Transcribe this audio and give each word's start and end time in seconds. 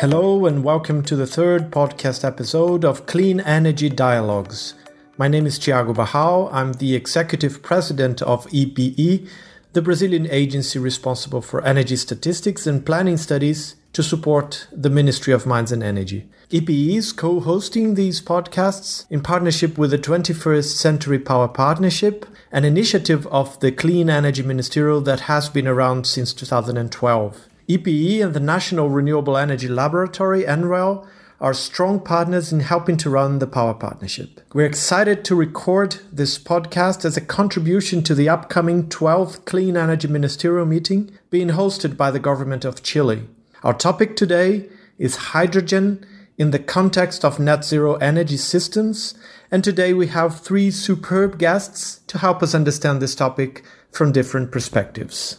Hello, 0.00 0.46
and 0.46 0.64
welcome 0.64 1.02
to 1.02 1.14
the 1.14 1.26
third 1.26 1.70
podcast 1.70 2.24
episode 2.24 2.86
of 2.86 3.04
Clean 3.04 3.38
Energy 3.38 3.90
Dialogues. 3.90 4.72
My 5.18 5.28
name 5.28 5.44
is 5.44 5.58
Tiago 5.58 5.92
Barral. 5.92 6.48
I'm 6.54 6.72
the 6.72 6.94
executive 6.94 7.62
president 7.62 8.22
of 8.22 8.46
EPE, 8.46 9.28
the 9.74 9.82
Brazilian 9.82 10.26
agency 10.30 10.78
responsible 10.78 11.42
for 11.42 11.62
energy 11.66 11.96
statistics 11.96 12.66
and 12.66 12.86
planning 12.86 13.18
studies 13.18 13.76
to 13.92 14.02
support 14.02 14.68
the 14.72 14.88
Ministry 14.88 15.34
of 15.34 15.44
Mines 15.44 15.70
and 15.70 15.82
Energy. 15.82 16.26
EPE 16.50 16.96
is 16.96 17.12
co 17.12 17.38
hosting 17.38 17.92
these 17.92 18.22
podcasts 18.22 19.04
in 19.10 19.20
partnership 19.20 19.76
with 19.76 19.90
the 19.90 19.98
21st 19.98 20.78
Century 20.78 21.18
Power 21.18 21.46
Partnership, 21.46 22.24
an 22.50 22.64
initiative 22.64 23.26
of 23.26 23.60
the 23.60 23.70
Clean 23.70 24.08
Energy 24.08 24.42
Ministerial 24.42 25.02
that 25.02 25.20
has 25.20 25.50
been 25.50 25.68
around 25.68 26.06
since 26.06 26.32
2012. 26.32 27.49
EPE 27.70 28.20
and 28.20 28.34
the 28.34 28.40
National 28.40 28.90
Renewable 28.90 29.36
Energy 29.36 29.68
Laboratory, 29.68 30.42
NREL, 30.42 31.06
are 31.40 31.54
strong 31.54 32.00
partners 32.00 32.52
in 32.52 32.58
helping 32.58 32.96
to 32.96 33.08
run 33.08 33.38
the 33.38 33.46
Power 33.46 33.74
Partnership. 33.74 34.40
We're 34.52 34.66
excited 34.66 35.24
to 35.24 35.36
record 35.36 36.00
this 36.12 36.36
podcast 36.36 37.04
as 37.04 37.16
a 37.16 37.20
contribution 37.20 38.02
to 38.02 38.14
the 38.16 38.28
upcoming 38.28 38.88
12th 38.88 39.44
Clean 39.44 39.76
Energy 39.76 40.08
Ministerial 40.08 40.66
meeting 40.66 41.16
being 41.30 41.50
hosted 41.50 41.96
by 41.96 42.10
the 42.10 42.18
government 42.18 42.64
of 42.64 42.82
Chile. 42.82 43.28
Our 43.62 43.74
topic 43.74 44.16
today 44.16 44.68
is 44.98 45.30
hydrogen 45.30 46.04
in 46.36 46.50
the 46.50 46.58
context 46.58 47.24
of 47.24 47.38
net 47.38 47.64
zero 47.64 47.94
energy 47.96 48.36
systems, 48.36 49.14
and 49.48 49.62
today 49.62 49.94
we 49.94 50.08
have 50.08 50.40
three 50.40 50.72
superb 50.72 51.38
guests 51.38 52.00
to 52.08 52.18
help 52.18 52.42
us 52.42 52.52
understand 52.52 53.00
this 53.00 53.14
topic 53.14 53.62
from 53.92 54.10
different 54.10 54.50
perspectives. 54.50 55.38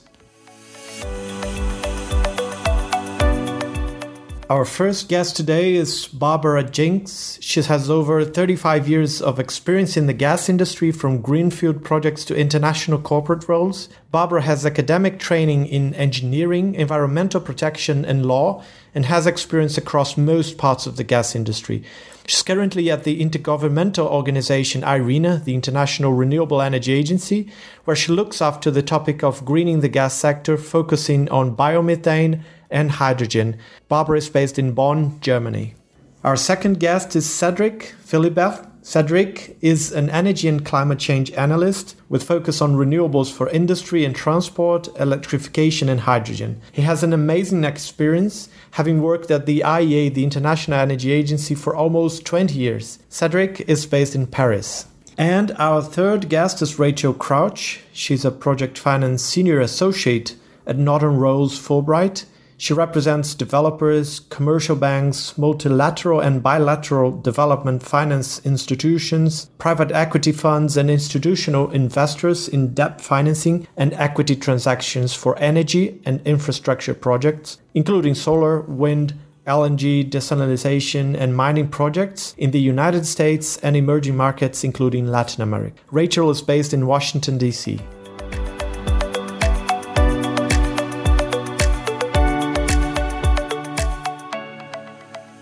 Our 4.52 4.66
first 4.66 5.08
guest 5.08 5.38
today 5.38 5.76
is 5.76 6.08
Barbara 6.08 6.66
Jinks. 6.66 7.38
She 7.40 7.62
has 7.62 7.90
over 7.90 8.26
35 8.26 8.86
years 8.86 9.22
of 9.22 9.40
experience 9.40 9.96
in 9.96 10.08
the 10.08 10.14
gas 10.14 10.50
industry 10.50 10.92
from 10.92 11.22
greenfield 11.22 11.86
projects 11.86 12.26
to 12.26 12.36
international 12.36 13.00
corporate 13.00 13.48
roles. 13.48 13.88
Barbara 14.12 14.42
has 14.42 14.66
academic 14.66 15.20
training 15.20 15.68
in 15.68 15.94
engineering, 15.94 16.76
environmental 16.76 17.40
protection, 17.40 18.04
and 18.04 18.26
law, 18.26 18.62
and 18.94 19.06
has 19.06 19.26
experience 19.26 19.78
across 19.78 20.18
most 20.18 20.58
parts 20.58 20.86
of 20.86 20.98
the 20.98 21.06
gas 21.06 21.34
industry. 21.34 21.82
She's 22.28 22.44
currently 22.44 22.92
at 22.92 23.06
the 23.06 23.22
intergovernmental 23.22 24.06
organization 24.06 24.84
IRENA, 24.84 25.46
the 25.46 25.56
International 25.56 26.12
Renewable 26.12 26.62
Energy 26.62 26.92
Agency, 26.92 27.50
where 27.86 27.96
she 27.96 28.12
looks 28.12 28.42
after 28.42 28.70
the 28.70 28.84
topic 28.84 29.24
of 29.24 29.46
greening 29.46 29.80
the 29.80 29.88
gas 29.88 30.14
sector, 30.14 30.58
focusing 30.58 31.30
on 31.30 31.56
biomethane 31.56 32.44
and 32.72 32.92
hydrogen. 32.92 33.58
Barbara 33.88 34.18
is 34.18 34.30
based 34.30 34.58
in 34.58 34.74
Bonn, 34.74 35.20
Germany. 35.22 35.76
Our 36.24 36.36
second 36.36 36.80
guest 36.80 37.16
is 37.16 37.26
Cedric 37.30 37.94
Philibert. 38.06 38.68
Cedric 38.84 39.58
is 39.62 39.92
an 39.92 40.10
energy 40.10 40.48
and 40.48 40.66
climate 40.66 40.98
change 40.98 41.32
analyst 41.34 41.96
with 42.10 42.24
focus 42.24 42.62
on 42.62 42.76
renewables 42.76 43.32
for 43.32 43.50
industry 43.50 44.06
and 44.06 44.16
transport, 44.16 44.88
electrification, 45.00 45.88
and 45.88 46.02
hydrogen. 46.02 46.60
He 46.72 46.82
has 46.82 47.04
an 47.04 47.14
amazing 47.14 47.64
experience, 47.64 48.50
having 48.72 49.02
worked 49.02 49.30
at 49.30 49.46
the 49.46 49.60
IEA, 49.60 50.14
the 50.14 50.24
International 50.24 50.80
Energy 50.80 51.12
Agency, 51.12 51.54
for 51.54 51.76
almost 51.76 52.26
20 52.26 52.56
years. 52.56 52.98
Cedric 53.10 53.62
is 53.62 53.86
based 53.86 54.16
in 54.16 54.26
Paris. 54.26 54.86
And 55.18 55.52
our 55.60 55.84
third 55.84 56.30
guest 56.30 56.62
is 56.62 56.80
Rachel 56.80 57.14
Crouch. 57.14 57.82
She's 57.94 58.26
a 58.26 58.32
project 58.32 58.78
finance 58.78 59.22
senior 59.22 59.60
associate 59.60 60.36
at 60.66 60.78
Norton 60.78 61.18
Rose 61.18 61.60
Fulbright 61.60 62.26
she 62.62 62.74
represents 62.74 63.34
developers, 63.34 64.20
commercial 64.30 64.76
banks, 64.76 65.36
multilateral 65.36 66.20
and 66.20 66.44
bilateral 66.44 67.20
development 67.20 67.82
finance 67.82 68.40
institutions, 68.46 69.50
private 69.58 69.92
equity 69.92 70.32
funds, 70.32 70.78
and 70.78 70.88
institutional 70.88 71.72
investors 71.72 72.48
in 72.48 72.72
debt 72.76 73.02
financing 73.02 73.68
and 73.78 73.94
equity 73.94 74.36
transactions 74.36 75.16
for 75.16 75.36
energy 75.40 76.00
and 76.06 76.22
infrastructure 76.24 76.94
projects, 76.94 77.58
including 77.74 78.14
solar, 78.14 78.62
wind, 78.62 79.16
LNG 79.48 80.08
desalination 80.12 81.20
and 81.20 81.36
mining 81.36 81.68
projects 81.68 82.36
in 82.38 82.52
the 82.52 82.62
United 82.62 83.08
States 83.08 83.58
and 83.58 83.76
emerging 83.76 84.16
markets, 84.16 84.64
including 84.64 85.08
Latin 85.08 85.42
America. 85.42 85.82
Rachel 85.90 86.30
is 86.30 86.44
based 86.44 86.76
in 86.76 86.86
Washington, 86.86 87.40
D.C. 87.40 87.80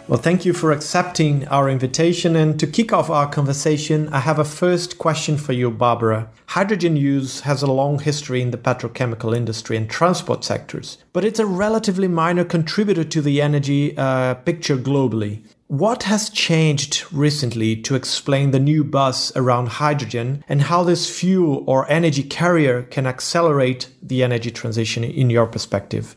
Well, 0.10 0.20
thank 0.20 0.44
you 0.44 0.54
for 0.54 0.72
accepting 0.72 1.48
our 1.50 1.70
invitation. 1.70 2.36
And 2.36 2.60
to 2.60 2.66
kick 2.66 2.92
off 2.92 3.12
our 3.12 3.30
conversation, 3.30 4.10
I 4.10 4.22
have 4.22 4.40
a 4.40 4.44
first 4.44 4.98
question 4.98 5.38
for 5.38 5.54
you, 5.54 5.70
Barbara. 5.70 6.32
Hydrogen 6.48 6.98
use 6.98 7.42
has 7.42 7.62
a 7.62 7.72
long 7.72 8.00
history 8.00 8.42
in 8.42 8.50
the 8.50 8.58
petrochemical 8.58 9.38
industry 9.38 9.78
and 9.78 9.88
transport 9.88 10.44
sectors, 10.44 10.98
but 11.14 11.24
it's 11.24 11.38
a 11.38 11.46
relatively 11.46 12.08
minor 12.08 12.44
contributor 12.44 13.04
to 13.04 13.22
the 13.22 13.40
energy 13.40 13.96
uh, 14.00 14.34
picture 14.34 14.78
globally. 14.78 15.44
What 15.68 16.02
has 16.04 16.32
changed 16.32 17.06
recently 17.14 17.76
to 17.84 17.94
explain 17.94 18.50
the 18.50 18.60
new 18.60 18.84
buzz 18.84 19.32
around 19.36 19.68
hydrogen 19.68 20.44
and 20.50 20.64
how 20.64 20.82
this 20.82 21.08
fuel 21.08 21.64
or 21.68 21.88
energy 21.88 22.24
carrier 22.24 22.82
can 22.82 23.06
accelerate 23.06 23.90
the 24.02 24.24
energy 24.24 24.50
transition 24.50 25.04
in 25.04 25.30
your 25.30 25.46
perspective? 25.46 26.16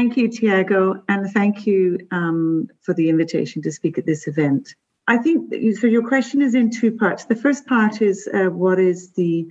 Thank 0.00 0.16
you, 0.16 0.28
Tiago, 0.28 1.02
and 1.10 1.30
thank 1.30 1.66
you 1.66 1.98
um, 2.10 2.68
for 2.80 2.94
the 2.94 3.10
invitation 3.10 3.60
to 3.60 3.70
speak 3.70 3.98
at 3.98 4.06
this 4.06 4.28
event. 4.28 4.74
I 5.06 5.18
think 5.18 5.52
so. 5.78 5.86
Your 5.86 6.08
question 6.08 6.40
is 6.40 6.54
in 6.54 6.70
two 6.70 6.92
parts. 6.92 7.26
The 7.26 7.36
first 7.36 7.66
part 7.66 8.00
is 8.00 8.26
uh, 8.26 8.44
what 8.46 8.78
is 8.78 9.12
the 9.12 9.48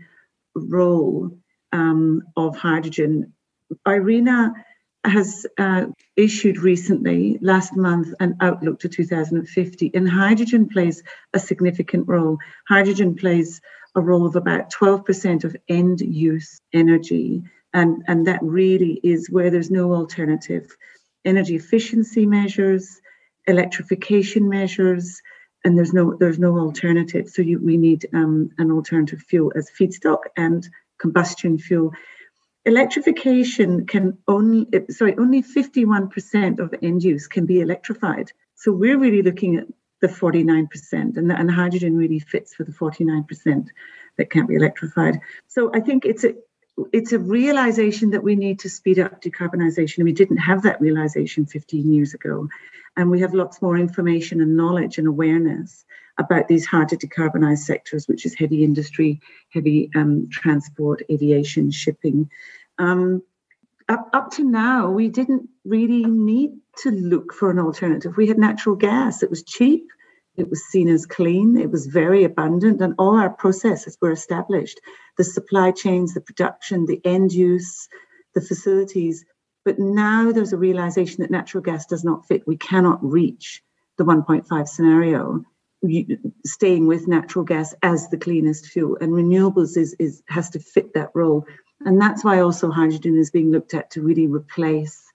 role 0.56 1.38
um, 1.72 2.24
of 2.36 2.58
hydrogen? 2.58 3.34
IRENA 3.86 4.54
has 5.06 5.46
uh, 5.60 5.86
issued 6.16 6.58
recently, 6.58 7.38
last 7.44 7.76
month, 7.76 8.16
an 8.20 8.38
outlook 8.42 8.80
to 8.80 8.90
2050, 8.90 9.92
and 9.94 10.10
hydrogen 10.10 10.68
plays 10.68 11.04
a 11.32 11.38
significant 11.38 12.08
role. 12.08 12.40
Hydrogen 12.68 13.14
plays 13.14 13.62
a 13.94 14.02
role 14.02 14.26
of 14.26 14.36
about 14.36 14.74
12% 14.74 15.44
of 15.44 15.56
end 15.68 16.02
use 16.02 16.60
energy 16.74 17.44
and 17.74 18.04
and 18.08 18.28
that 18.28 18.42
really 18.42 19.00
is 19.04 19.30
where 19.30 19.50
there's 19.50 19.72
no 19.72 19.94
alternative. 19.94 20.76
Energy 21.26 21.56
efficiency 21.56 22.26
measures 22.26 23.02
electrification 23.50 24.48
measures 24.48 25.22
and 25.66 25.78
there's 25.78 25.92
no 25.92 26.16
there's 26.16 26.40
no 26.40 26.58
alternative. 26.58 27.28
So 27.28 27.42
you, 27.42 27.60
we 27.60 27.76
need 27.78 28.08
um, 28.14 28.52
an 28.58 28.72
alternative 28.72 29.20
fuel 29.20 29.52
as 29.56 29.70
feedstock 29.70 30.20
and 30.38 30.68
combustion 31.00 31.58
fuel. 31.58 31.92
Electrification 32.66 33.86
can 33.86 34.18
only 34.28 34.68
sorry 34.90 35.16
only 35.18 35.42
51% 35.42 36.60
of 36.60 36.74
end 36.82 37.04
use 37.04 37.28
can 37.28 37.46
be 37.46 37.60
electrified. 37.60 38.32
So 38.56 38.72
we're 38.72 38.98
really 38.98 39.22
looking 39.22 39.58
at 39.58 39.68
the 40.02 40.08
49% 40.08 41.18
and, 41.18 41.32
and 41.32 41.52
hydrogen 41.52 41.98
really 41.98 42.20
fits 42.20 42.54
for 42.54 42.64
the 42.64 42.72
49% 42.72 43.68
that 44.18 44.30
can't 44.30 44.48
be 44.48 44.56
electrified. 44.56 45.20
So 45.48 45.72
i 45.74 45.82
think 45.82 46.06
it's 46.06 46.24
a 46.24 46.36
it's 46.94 47.12
a 47.12 47.20
realization 47.20 48.12
that 48.12 48.24
we 48.24 48.36
need 48.36 48.60
to 48.60 48.70
speed 48.70 49.00
up 49.00 49.22
decarbonisation. 49.22 50.04
We 50.04 50.12
didn't 50.12 50.38
have 50.38 50.64
that 50.64 50.82
realization 50.82 51.46
15 51.46 51.92
years 51.92 52.14
ago. 52.14 52.48
And 52.98 53.10
we 53.10 53.22
have 53.22 53.34
lots 53.34 53.62
more 53.62 53.78
information 53.78 54.42
and 54.42 54.58
knowledge 54.58 54.98
and 54.98 55.08
awareness 55.08 55.86
about 56.18 56.48
these 56.48 56.66
hard 56.66 56.90
to 56.90 56.98
decarbonize 56.98 57.60
sectors, 57.60 58.08
which 58.08 58.26
is 58.26 58.36
heavy 58.36 58.64
industry, 58.64 59.22
heavy 59.50 59.90
um, 59.96 60.28
transport, 60.30 61.02
aviation, 61.10 61.72
shipping. 61.72 62.30
Um, 62.78 63.24
up, 63.88 64.10
up 64.14 64.32
to 64.32 64.44
now, 64.44 64.90
we 64.92 65.10
didn't 65.10 65.50
really 65.64 66.04
need 66.06 66.52
to 66.80 66.92
look 66.92 67.34
for 67.34 67.50
an 67.50 67.60
alternative. 67.60 68.18
We 68.18 68.28
had 68.28 68.38
natural 68.38 68.76
gas, 68.76 69.24
it 69.24 69.30
was 69.30 69.44
cheap 69.44 69.88
it 70.40 70.50
was 70.50 70.64
seen 70.66 70.88
as 70.88 71.06
clean, 71.06 71.58
it 71.58 71.72
was 71.72 71.88
very 71.88 72.24
abundant, 72.24 72.82
and 72.82 72.94
all 72.98 73.16
our 73.18 73.30
processes 73.30 73.98
were 74.02 74.12
established 74.12 74.80
the 75.18 75.24
supply 75.24 75.72
chains, 75.72 76.14
the 76.14 76.22
production, 76.22 76.86
the 76.86 77.02
end 77.04 77.34
use, 77.34 77.88
the 78.34 78.42
facilities. 78.42 79.26
But 79.66 79.80
now 79.80 80.32
there's 80.32 80.54
a 80.54 80.58
realization 80.58 81.22
that 81.22 81.32
natural 81.32 81.62
gas 81.62 81.86
does 81.86 82.04
not 82.04 82.26
fit. 82.26 82.48
We 82.48 82.58
cannot 82.58 83.04
reach 83.04 83.62
the 83.98 84.06
1.5 84.06 84.68
scenario 84.68 85.44
staying 86.46 86.88
with 86.88 87.08
natural 87.08 87.46
gas 87.46 87.74
as 87.84 88.10
the 88.10 88.18
cleanest 88.18 88.68
fuel 88.68 88.98
and 89.00 89.12
renewables 89.14 89.78
is, 89.78 89.96
is 89.98 90.22
has 90.28 90.50
to 90.50 90.60
fit 90.60 90.94
that 90.94 91.10
role 91.14 91.46
and 91.86 92.02
that's 92.02 92.24
why 92.24 92.42
also 92.42 92.70
hydrogen 92.70 93.18
is 93.18 93.32
being 93.32 93.50
looked 93.50 93.74
at 93.74 93.90
to 93.90 94.02
really 94.02 94.28
replace 94.28 95.06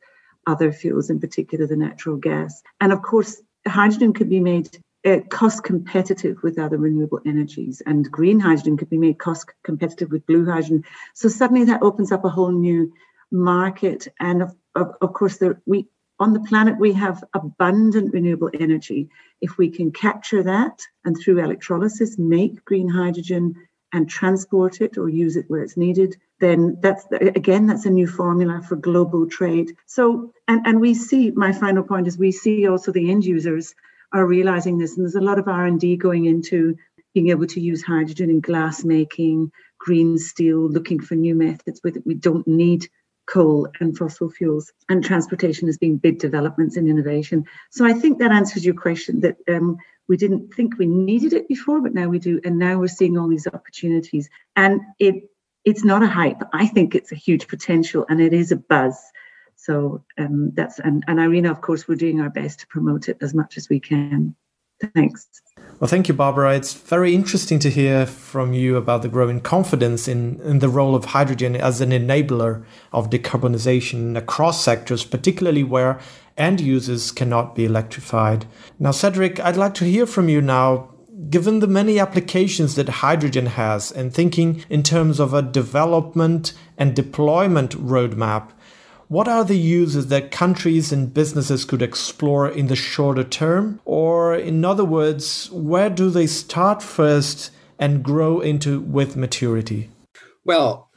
other 0.47 0.73
fuels 0.73 1.11
in 1.11 1.21
particular 1.21 1.67
the 1.67 1.77
natural 1.77 2.17
gas 2.17 2.63
and 2.81 2.93
of 2.93 3.03
course 3.03 3.43
hydrogen 3.67 4.15
could 4.15 4.31
be 4.31 4.41
made 4.41 4.79
uh, 5.05 5.19
cost 5.29 5.65
competitive 5.65 6.43
with 6.43 6.59
other 6.59 6.79
renewable 6.79 7.21
energies, 7.27 7.83
and 7.87 8.11
green 8.11 8.41
hydrogen 8.41 8.77
could 8.77 8.91
be 8.91 8.99
made 8.99 9.19
cost 9.19 9.51
competitive 9.63 10.11
with 10.11 10.27
blue 10.27 10.45
hydrogen. 10.47 10.85
So 11.15 11.29
suddenly 11.29 11.65
that 11.65 11.83
opens 11.83 12.11
up 12.13 12.25
a 12.25 12.31
whole 12.31 12.53
new 12.53 12.93
market, 13.31 14.09
and 14.21 14.43
of, 14.43 14.57
of, 14.75 14.95
of 15.01 15.13
course, 15.13 15.39
there, 15.39 15.61
we 15.67 15.87
on 16.21 16.33
the 16.33 16.41
planet 16.41 16.79
we 16.79 16.93
have 16.93 17.25
abundant 17.35 18.13
renewable 18.13 18.51
energy. 18.55 19.09
If 19.41 19.59
we 19.59 19.69
can 19.69 19.91
capture 19.91 20.43
that 20.45 20.81
and 21.05 21.17
through 21.19 21.43
electrolysis 21.43 22.19
make 22.19 22.65
green 22.65 22.89
hydrogen 22.89 23.57
and 23.93 24.09
transport 24.09 24.81
it 24.81 24.97
or 24.97 25.09
use 25.09 25.37
it 25.37 25.47
where 25.49 25.63
it's 25.63 25.77
needed, 25.77 26.17
then 26.41 26.79
that's 26.81 27.05
again 27.11 27.67
that's 27.67 27.87
a 27.87 27.91
new 27.91 28.07
formula 28.07 28.63
for 28.69 28.77
global 28.77 29.29
trade. 29.29 29.77
So 29.87 30.33
and 30.49 30.67
and 30.67 30.81
we 30.81 30.95
see 30.95 31.31
my 31.33 31.53
final 31.53 31.83
point 31.83 32.07
is 32.07 32.17
we 32.17 32.33
see 32.33 32.67
also 32.69 32.93
the 32.93 33.11
end 33.11 33.25
users 33.25 33.75
are 34.15 34.27
realizing 34.27 34.79
this 34.79 34.97
and 34.97 35.05
there's 35.05 35.15
a 35.15 35.21
lot 35.21 35.39
of 35.39 35.49
R&D 35.49 35.97
going 35.97 36.25
into 36.25 36.77
being 37.13 37.29
able 37.29 37.47
to 37.47 37.61
use 37.61 37.83
hydrogen 37.83 38.31
in 38.31 38.41
glass 38.41 38.85
making, 38.85 39.53
green 39.79 40.17
steel, 40.17 40.69
looking 40.69 41.01
for 41.01 41.15
new 41.15 41.35
methods 41.35 41.81
with 41.85 41.97
it. 41.97 42.07
We 42.07 42.15
don't 42.15 42.47
need 42.47 42.89
coal 43.27 43.69
and 43.81 43.97
fossil 43.97 44.31
fuels, 44.31 44.73
and 44.89 45.05
transportation 45.05 45.69
as 45.69 45.79
being 45.79 45.97
big 45.97 46.19
developments 46.19 46.77
in 46.77 46.89
innovation. 46.89 47.45
So 47.71 47.87
I 47.87 47.93
think 47.93 48.19
that 48.19 48.33
answers 48.33 48.65
your 48.65 48.75
question 48.75 49.21
that 49.21 49.37
um, 49.49 49.79
we 50.09 50.17
didn't 50.17 50.53
think 50.55 50.79
we 50.79 50.87
needed 50.87 51.33
it 51.33 51.49
before, 51.49 51.81
but 51.81 51.95
now 51.95 52.09
we 52.09 52.19
do, 52.19 52.41
and 52.45 52.59
now 52.59 52.79
we're 52.79 52.89
seeing 52.89 53.17
all 53.17 53.29
these 53.29 53.47
opportunities. 53.47 54.29
And 54.57 54.81
it 54.99 55.31
it's 55.65 55.85
not 55.85 56.03
a 56.03 56.07
hype. 56.07 56.43
I 56.53 56.67
think 56.67 56.95
it's 56.95 57.13
a 57.13 57.17
huge 57.17 57.49
potential, 57.49 58.05
and 58.09 58.21
it 58.21 58.35
is 58.35 58.53
a 58.53 58.57
buzz. 58.57 58.95
So 59.65 60.05
um, 60.19 60.53
that's 60.55 60.79
and, 60.79 61.03
and 61.09 61.19
IRENA, 61.19 61.51
of 61.51 61.63
course, 61.63 61.89
we're 61.89 61.95
doing 61.95 62.21
our 62.21 62.29
best 62.29 62.61
to 62.61 62.67
promote 62.67 63.09
it 63.09 63.17
as 63.23 63.33
much 63.33 63.57
as 63.57 63.71
we 63.71 63.81
can. 63.81 64.37
Thanks. 64.95 65.27
Well, 65.81 65.89
thank 65.89 66.07
you, 66.07 66.13
Barbara. 66.13 66.55
It's 66.55 66.75
very 66.75 67.15
interesting 67.15 67.59
to 67.61 67.71
hear 67.71 68.05
from 68.05 68.53
you 68.53 68.77
about 68.77 69.01
the 69.01 69.09
growing 69.09 69.41
confidence 69.41 70.07
in, 70.07 70.39
in 70.43 70.59
the 70.59 70.69
role 70.69 70.95
of 70.95 71.07
hydrogen 71.07 71.57
as 71.57 71.81
an 71.81 71.93
enabler 71.93 72.63
of 72.93 73.09
decarbonization 73.09 74.19
across 74.19 74.63
sectors, 74.63 75.03
particularly 75.03 75.65
where 75.65 75.99
end 76.37 76.61
users 76.61 77.11
cannot 77.11 77.55
be 77.55 77.65
electrified. 77.65 78.45
Now, 78.79 78.91
Cedric, 78.91 79.41
I'd 79.41 79.57
like 79.57 79.73
to 79.75 79.87
hear 79.87 80.05
from 80.05 80.29
you 80.29 80.43
now. 80.43 80.91
Given 81.31 81.61
the 81.61 81.67
many 81.67 81.99
applications 81.99 82.75
that 82.75 82.89
hydrogen 82.89 83.47
has, 83.47 83.91
and 83.91 84.13
thinking 84.13 84.63
in 84.69 84.83
terms 84.83 85.19
of 85.19 85.33
a 85.33 85.41
development 85.41 86.53
and 86.77 86.95
deployment 86.95 87.71
roadmap, 87.73 88.51
what 89.09 89.29
are 89.29 89.45
the 89.45 89.59
uses 89.59 90.09
that 90.09 90.31
countries 90.31 90.93
and 90.93 91.13
businesses 91.13 91.65
could 91.65 91.83
explore 91.83 92.49
in 92.49 92.69
the 92.69 92.77
shorter 92.77 93.25
term? 93.25 93.81
Or, 93.85 94.35
in 94.35 94.65
other 94.65 94.85
words, 94.85 95.51
where 95.51 95.91
do 95.91 96.11
they 96.11 96.27
start 96.27 96.83
first 96.83 97.51
and 97.79 98.03
grow 98.03 98.41
into 98.41 98.81
with 98.81 99.17
maturity? 99.17 99.91
Well, 100.45 100.91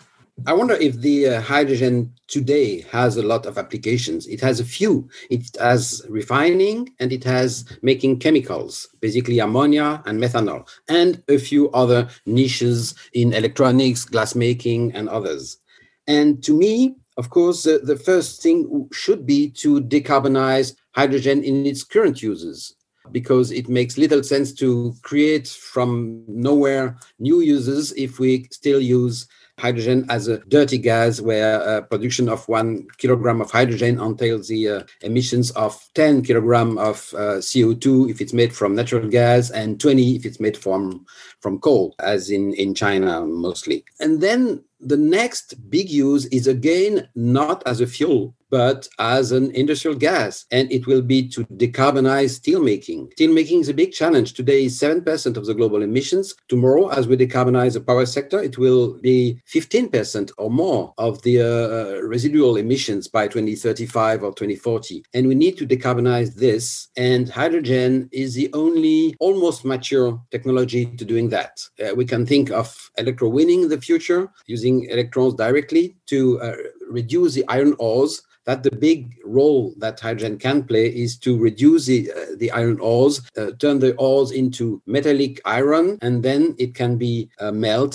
I 0.45 0.54
wonder 0.54 0.75
if 0.75 0.98
the 0.98 1.27
uh, 1.27 1.42
hydrogen 1.42 2.13
today 2.27 2.81
has 2.92 3.18
a 3.18 3.24
lot 3.24 3.48
of 3.48 3.57
applications. 3.57 4.27
It 4.27 4.39
has 4.42 4.59
a 4.59 4.65
few. 4.65 5.09
It 5.31 5.57
has 5.59 6.04
refining 6.09 6.94
and 7.00 7.12
it 7.12 7.24
has 7.24 7.65
making 7.81 8.19
chemicals, 8.19 8.88
basically 9.01 9.39
ammonia 9.39 10.04
and 10.06 10.21
methanol, 10.21 10.68
and 10.88 11.24
a 11.27 11.39
few 11.39 11.71
other 11.71 12.07
niches 12.27 12.94
in 13.13 13.33
electronics, 13.33 14.06
glass 14.06 14.36
making, 14.36 14.94
and 14.94 15.09
others. 15.09 15.57
And 16.06 16.44
to 16.44 16.54
me, 16.54 16.95
of 17.18 17.30
course, 17.30 17.64
the 17.64 18.02
first 18.04 18.44
thing 18.44 18.88
should 18.92 19.25
be 19.25 19.50
to 19.52 19.81
decarbonize 19.81 20.75
hydrogen 20.94 21.44
in 21.44 21.66
its 21.66 21.84
current 21.84 22.22
uses 22.22 22.75
because 23.12 23.52
it 23.52 23.69
makes 23.69 23.98
little 23.98 24.22
sense 24.24 24.54
to 24.54 24.94
create 25.02 25.48
from 25.48 26.24
nowhere 26.28 26.98
new 27.19 27.40
uses 27.40 27.94
if 27.94 28.19
we 28.19 28.48
still 28.52 28.81
use 28.81 29.28
hydrogen 29.59 30.06
as 30.09 30.27
a 30.27 30.38
dirty 30.45 30.77
gas 30.77 31.19
where 31.19 31.62
uh, 31.62 31.81
production 31.81 32.30
of 32.30 32.48
one 32.48 32.88
kilogram 32.98 33.42
of 33.42 33.50
hydrogen 33.50 34.00
entails 34.00 34.48
the 34.48 34.69
uh, 34.69 34.83
emissions 35.01 35.51
of 35.51 35.83
10 35.95 36.21
kilogram 36.21 36.77
of 36.77 37.12
uh, 37.15 37.39
co2 37.42 38.09
if 38.09 38.21
it's 38.21 38.33
made 38.33 38.56
from 38.56 38.75
natural 38.75 39.07
gas 39.07 39.50
and 39.50 39.80
20 39.80 40.15
if 40.15 40.25
it's 40.25 40.39
made 40.39 40.56
from 40.56 41.06
from 41.42 41.59
coal 41.59 41.95
as 42.00 42.30
in 42.30 42.54
in 42.54 42.75
china 42.75 43.25
mostly. 43.25 43.83
And 44.00 44.21
then 44.21 44.63
the 44.80 44.98
next 44.98 45.69
big 45.69 45.89
use 45.89 46.25
is 46.27 46.45
again 46.45 47.09
not 47.15 47.63
as 47.65 47.81
a 47.81 47.88
fuel 47.88 48.36
but 48.49 48.88
as 48.99 49.31
an 49.31 49.51
industrial 49.51 49.97
gas 49.97 50.45
and 50.51 50.71
it 50.71 50.88
will 50.88 51.01
be 51.01 51.27
to 51.27 51.44
decarbonize 51.45 52.39
steelmaking. 52.39 53.13
Steelmaking 53.15 53.61
is 53.61 53.69
a 53.69 53.73
big 53.73 53.91
challenge. 53.91 54.33
Today 54.33 54.65
is 54.65 54.79
7% 54.79 55.38
of 55.38 55.45
the 55.45 55.53
global 55.53 55.81
emissions. 55.81 56.35
Tomorrow 56.47 56.89
as 56.89 57.07
we 57.07 57.17
decarbonize 57.17 57.73
the 57.73 57.81
power 57.81 58.05
sector 58.05 58.41
it 58.41 58.57
will 58.57 58.94
be 58.99 59.41
15% 59.53 60.31
or 60.38 60.49
more 60.49 60.94
of 60.97 61.21
the 61.23 61.41
uh, 61.41 62.01
residual 62.01 62.57
emissions 62.57 63.07
by 63.07 63.27
2035 63.27 64.23
or 64.23 64.33
2040 64.33 65.03
and 65.13 65.27
we 65.27 65.35
need 65.35 65.57
to 65.57 65.67
decarbonize 65.67 66.35
this 66.35 66.89
and 66.97 67.29
hydrogen 67.29 68.09
is 68.11 68.33
the 68.33 68.49
only 68.53 69.15
almost 69.19 69.65
mature 69.65 70.21
technology 70.31 70.85
to 70.85 71.05
doing 71.05 71.29
that. 71.29 71.59
Uh, 71.83 71.94
we 71.95 72.05
can 72.05 72.25
think 72.25 72.51
of 72.51 72.89
electrowinning 72.99 73.63
in 73.63 73.69
the 73.69 73.81
future 73.81 74.29
using 74.45 74.85
electrons 74.85 75.33
directly 75.33 75.96
to 76.07 76.39
uh, 76.42 76.56
reduce 76.89 77.33
the 77.33 77.45
iron 77.48 77.75
ores 77.80 78.21
that 78.48 78.63
the 78.63 78.71
big 78.71 79.13
role 79.25 79.74
that 79.77 80.00
hydrogen 80.00 80.38
can 80.38 80.63
play 80.63 80.88
is 80.88 81.18
to 81.18 81.38
reduce 81.38 81.86
the, 81.86 82.09
uh, 82.12 82.36
the 82.38 82.50
iron 82.51 82.80
ores, 82.80 83.21
uh, 83.38 83.51
turn 83.59 83.77
the 83.77 83.94
ores 83.95 84.31
into 84.31 84.81
metallic 84.86 85.42
iron, 85.44 85.98
and 86.01 86.24
then 86.24 86.56
it 86.57 86.74
can 86.74 86.98
be 86.98 87.30
uh, 87.42 87.51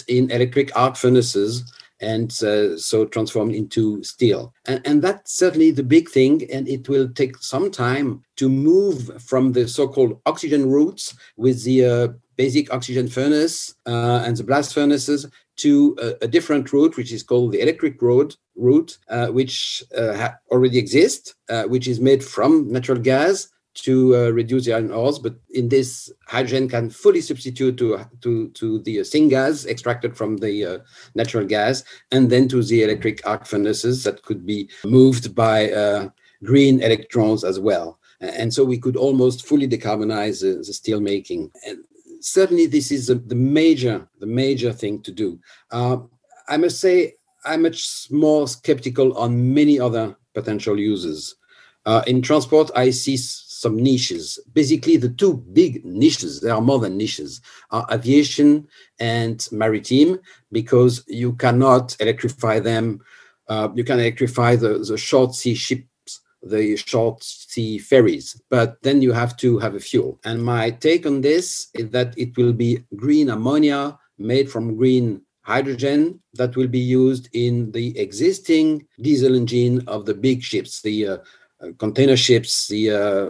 in 0.08 0.30
electric 0.30 0.70
arc 0.76 0.96
furnaces 0.96 1.72
and 2.02 2.30
uh, 2.42 2.76
so 2.76 3.06
transformed 3.06 3.54
into 3.54 4.02
steel. 4.02 4.52
And, 4.66 4.80
and, 4.84 5.00
that's 5.00 5.32
certainly 5.32 5.70
the 5.70 5.84
big 5.84 6.10
thing. 6.10 6.42
And 6.52 6.68
it 6.68 6.88
will 6.88 7.08
take 7.08 7.36
some 7.38 7.70
time 7.70 8.24
to 8.36 8.48
move 8.48 9.22
from 9.22 9.52
the 9.52 9.68
so 9.68 9.86
called 9.86 10.20
oxygen 10.26 10.68
routes 10.68 11.14
with 11.36 11.62
the 11.62 11.84
uh, 11.84 12.08
basic 12.36 12.72
oxygen 12.72 13.08
furnace 13.08 13.74
uh, 13.86 14.22
and 14.24 14.36
the 14.36 14.44
blast 14.44 14.74
furnaces 14.74 15.26
to 15.56 15.96
a, 16.00 16.24
a, 16.24 16.28
different 16.28 16.72
route, 16.72 16.96
which 16.96 17.12
is 17.12 17.22
called 17.22 17.52
the 17.52 17.60
electric 17.60 18.00
road 18.00 18.34
route, 18.56 18.98
uh, 19.08 19.28
which 19.28 19.82
uh, 19.96 20.30
already 20.50 20.78
exists, 20.78 21.34
uh, 21.48 21.64
which 21.64 21.86
is 21.88 22.00
made 22.00 22.24
from 22.24 22.70
natural 22.70 22.98
gas 22.98 23.48
to 23.74 24.14
uh, 24.14 24.30
reduce 24.30 24.66
the 24.66 24.74
iron 24.74 24.90
ores. 24.90 25.18
But 25.18 25.36
in 25.50 25.68
this, 25.68 26.12
hydrogen 26.26 26.68
can 26.68 26.90
fully 26.90 27.20
substitute 27.20 27.76
to 27.78 28.04
to 28.20 28.48
to 28.48 28.78
the 28.80 28.98
syngas 28.98 29.66
extracted 29.66 30.16
from 30.16 30.38
the 30.38 30.64
uh, 30.64 30.78
natural 31.14 31.46
gas, 31.46 31.84
and 32.10 32.30
then 32.30 32.48
to 32.48 32.62
the 32.62 32.82
electric 32.82 33.26
arc 33.26 33.46
furnaces 33.46 34.04
that 34.04 34.22
could 34.22 34.46
be 34.46 34.68
moved 34.84 35.34
by 35.34 35.70
uh, 35.70 36.08
green 36.44 36.82
electrons 36.82 37.44
as 37.44 37.58
well. 37.58 37.98
And 38.20 38.54
so 38.54 38.64
we 38.64 38.78
could 38.78 38.96
almost 38.96 39.44
fully 39.44 39.66
decarbonize 39.66 40.42
the 40.42 40.72
steel 40.72 41.00
making. 41.00 41.50
And 41.66 41.78
certainly 42.22 42.66
this 42.66 42.90
is 42.90 43.10
a, 43.10 43.16
the 43.16 43.34
major 43.34 44.08
the 44.20 44.26
major 44.26 44.72
thing 44.72 45.02
to 45.02 45.12
do. 45.12 45.38
Uh, 45.70 45.98
I 46.48 46.56
must 46.56 46.80
say 46.80 47.14
I'm 47.44 47.62
much 47.62 48.08
more 48.10 48.46
skeptical 48.48 49.16
on 49.18 49.54
many 49.54 49.78
other 49.78 50.16
potential 50.34 50.78
uses. 50.78 51.36
Uh, 51.84 52.02
in 52.06 52.22
transport, 52.22 52.70
I 52.76 52.90
see 52.90 53.16
some 53.16 53.76
niches. 53.76 54.38
Basically, 54.52 54.96
the 54.96 55.08
two 55.08 55.34
big 55.52 55.84
niches, 55.84 56.40
there 56.40 56.54
are 56.54 56.60
more 56.60 56.78
than 56.78 56.96
niches, 56.96 57.40
are 57.70 57.86
aviation 57.90 58.68
and 59.00 59.46
maritime, 59.50 60.20
because 60.52 61.04
you 61.08 61.34
cannot 61.34 61.96
electrify 62.00 62.60
them. 62.60 63.00
Uh, 63.48 63.68
you 63.74 63.82
can 63.82 63.98
electrify 63.98 64.54
the, 64.54 64.78
the 64.78 64.96
short 64.96 65.34
sea 65.34 65.54
ship 65.54 65.84
the 66.42 66.76
short 66.76 67.22
sea 67.22 67.78
ferries, 67.78 68.40
but 68.50 68.82
then 68.82 69.00
you 69.00 69.12
have 69.12 69.36
to 69.38 69.58
have 69.58 69.74
a 69.74 69.80
fuel. 69.80 70.18
And 70.24 70.42
my 70.44 70.70
take 70.70 71.06
on 71.06 71.20
this 71.20 71.68
is 71.74 71.90
that 71.90 72.16
it 72.18 72.36
will 72.36 72.52
be 72.52 72.84
green 72.96 73.30
ammonia 73.30 73.98
made 74.18 74.50
from 74.50 74.76
green 74.76 75.22
hydrogen 75.42 76.20
that 76.34 76.56
will 76.56 76.68
be 76.68 76.78
used 76.78 77.28
in 77.32 77.70
the 77.72 77.98
existing 77.98 78.86
diesel 79.00 79.34
engine 79.34 79.82
of 79.86 80.06
the 80.06 80.14
big 80.14 80.42
ships, 80.42 80.82
the 80.82 81.06
uh, 81.06 81.16
uh 81.60 81.72
container 81.78 82.16
ships, 82.16 82.68
the 82.68 82.90
uh, 82.90 83.26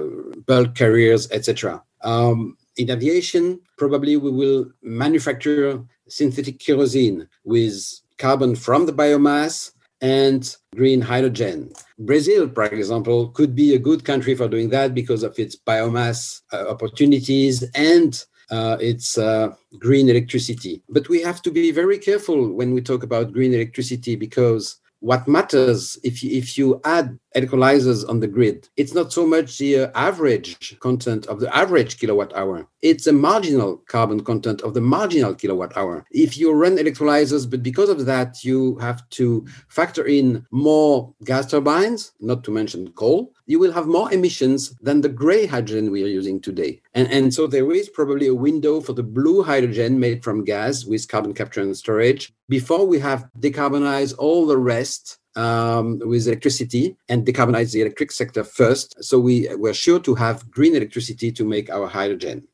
bulk 0.47 0.75
carriers, 0.75 1.31
etc. 1.31 1.83
Um, 2.03 2.57
in 2.77 2.91
aviation, 2.91 3.61
probably 3.77 4.17
we 4.17 4.31
will 4.31 4.71
manufacture 4.83 5.83
synthetic 6.09 6.59
kerosene 6.59 7.29
with 7.45 8.01
carbon 8.19 8.55
from 8.55 8.87
the 8.87 8.93
biomass 8.93 9.73
and 10.03 10.57
green 10.75 11.01
hydrogen. 11.01 11.73
Brazil, 11.99 12.51
for 12.53 12.65
example, 12.65 13.29
could 13.29 13.55
be 13.55 13.75
a 13.75 13.79
good 13.79 14.05
country 14.05 14.35
for 14.35 14.49
doing 14.49 14.69
that 14.71 14.95
because 14.95 15.23
of 15.23 15.39
its 15.39 15.57
biomass 15.57 16.43
uh, 16.53 16.69
opportunities 16.69 17.63
and 17.75 18.25
uh, 18.51 18.77
its 18.81 19.17
uh, 19.17 19.49
green 19.79 20.09
electricity. 20.09 20.83
But 20.89 21.09
we 21.09 21.23
have 21.23 21.41
to 21.43 21.51
be 21.51 21.71
very 21.71 21.99
careful 21.99 22.53
when 22.53 22.75
we 22.75 22.83
talk 22.83 23.03
about 23.05 23.33
green 23.33 23.55
electricity 23.55 24.17
because 24.17 24.77
what 25.01 25.27
matters 25.27 25.99
if 26.05 26.23
you, 26.23 26.31
if 26.37 26.59
you 26.59 26.81
add 26.85 27.19
electrolyzers 27.37 28.09
on 28.09 28.21
the 28.21 28.27
grid, 28.27 28.69
it's 28.77 28.95
not 28.95 29.13
so 29.13 29.27
much 29.27 29.59
the 29.59 29.81
uh, 29.81 29.91
average 29.95 30.79
content 30.81 31.27
of 31.27 31.41
the 31.41 31.55
average 31.55 31.99
kilowatt 31.99 32.35
hour. 32.35 32.67
It's 32.83 33.07
a 33.07 33.13
marginal 33.13 33.77
carbon 33.89 34.25
content 34.25 34.61
of 34.63 34.75
the 34.75 34.81
marginal 34.81 35.35
kilowatt 35.35 35.77
hour. 35.77 36.05
If 36.11 36.37
you 36.37 36.53
run 36.53 36.77
electrolyzers, 36.77 37.49
but 37.49 37.63
because 37.63 37.89
of 37.89 38.07
that, 38.07 38.45
you 38.45 38.77
have 38.79 39.09
to 39.11 39.47
factor 39.69 40.05
in 40.05 40.45
more 40.51 41.15
gas 41.25 41.51
turbines, 41.51 42.13
not 42.21 42.43
to 42.45 42.51
mention 42.51 42.91
coal, 42.93 43.33
you 43.47 43.59
will 43.59 43.73
have 43.73 43.87
more 43.87 44.13
emissions 44.13 44.75
than 44.81 45.01
the 45.01 45.09
gray 45.09 45.47
hydrogen 45.47 45.91
we 45.91 46.03
are 46.05 46.09
using 46.09 46.41
today. 46.41 46.81
And, 46.95 47.11
and 47.13 47.33
so 47.33 47.47
there 47.47 47.71
is 47.73 47.89
probably 47.89 48.29
a 48.29 48.35
window 48.35 48.81
for 48.81 48.93
the 48.93 49.03
blue 49.03 49.43
hydrogen 49.43 50.01
made 50.01 50.25
from 50.25 50.45
gas 50.45 50.85
with 50.85 51.09
carbon 51.09 51.35
capture 51.35 51.61
and 51.61 51.77
storage 51.77 52.33
before 52.49 52.87
we 52.87 52.99
have 52.99 53.29
decarbonized 53.39 54.15
all 54.19 54.47
the 54.47 54.59
rest 54.59 55.19
um, 55.37 56.01
with 56.05 56.27
electricity 56.27 56.97
and 57.09 57.27
decarbonize 57.27 57.73
the 57.73 57.81
electric 57.81 58.13
sector 58.13 58.45
first. 58.45 59.03
So 59.03 59.19
we 59.19 59.49
we're 59.57 59.75
sure 59.75 60.01
to 60.01 60.15
have 60.15 60.51
green 60.51 60.75
electricity 60.75 61.33
to 61.33 61.45
make 61.45 61.71
our 61.71 61.87
hydrogen. 61.87 62.47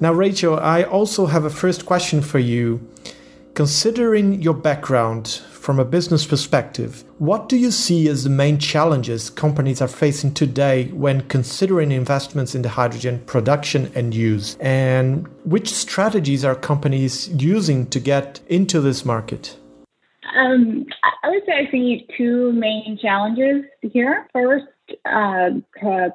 Now, 0.00 0.12
Rachel, 0.12 0.58
I 0.58 0.84
also 0.84 1.26
have 1.26 1.44
a 1.44 1.50
first 1.50 1.86
question 1.86 2.22
for 2.22 2.38
you. 2.38 2.86
Considering 3.54 4.40
your 4.40 4.54
background 4.54 5.26
from 5.50 5.80
a 5.80 5.84
business 5.84 6.24
perspective, 6.24 7.02
what 7.18 7.48
do 7.48 7.56
you 7.56 7.72
see 7.72 8.08
as 8.08 8.22
the 8.22 8.30
main 8.30 8.56
challenges 8.58 9.28
companies 9.28 9.82
are 9.82 9.88
facing 9.88 10.32
today 10.32 10.84
when 10.92 11.22
considering 11.22 11.90
investments 11.90 12.54
in 12.54 12.62
the 12.62 12.68
hydrogen 12.68 13.20
production 13.26 13.90
and 13.96 14.14
use? 14.14 14.56
And 14.60 15.26
which 15.44 15.74
strategies 15.74 16.44
are 16.44 16.54
companies 16.54 17.28
using 17.30 17.86
to 17.86 17.98
get 17.98 18.38
into 18.46 18.80
this 18.80 19.04
market? 19.04 19.56
Um, 20.36 20.86
I 21.22 21.30
would 21.30 21.42
say 21.46 21.66
I 21.66 21.70
see 21.70 22.06
two 22.16 22.52
main 22.52 22.98
challenges 23.00 23.64
here. 23.80 24.28
First, 24.32 24.66
uh, 25.04 25.50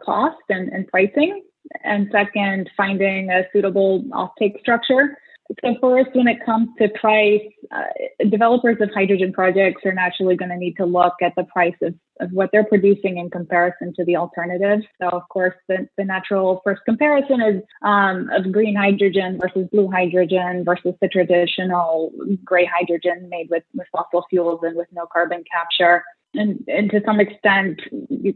cost 0.04 0.38
and, 0.50 0.70
and 0.70 0.88
pricing, 0.88 1.44
and 1.84 2.10
second, 2.12 2.70
finding 2.76 3.30
a 3.30 3.44
suitable 3.52 4.04
offtake 4.12 4.60
structure. 4.60 5.18
So 5.62 5.76
first, 5.82 6.10
when 6.14 6.28
it 6.28 6.46
comes 6.46 6.70
to 6.80 6.90
price, 6.90 7.42
uh, 7.72 8.26
developers 8.30 8.78
of 8.80 8.90
hydrogen 8.94 9.34
projects 9.34 9.82
are 9.86 9.94
naturally 9.94 10.36
going 10.36 10.50
to 10.50 10.58
need 10.58 10.76
to 10.78 10.86
look 10.86 11.16
at 11.22 11.34
the 11.36 11.44
price 11.44 11.76
of, 11.82 11.94
of 12.20 12.32
what 12.32 12.50
they're 12.52 12.64
producing 12.64 13.18
in 13.18 13.30
comparison 13.30 13.94
to 13.96 14.06
the 14.06 14.16
alternatives. 14.16 14.86
So 15.02 15.10
of 15.10 15.28
course, 15.30 15.54
the, 15.68 15.88
the 15.98 16.06
natural 16.06 16.62
first 16.64 16.82
comparison 16.86 17.42
is 17.42 17.62
um, 17.82 18.30
of 18.32 18.52
green 18.52 18.76
hydrogen 18.76 19.40
versus 19.42 19.68
blue 19.72 19.92
hydrogen 19.92 20.64
versus 20.66 20.96
the 21.02 21.08
traditional 21.08 22.12
gray 22.44 22.66
hydrogen 22.66 23.28
made 23.30 23.48
with, 23.50 23.64
with 23.74 23.88
fossil 23.92 24.26
fuels 24.30 24.62
and 24.64 24.76
with 24.76 24.88
no 24.92 25.06
carbon 25.12 25.44
capture 25.52 26.04
and, 26.36 26.64
and 26.68 26.90
to 26.92 27.02
some 27.06 27.20
extent, 27.20 27.80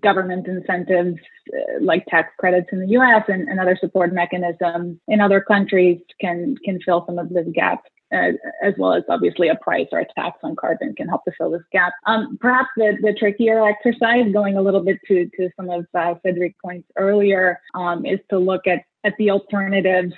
government 0.01 0.47
incentives 0.47 1.17
uh, 1.53 1.81
like 1.81 2.05
tax 2.05 2.29
credits 2.37 2.67
in 2.71 2.79
the 2.79 2.89
U.S. 2.89 3.23
And, 3.27 3.47
and, 3.47 3.59
other 3.59 3.77
support 3.79 4.13
mechanisms 4.13 4.97
in 5.07 5.21
other 5.21 5.41
countries 5.41 5.99
can 6.21 6.55
can 6.63 6.79
fill 6.85 7.03
some 7.05 7.17
of 7.17 7.29
this 7.29 7.47
gap. 7.53 7.83
Uh, 8.13 8.31
as 8.63 8.73
well 8.77 8.93
as 8.93 9.03
obviously 9.09 9.49
a 9.49 9.55
price 9.55 9.87
or 9.91 9.99
a 9.99 10.05
tax 10.15 10.37
on 10.41 10.55
carbon 10.55 10.95
can 10.95 11.09
help 11.09 11.25
to 11.25 11.31
fill 11.37 11.51
this 11.51 11.61
gap. 11.73 11.91
Um, 12.05 12.37
perhaps 12.39 12.69
the, 12.77 12.97
the 13.01 13.13
trickier 13.13 13.67
exercise, 13.67 14.31
going 14.31 14.55
a 14.55 14.61
little 14.61 14.79
bit 14.79 14.97
to, 15.09 15.29
to 15.35 15.49
some 15.57 15.69
of 15.69 15.85
uh, 15.93 16.13
Cedric's 16.25 16.55
points 16.63 16.87
earlier, 16.95 17.59
um, 17.75 18.05
is 18.05 18.19
to 18.29 18.39
look 18.39 18.65
at, 18.65 18.83
at 19.03 19.11
the 19.17 19.29
alternatives 19.29 20.13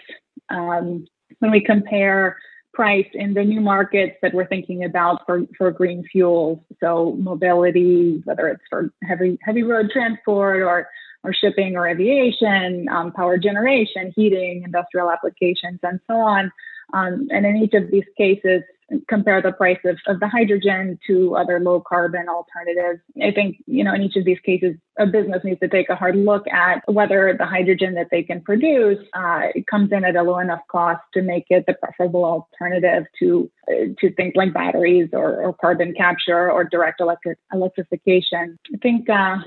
um, 0.50 1.08
when 1.40 1.50
we 1.50 1.62
compare 1.62 2.38
price 2.74 3.08
in 3.14 3.34
the 3.34 3.44
new 3.44 3.62
markets 3.62 4.16
that 4.22 4.34
we're 4.34 4.48
thinking 4.48 4.84
about 4.84 5.26
for, 5.26 5.42
for 5.58 5.72
green 5.72 6.04
fuels. 6.12 6.60
So 6.80 7.16
mobility, 7.20 8.22
whether 8.26 8.48
it's 8.48 8.64
for 8.70 8.92
heavy 9.04 9.38
heavy 9.44 9.64
road 9.64 9.90
transport 9.92 10.62
or 10.62 10.88
or 11.24 11.34
shipping 11.34 11.76
or 11.76 11.88
aviation, 11.88 12.88
um, 12.90 13.12
power 13.12 13.38
generation, 13.38 14.14
heating, 14.16 14.64
industrial 14.64 15.12
applications, 15.12 15.80
and 15.84 16.00
so 16.08 16.14
on. 16.14 16.52
Um, 16.94 17.28
and 17.32 17.46
in 17.46 17.58
each 17.58 17.74
of 17.74 17.92
these 17.92 18.06
cases, 18.18 18.64
compare 19.08 19.42
the 19.42 19.52
price 19.52 19.80
of, 19.86 19.98
of 20.08 20.20
the 20.20 20.28
hydrogen 20.28 21.00
to 21.08 21.36
other 21.36 21.60
low 21.60 21.80
carbon 21.80 22.28
alternatives. 22.28 23.02
I 23.22 23.32
think, 23.32 23.58
you 23.68 23.84
know, 23.84 23.94
in 23.94 24.02
each 24.02 24.16
of 24.16 24.26
these 24.26 24.40
cases, 24.40 24.76
a 24.98 25.06
business 25.06 25.44
needs 25.44 25.60
to 25.60 25.68
take 25.68 25.90
a 25.90 25.96
hard 25.96 26.16
look 26.16 26.48
at 26.48 26.82
whether 26.92 27.36
the 27.38 27.46
hydrogen 27.46 27.94
that 27.96 28.08
they 28.12 28.24
can 28.24 28.42
produce 28.42 29.00
uh, 29.14 29.48
comes 29.70 29.92
in 29.92 30.04
at 30.04 30.16
a 30.16 30.24
low 30.24 30.40
enough 30.40 30.62
cost 30.70 31.02
to 31.14 31.22
make 31.22 31.46
it 31.50 31.66
the 31.68 31.74
preferable 31.74 32.26
alternative 32.26 33.06
to 33.20 33.50
uh, 33.70 33.86
to 34.00 34.12
things 34.14 34.34
like 34.36 34.54
batteries 34.54 35.10
or, 35.14 35.44
or, 35.44 35.54
carbon 35.54 35.94
capture 35.94 36.52
or 36.52 36.64
direct 36.64 37.00
electric 37.00 37.38
electrification. 37.54 38.58
I 38.74 38.78
think 38.82 39.10
uh, 39.10 39.38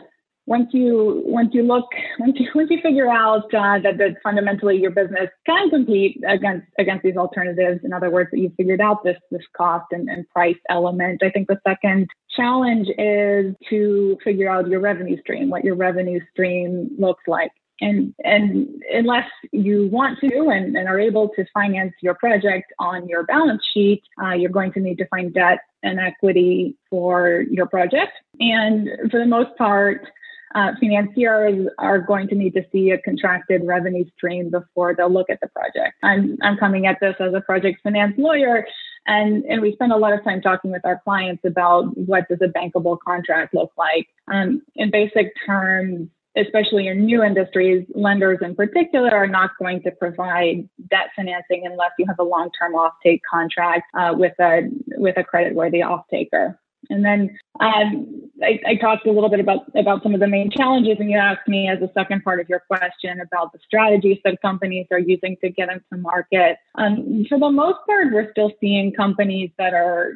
once 0.46 0.68
you 0.72 1.22
once 1.24 1.50
you 1.52 1.62
look 1.62 1.86
once 2.18 2.36
you 2.38 2.48
once 2.54 2.70
you 2.70 2.80
figure 2.82 3.08
out 3.08 3.44
uh, 3.54 3.78
that 3.78 3.98
that 3.98 4.16
fundamentally 4.22 4.76
your 4.76 4.90
business 4.90 5.28
can 5.46 5.70
compete 5.70 6.20
against 6.28 6.66
against 6.78 7.02
these 7.04 7.16
alternatives 7.16 7.80
in 7.84 7.92
other 7.92 8.10
words 8.10 8.30
that 8.32 8.38
you've 8.38 8.54
figured 8.54 8.80
out 8.80 9.04
this 9.04 9.16
this 9.30 9.42
cost 9.56 9.86
and, 9.92 10.08
and 10.08 10.28
price 10.30 10.56
element 10.68 11.22
i 11.22 11.30
think 11.30 11.46
the 11.48 11.58
second 11.66 12.08
challenge 12.36 12.88
is 12.98 13.54
to 13.68 14.18
figure 14.24 14.50
out 14.50 14.68
your 14.68 14.80
revenue 14.80 15.18
stream 15.20 15.50
what 15.50 15.64
your 15.64 15.74
revenue 15.74 16.20
stream 16.32 16.90
looks 16.98 17.24
like. 17.26 17.52
And 17.80 18.14
and 18.22 18.82
unless 18.92 19.28
you 19.50 19.88
want 19.88 20.18
to 20.20 20.48
and, 20.50 20.76
and 20.76 20.88
are 20.88 21.00
able 21.00 21.30
to 21.30 21.44
finance 21.52 21.92
your 22.00 22.14
project 22.14 22.72
on 22.78 23.08
your 23.08 23.24
balance 23.24 23.62
sheet 23.74 24.02
uh, 24.22 24.32
you're 24.32 24.50
going 24.50 24.72
to 24.74 24.80
need 24.80 24.98
to 24.98 25.06
find 25.08 25.34
debt 25.34 25.58
and 25.82 25.98
equity 25.98 26.76
for 26.88 27.44
your 27.50 27.66
project. 27.66 28.12
And 28.38 28.88
for 29.10 29.18
the 29.18 29.26
most 29.26 29.56
part 29.56 30.06
uh, 30.54 30.72
financiers 30.80 31.68
are 31.78 31.98
going 31.98 32.28
to 32.28 32.34
need 32.34 32.54
to 32.54 32.64
see 32.72 32.90
a 32.90 32.98
contracted 32.98 33.62
revenue 33.64 34.04
stream 34.16 34.50
before 34.50 34.94
they'll 34.94 35.12
look 35.12 35.30
at 35.30 35.40
the 35.40 35.48
project. 35.48 35.96
I'm, 36.02 36.36
I'm 36.42 36.56
coming 36.56 36.86
at 36.86 36.98
this 37.00 37.14
as 37.20 37.34
a 37.34 37.40
project 37.40 37.80
finance 37.82 38.14
lawyer, 38.18 38.66
and, 39.06 39.44
and 39.44 39.62
we 39.62 39.72
spend 39.72 39.92
a 39.92 39.96
lot 39.96 40.12
of 40.12 40.22
time 40.24 40.40
talking 40.40 40.70
with 40.70 40.84
our 40.84 41.00
clients 41.04 41.44
about 41.44 41.96
what 41.96 42.28
does 42.28 42.38
a 42.40 42.48
bankable 42.48 42.98
contract 43.04 43.54
look 43.54 43.72
like. 43.76 44.08
Um, 44.28 44.62
in 44.76 44.90
basic 44.90 45.32
terms, 45.44 46.08
especially 46.36 46.88
in 46.88 47.04
new 47.04 47.22
industries, 47.22 47.86
lenders 47.94 48.38
in 48.40 48.54
particular 48.54 49.10
are 49.10 49.26
not 49.26 49.50
going 49.58 49.82
to 49.82 49.90
provide 49.90 50.68
debt 50.90 51.10
financing 51.14 51.66
unless 51.66 51.90
you 51.98 52.06
have 52.06 52.18
a 52.18 52.22
long-term 52.24 52.72
offtake 52.72 53.20
contract 53.30 53.84
uh, 53.94 54.14
with 54.16 54.32
a 54.40 54.68
with 54.96 55.16
a 55.18 55.24
credit-worthy 55.24 55.80
offtaker. 55.80 56.56
And 56.90 57.04
then 57.04 57.38
um, 57.60 58.30
I, 58.42 58.60
I, 58.66 58.74
talked 58.76 59.06
a 59.06 59.12
little 59.12 59.28
bit 59.28 59.40
about, 59.40 59.60
about 59.76 60.02
some 60.02 60.14
of 60.14 60.20
the 60.20 60.26
main 60.26 60.50
challenges, 60.50 60.96
and 60.98 61.10
you 61.10 61.18
asked 61.18 61.46
me 61.46 61.68
as 61.68 61.80
a 61.80 61.90
second 61.94 62.24
part 62.24 62.40
of 62.40 62.48
your 62.48 62.60
question 62.60 63.20
about 63.20 63.52
the 63.52 63.58
strategies 63.64 64.18
that 64.24 64.40
companies 64.42 64.86
are 64.90 64.98
using 64.98 65.36
to 65.42 65.50
get 65.50 65.68
into 65.68 66.02
market. 66.02 66.56
Um, 66.76 67.24
for 67.28 67.38
the 67.38 67.50
most 67.50 67.78
part, 67.86 68.12
we're 68.12 68.30
still 68.32 68.52
seeing 68.60 68.92
companies 68.92 69.50
that 69.58 69.74
are 69.74 70.14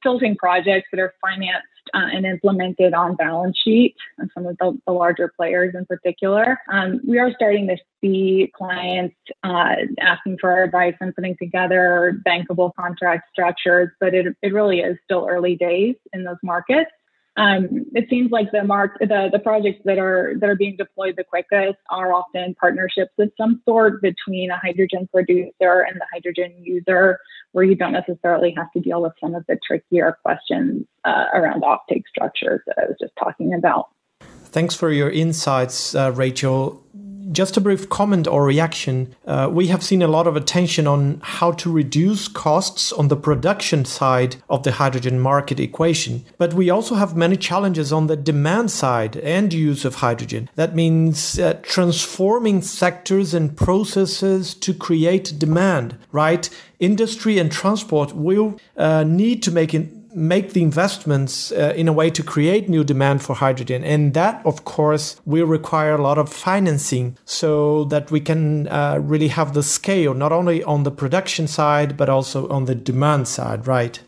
still 0.00 0.18
seeing 0.18 0.36
projects 0.36 0.88
that 0.92 1.00
are 1.00 1.14
financed 1.20 1.66
uh, 1.94 2.08
and 2.12 2.26
implemented 2.26 2.94
on 2.94 3.16
balance 3.16 3.58
sheet, 3.62 3.94
and 4.18 4.30
some 4.34 4.46
of 4.46 4.56
the, 4.58 4.78
the 4.86 4.92
larger 4.92 5.32
players 5.36 5.74
in 5.74 5.86
particular. 5.86 6.58
Um, 6.70 7.00
we 7.06 7.18
are 7.18 7.32
starting 7.34 7.66
to 7.68 7.76
see 8.00 8.52
clients 8.56 9.16
uh, 9.42 9.74
asking 10.00 10.38
for 10.40 10.50
our 10.50 10.64
advice 10.64 10.94
and 11.00 11.14
putting 11.14 11.36
together 11.36 12.20
bankable 12.26 12.72
contract 12.78 13.28
structures, 13.32 13.90
but 14.00 14.14
it, 14.14 14.34
it 14.42 14.52
really 14.52 14.80
is 14.80 14.96
still 15.04 15.26
early 15.28 15.56
days 15.56 15.96
in 16.12 16.24
those 16.24 16.36
markets. 16.42 16.90
Um, 17.38 17.86
it 17.94 18.10
seems 18.10 18.32
like 18.32 18.50
the 18.50 18.64
mark 18.64 18.98
the, 18.98 19.28
the 19.30 19.38
projects 19.38 19.80
that 19.84 19.96
are 19.96 20.34
that 20.40 20.48
are 20.48 20.56
being 20.56 20.76
deployed 20.76 21.14
the 21.16 21.22
quickest 21.22 21.78
are 21.88 22.12
often 22.12 22.56
partnerships 22.56 23.12
of 23.18 23.30
some 23.38 23.62
sort 23.64 24.02
between 24.02 24.50
a 24.50 24.58
hydrogen 24.58 25.08
producer 25.12 25.86
and 25.86 26.00
the 26.00 26.06
hydrogen 26.12 26.52
user, 26.60 27.20
where 27.52 27.64
you 27.64 27.76
don't 27.76 27.92
necessarily 27.92 28.52
have 28.56 28.72
to 28.72 28.80
deal 28.80 29.00
with 29.00 29.12
some 29.20 29.36
of 29.36 29.44
the 29.46 29.56
trickier 29.64 30.18
questions 30.24 30.84
uh, 31.04 31.26
around 31.32 31.62
offtake 31.62 32.02
structures 32.08 32.60
that 32.66 32.76
I 32.76 32.86
was 32.86 32.96
just 33.00 33.12
talking 33.16 33.54
about. 33.54 33.86
Thanks 34.20 34.74
for 34.74 34.90
your 34.90 35.08
insights, 35.08 35.94
uh, 35.94 36.10
Rachel 36.12 36.82
just 37.30 37.56
a 37.56 37.60
brief 37.60 37.88
comment 37.88 38.26
or 38.26 38.44
reaction. 38.44 39.14
Uh, 39.26 39.48
we 39.50 39.66
have 39.68 39.82
seen 39.82 40.02
a 40.02 40.08
lot 40.08 40.26
of 40.26 40.36
attention 40.36 40.86
on 40.86 41.20
how 41.22 41.52
to 41.52 41.70
reduce 41.70 42.28
costs 42.28 42.92
on 42.92 43.08
the 43.08 43.16
production 43.16 43.84
side 43.84 44.36
of 44.48 44.62
the 44.62 44.72
hydrogen 44.72 45.20
market 45.20 45.60
equation. 45.60 46.24
But 46.38 46.54
we 46.54 46.70
also 46.70 46.94
have 46.94 47.16
many 47.16 47.36
challenges 47.36 47.92
on 47.92 48.06
the 48.06 48.16
demand 48.16 48.70
side 48.70 49.16
and 49.18 49.52
use 49.52 49.84
of 49.84 49.96
hydrogen. 49.96 50.48
That 50.54 50.74
means 50.74 51.38
uh, 51.38 51.58
transforming 51.62 52.62
sectors 52.62 53.34
and 53.34 53.56
processes 53.56 54.54
to 54.54 54.72
create 54.72 55.38
demand, 55.38 55.96
right? 56.12 56.48
Industry 56.78 57.38
and 57.38 57.50
transport 57.50 58.14
will 58.14 58.58
uh, 58.76 59.04
need 59.04 59.42
to 59.42 59.50
make 59.50 59.74
in 59.74 59.97
make 60.18 60.52
the 60.52 60.62
investments 60.62 61.52
uh, 61.52 61.72
in 61.76 61.88
a 61.88 61.92
way 61.92 62.10
to 62.10 62.22
create 62.22 62.68
new 62.68 62.84
demand 62.84 63.22
for 63.22 63.36
hydrogen. 63.36 63.84
And 63.84 64.14
that, 64.14 64.44
of 64.44 64.64
course, 64.64 65.20
will 65.24 65.46
require 65.46 65.94
a 65.94 66.02
lot 66.02 66.18
of 66.18 66.32
financing 66.32 67.16
so 67.24 67.84
that 67.84 68.10
we 68.10 68.20
can 68.20 68.68
uh, 68.68 68.98
really 69.00 69.28
have 69.28 69.54
the 69.54 69.62
scale, 69.62 70.14
not 70.14 70.32
only 70.32 70.62
on 70.64 70.82
the 70.82 70.90
production 70.90 71.46
side, 71.46 71.96
but 71.96 72.08
also 72.08 72.48
on 72.48 72.64
the 72.64 72.74
demand 72.74 73.28
side, 73.28 73.66
right? 73.66 74.00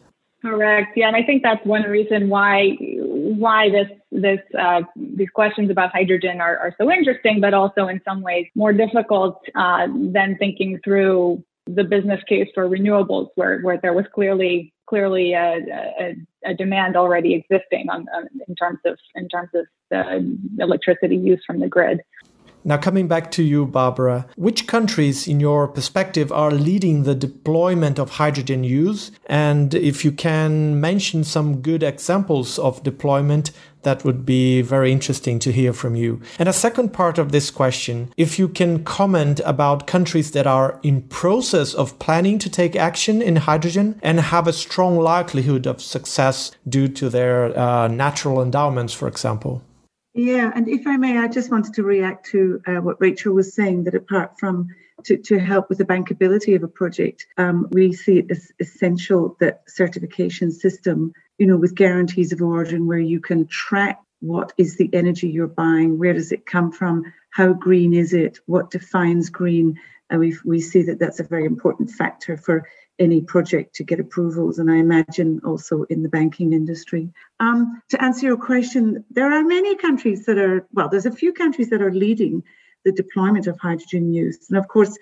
Correct. 0.42 0.96
Yeah. 0.96 1.08
And 1.08 1.16
I 1.16 1.22
think 1.22 1.42
that's 1.42 1.64
one 1.66 1.82
reason 1.82 2.30
why 2.30 2.76
why 2.78 3.68
this 3.68 3.88
this 4.10 4.40
uh, 4.58 4.82
these 4.96 5.28
questions 5.34 5.70
about 5.70 5.92
hydrogen 5.92 6.40
are, 6.40 6.56
are 6.58 6.74
so 6.78 6.90
interesting, 6.90 7.40
but 7.40 7.52
also 7.52 7.88
in 7.88 8.00
some 8.06 8.22
ways 8.22 8.46
more 8.54 8.72
difficult 8.72 9.42
uh, 9.54 9.86
than 9.86 10.36
thinking 10.38 10.80
through 10.82 11.44
the 11.66 11.84
business 11.84 12.20
case 12.26 12.48
for 12.54 12.68
renewables, 12.68 13.28
where 13.34 13.60
where 13.60 13.78
there 13.82 13.92
was 13.92 14.06
clearly 14.14 14.72
clearly 14.90 15.32
a, 15.34 15.58
a, 16.00 16.16
a 16.44 16.54
demand 16.54 16.96
already 16.96 17.32
existing 17.34 17.88
on, 17.88 18.06
on, 18.14 18.28
in 18.46 18.54
terms 18.56 18.80
of 18.84 18.98
in 19.14 19.28
terms 19.28 19.50
of 19.54 19.64
electricity 20.58 21.16
use 21.16 21.40
from 21.46 21.60
the 21.60 21.68
grid. 21.68 22.00
Now, 22.62 22.76
coming 22.76 23.08
back 23.08 23.30
to 23.32 23.42
you, 23.42 23.64
Barbara, 23.64 24.26
which 24.36 24.66
countries, 24.66 25.26
in 25.26 25.40
your 25.40 25.66
perspective, 25.66 26.30
are 26.30 26.50
leading 26.50 27.04
the 27.04 27.14
deployment 27.14 27.98
of 27.98 28.10
hydrogen 28.10 28.64
use? 28.64 29.10
And 29.26 29.74
if 29.74 30.04
you 30.04 30.12
can 30.12 30.78
mention 30.78 31.24
some 31.24 31.62
good 31.62 31.82
examples 31.82 32.58
of 32.58 32.82
deployment, 32.82 33.50
that 33.82 34.04
would 34.04 34.26
be 34.26 34.60
very 34.60 34.92
interesting 34.92 35.38
to 35.38 35.52
hear 35.52 35.72
from 35.72 35.96
you. 35.96 36.20
And 36.38 36.50
a 36.50 36.52
second 36.52 36.92
part 36.92 37.18
of 37.18 37.32
this 37.32 37.50
question, 37.50 38.12
if 38.18 38.38
you 38.38 38.46
can 38.46 38.84
comment 38.84 39.40
about 39.46 39.86
countries 39.86 40.32
that 40.32 40.46
are 40.46 40.78
in 40.82 41.02
process 41.02 41.72
of 41.72 41.98
planning 41.98 42.38
to 42.40 42.50
take 42.50 42.76
action 42.76 43.22
in 43.22 43.36
hydrogen 43.36 43.98
and 44.02 44.20
have 44.20 44.46
a 44.46 44.52
strong 44.52 44.98
likelihood 44.98 45.66
of 45.66 45.80
success 45.80 46.52
due 46.68 46.88
to 46.88 47.08
their 47.08 47.58
uh, 47.58 47.88
natural 47.88 48.42
endowments, 48.42 48.92
for 48.92 49.08
example. 49.08 49.62
Yeah, 50.20 50.52
and 50.54 50.68
if 50.68 50.86
I 50.86 50.98
may, 50.98 51.16
I 51.16 51.28
just 51.28 51.50
wanted 51.50 51.72
to 51.74 51.82
react 51.82 52.26
to 52.32 52.60
uh, 52.66 52.82
what 52.82 53.00
Rachel 53.00 53.32
was 53.32 53.54
saying 53.54 53.84
that 53.84 53.94
apart 53.94 54.38
from 54.38 54.68
to, 55.04 55.16
to 55.16 55.38
help 55.38 55.70
with 55.70 55.78
the 55.78 55.86
bankability 55.86 56.54
of 56.54 56.62
a 56.62 56.68
project, 56.68 57.26
um, 57.38 57.68
we 57.70 57.94
see 57.94 58.18
it 58.18 58.30
as 58.30 58.52
essential 58.60 59.38
that 59.40 59.62
certification 59.66 60.52
system, 60.52 61.14
you 61.38 61.46
know, 61.46 61.56
with 61.56 61.74
guarantees 61.74 62.32
of 62.32 62.42
origin 62.42 62.86
where 62.86 62.98
you 62.98 63.18
can 63.18 63.46
track 63.46 63.98
what 64.20 64.52
is 64.58 64.76
the 64.76 64.90
energy 64.92 65.26
you're 65.26 65.46
buying, 65.46 65.98
where 65.98 66.12
does 66.12 66.32
it 66.32 66.44
come 66.44 66.70
from, 66.70 67.10
how 67.30 67.54
green 67.54 67.94
is 67.94 68.12
it, 68.12 68.40
what 68.44 68.70
defines 68.70 69.30
green, 69.30 69.80
and 70.10 70.20
we 70.20 70.36
we 70.44 70.60
see 70.60 70.82
that 70.82 70.98
that's 70.98 71.20
a 71.20 71.24
very 71.24 71.46
important 71.46 71.88
factor 71.92 72.36
for 72.36 72.68
any 73.00 73.20
project 73.22 73.74
to 73.76 73.84
get 73.84 73.98
approvals, 73.98 74.58
and 74.58 74.70
I 74.70 74.76
imagine 74.76 75.40
also 75.44 75.84
in 75.84 76.02
the 76.02 76.08
banking 76.08 76.52
industry. 76.52 77.10
Um, 77.40 77.82
to 77.88 78.02
answer 78.02 78.26
your 78.26 78.36
question, 78.36 79.04
there 79.10 79.32
are 79.32 79.42
many 79.42 79.74
countries 79.76 80.26
that 80.26 80.38
are, 80.38 80.66
well, 80.72 80.88
there's 80.88 81.06
a 81.06 81.10
few 81.10 81.32
countries 81.32 81.70
that 81.70 81.82
are 81.82 81.92
leading 81.92 82.44
the 82.84 82.92
deployment 82.92 83.46
of 83.46 83.58
hydrogen 83.58 84.12
use. 84.12 84.48
And 84.48 84.58
of 84.58 84.68
course, 84.68 84.96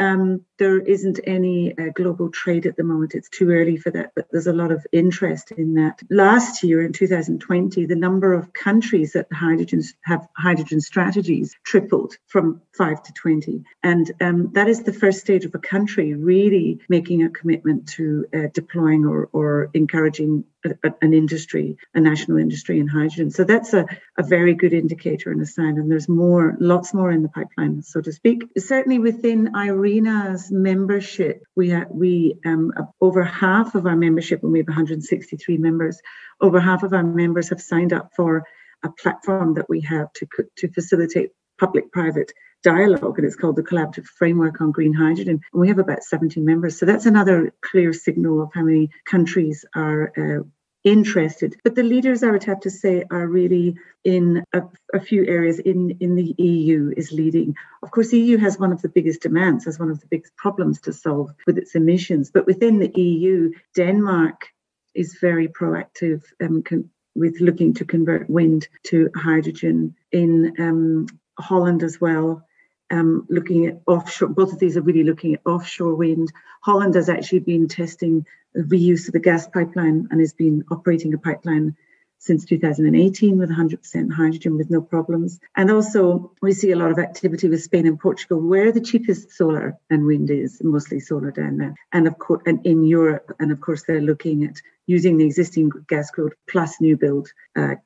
um, 0.00 0.46
there 0.58 0.78
isn't 0.78 1.20
any 1.24 1.76
uh, 1.76 1.90
global 1.94 2.30
trade 2.30 2.66
at 2.66 2.76
the 2.76 2.82
moment. 2.82 3.14
It's 3.14 3.28
too 3.28 3.50
early 3.50 3.76
for 3.76 3.90
that, 3.90 4.12
but 4.16 4.26
there's 4.32 4.46
a 4.46 4.52
lot 4.52 4.72
of 4.72 4.86
interest 4.92 5.52
in 5.52 5.74
that. 5.74 6.00
Last 6.08 6.62
year, 6.62 6.82
in 6.82 6.92
2020, 6.92 7.84
the 7.84 7.94
number 7.94 8.32
of 8.32 8.52
countries 8.54 9.12
that 9.12 9.26
hydrogen 9.30 9.82
have 10.04 10.26
hydrogen 10.34 10.80
strategies 10.80 11.54
tripled 11.64 12.14
from 12.26 12.62
five 12.76 13.02
to 13.02 13.12
20, 13.12 13.62
and 13.82 14.10
um, 14.20 14.50
that 14.54 14.68
is 14.68 14.82
the 14.82 14.92
first 14.92 15.20
stage 15.20 15.44
of 15.44 15.54
a 15.54 15.58
country 15.58 16.14
really 16.14 16.80
making 16.88 17.22
a 17.22 17.30
commitment 17.30 17.88
to 17.90 18.24
uh, 18.34 18.48
deploying 18.54 19.04
or, 19.04 19.28
or 19.32 19.70
encouraging 19.74 20.44
a, 20.64 20.92
an 21.00 21.14
industry, 21.14 21.76
a 21.94 22.00
national 22.00 22.38
industry 22.38 22.78
in 22.78 22.88
hydrogen. 22.88 23.30
So 23.30 23.44
that's 23.44 23.72
a, 23.72 23.86
a 24.18 24.22
very 24.22 24.54
good 24.54 24.72
indicator 24.72 25.30
and 25.30 25.40
a 25.40 25.46
sign. 25.46 25.78
And 25.78 25.90
there's 25.90 26.08
more, 26.08 26.56
lots 26.60 26.92
more 26.94 27.10
in 27.10 27.22
the 27.22 27.28
pipeline, 27.28 27.82
so 27.82 28.00
to 28.00 28.12
speak. 28.12 28.44
Certainly 28.58 28.98
within 28.98 29.54
IRENA's 29.54 30.50
membership, 30.50 31.42
we 31.56 31.70
have, 31.70 31.88
we 31.90 32.38
um, 32.44 32.72
over 33.00 33.24
half 33.24 33.74
of 33.74 33.86
our 33.86 33.96
membership, 33.96 34.42
and 34.42 34.52
we 34.52 34.58
have 34.58 34.68
163 34.68 35.56
members, 35.58 36.00
over 36.40 36.60
half 36.60 36.82
of 36.82 36.92
our 36.92 37.02
members 37.02 37.50
have 37.50 37.60
signed 37.60 37.92
up 37.92 38.10
for 38.14 38.44
a 38.82 38.90
platform 38.90 39.54
that 39.54 39.68
we 39.68 39.80
have 39.82 40.12
to 40.14 40.26
to 40.56 40.68
facilitate 40.72 41.30
public-private 41.58 42.32
dialogue, 42.62 43.18
and 43.18 43.26
it's 43.26 43.36
called 43.36 43.56
the 43.56 43.62
Collaborative 43.62 44.06
Framework 44.06 44.60
on 44.60 44.70
Green 44.70 44.92
Hydrogen. 44.92 45.40
And 45.52 45.60
we 45.60 45.68
have 45.68 45.78
about 45.78 46.02
17 46.02 46.44
members. 46.44 46.78
So 46.78 46.86
that's 46.86 47.06
another 47.06 47.52
clear 47.60 47.92
signal 47.92 48.42
of 48.42 48.50
how 48.54 48.62
many 48.62 48.90
countries 49.04 49.64
are 49.74 50.12
uh, 50.16 50.44
interested. 50.84 51.56
But 51.64 51.74
the 51.74 51.82
leaders, 51.82 52.22
I 52.22 52.30
would 52.30 52.44
have 52.44 52.60
to 52.60 52.70
say, 52.70 53.04
are 53.10 53.26
really 53.26 53.76
in 54.04 54.42
a, 54.52 54.62
a, 54.94 55.00
few 55.00 55.26
areas. 55.26 55.58
In, 55.58 55.98
in 56.00 56.14
the 56.14 56.34
EU 56.38 56.92
is 56.96 57.12
leading. 57.12 57.56
Of 57.82 57.90
course, 57.90 58.08
the 58.10 58.20
EU 58.20 58.38
has 58.38 58.58
one 58.58 58.72
of 58.72 58.82
the 58.82 58.88
biggest 58.88 59.22
demands, 59.22 59.64
has 59.64 59.78
one 59.78 59.90
of 59.90 60.00
the 60.00 60.06
biggest 60.06 60.36
problems 60.36 60.80
to 60.82 60.92
solve 60.92 61.32
with 61.46 61.58
its 61.58 61.74
emissions. 61.74 62.30
But 62.30 62.46
within 62.46 62.78
the 62.78 62.92
EU, 63.00 63.52
Denmark 63.74 64.48
is 64.94 65.18
very 65.20 65.48
proactive 65.48 66.22
um, 66.42 66.62
con- 66.62 66.90
with 67.14 67.40
looking 67.40 67.74
to 67.74 67.84
convert 67.84 68.30
wind 68.30 68.68
to 68.86 69.10
hydrogen. 69.14 69.96
In 70.12 70.54
um, 70.58 71.06
Holland 71.38 71.82
as 71.82 72.00
well, 72.00 72.46
um, 72.90 73.26
looking 73.28 73.66
at 73.66 73.80
offshore. 73.86 74.28
Both 74.28 74.52
of 74.52 74.58
these 74.58 74.76
are 74.76 74.82
really 74.82 75.04
looking 75.04 75.34
at 75.34 75.46
offshore 75.46 75.94
wind. 75.94 76.32
Holland 76.62 76.94
has 76.94 77.08
actually 77.08 77.40
been 77.40 77.68
testing 77.68 78.26
the 78.54 78.62
reuse 78.62 79.08
of 79.08 79.14
a 79.14 79.20
gas 79.20 79.46
pipeline 79.46 80.08
and 80.10 80.20
has 80.20 80.32
been 80.32 80.64
operating 80.70 81.14
a 81.14 81.18
pipeline 81.18 81.76
since 82.20 82.44
2018 82.44 83.38
with 83.38 83.50
100% 83.50 84.12
hydrogen 84.12 84.58
with 84.58 84.70
no 84.70 84.82
problems. 84.82 85.40
And 85.56 85.70
also, 85.70 86.32
we 86.42 86.52
see 86.52 86.70
a 86.70 86.76
lot 86.76 86.90
of 86.90 86.98
activity 86.98 87.48
with 87.48 87.62
Spain 87.62 87.86
and 87.86 87.98
Portugal, 87.98 88.38
where 88.38 88.70
the 88.72 88.80
cheapest 88.80 89.32
solar 89.32 89.78
and 89.88 90.04
wind 90.04 90.30
is, 90.30 90.60
mostly 90.62 91.00
solar 91.00 91.30
down 91.30 91.56
there, 91.56 91.74
and 91.92 92.06
of 92.06 92.18
course, 92.18 92.42
and 92.44 92.64
in 92.66 92.84
Europe. 92.84 93.34
And 93.40 93.50
of 93.50 93.62
course, 93.62 93.84
they're 93.84 94.02
looking 94.02 94.44
at 94.44 94.60
using 94.86 95.16
the 95.16 95.24
existing 95.24 95.70
gas 95.88 96.10
grid 96.10 96.34
plus 96.46 96.78
new 96.78 96.96
build 96.96 97.32
uh, 97.56 97.76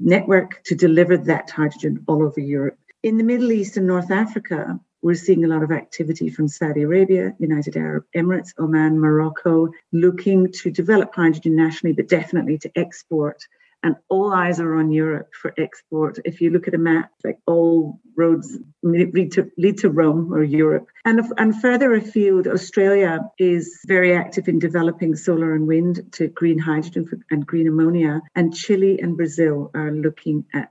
network 0.00 0.62
to 0.64 0.74
deliver 0.74 1.18
that 1.18 1.50
hydrogen 1.50 2.04
all 2.08 2.22
over 2.22 2.40
Europe. 2.40 2.78
In 3.04 3.18
the 3.18 3.24
Middle 3.24 3.52
East 3.52 3.76
and 3.76 3.86
North 3.86 4.10
Africa, 4.10 4.80
we're 5.02 5.14
seeing 5.14 5.44
a 5.44 5.48
lot 5.48 5.62
of 5.62 5.70
activity 5.70 6.30
from 6.30 6.48
Saudi 6.48 6.80
Arabia, 6.80 7.34
United 7.38 7.76
Arab 7.76 8.06
Emirates, 8.16 8.54
Oman, 8.58 8.98
Morocco, 8.98 9.68
looking 9.92 10.50
to 10.52 10.70
develop 10.70 11.14
hydrogen 11.14 11.54
nationally, 11.54 11.92
but 11.92 12.08
definitely 12.08 12.56
to 12.56 12.72
export. 12.74 13.46
And 13.82 13.96
all 14.08 14.32
eyes 14.32 14.58
are 14.58 14.76
on 14.76 14.90
Europe 14.90 15.28
for 15.34 15.52
export. 15.58 16.18
If 16.24 16.40
you 16.40 16.48
look 16.48 16.66
at 16.66 16.72
a 16.72 16.78
map, 16.78 17.10
like 17.22 17.38
all 17.46 18.00
roads 18.16 18.56
lead 18.82 19.32
to, 19.32 19.50
lead 19.58 19.76
to 19.80 19.90
Rome 19.90 20.32
or 20.32 20.42
Europe. 20.42 20.86
And, 21.04 21.20
and 21.36 21.60
further 21.60 21.92
afield, 21.92 22.46
Australia 22.46 23.20
is 23.38 23.80
very 23.86 24.16
active 24.16 24.48
in 24.48 24.58
developing 24.58 25.14
solar 25.14 25.52
and 25.54 25.66
wind 25.66 26.10
to 26.12 26.28
green 26.28 26.58
hydrogen 26.58 27.22
and 27.30 27.46
green 27.46 27.68
ammonia. 27.68 28.22
And 28.34 28.54
Chile 28.54 28.98
and 29.02 29.14
Brazil 29.14 29.70
are 29.74 29.90
looking 29.90 30.46
at 30.54 30.70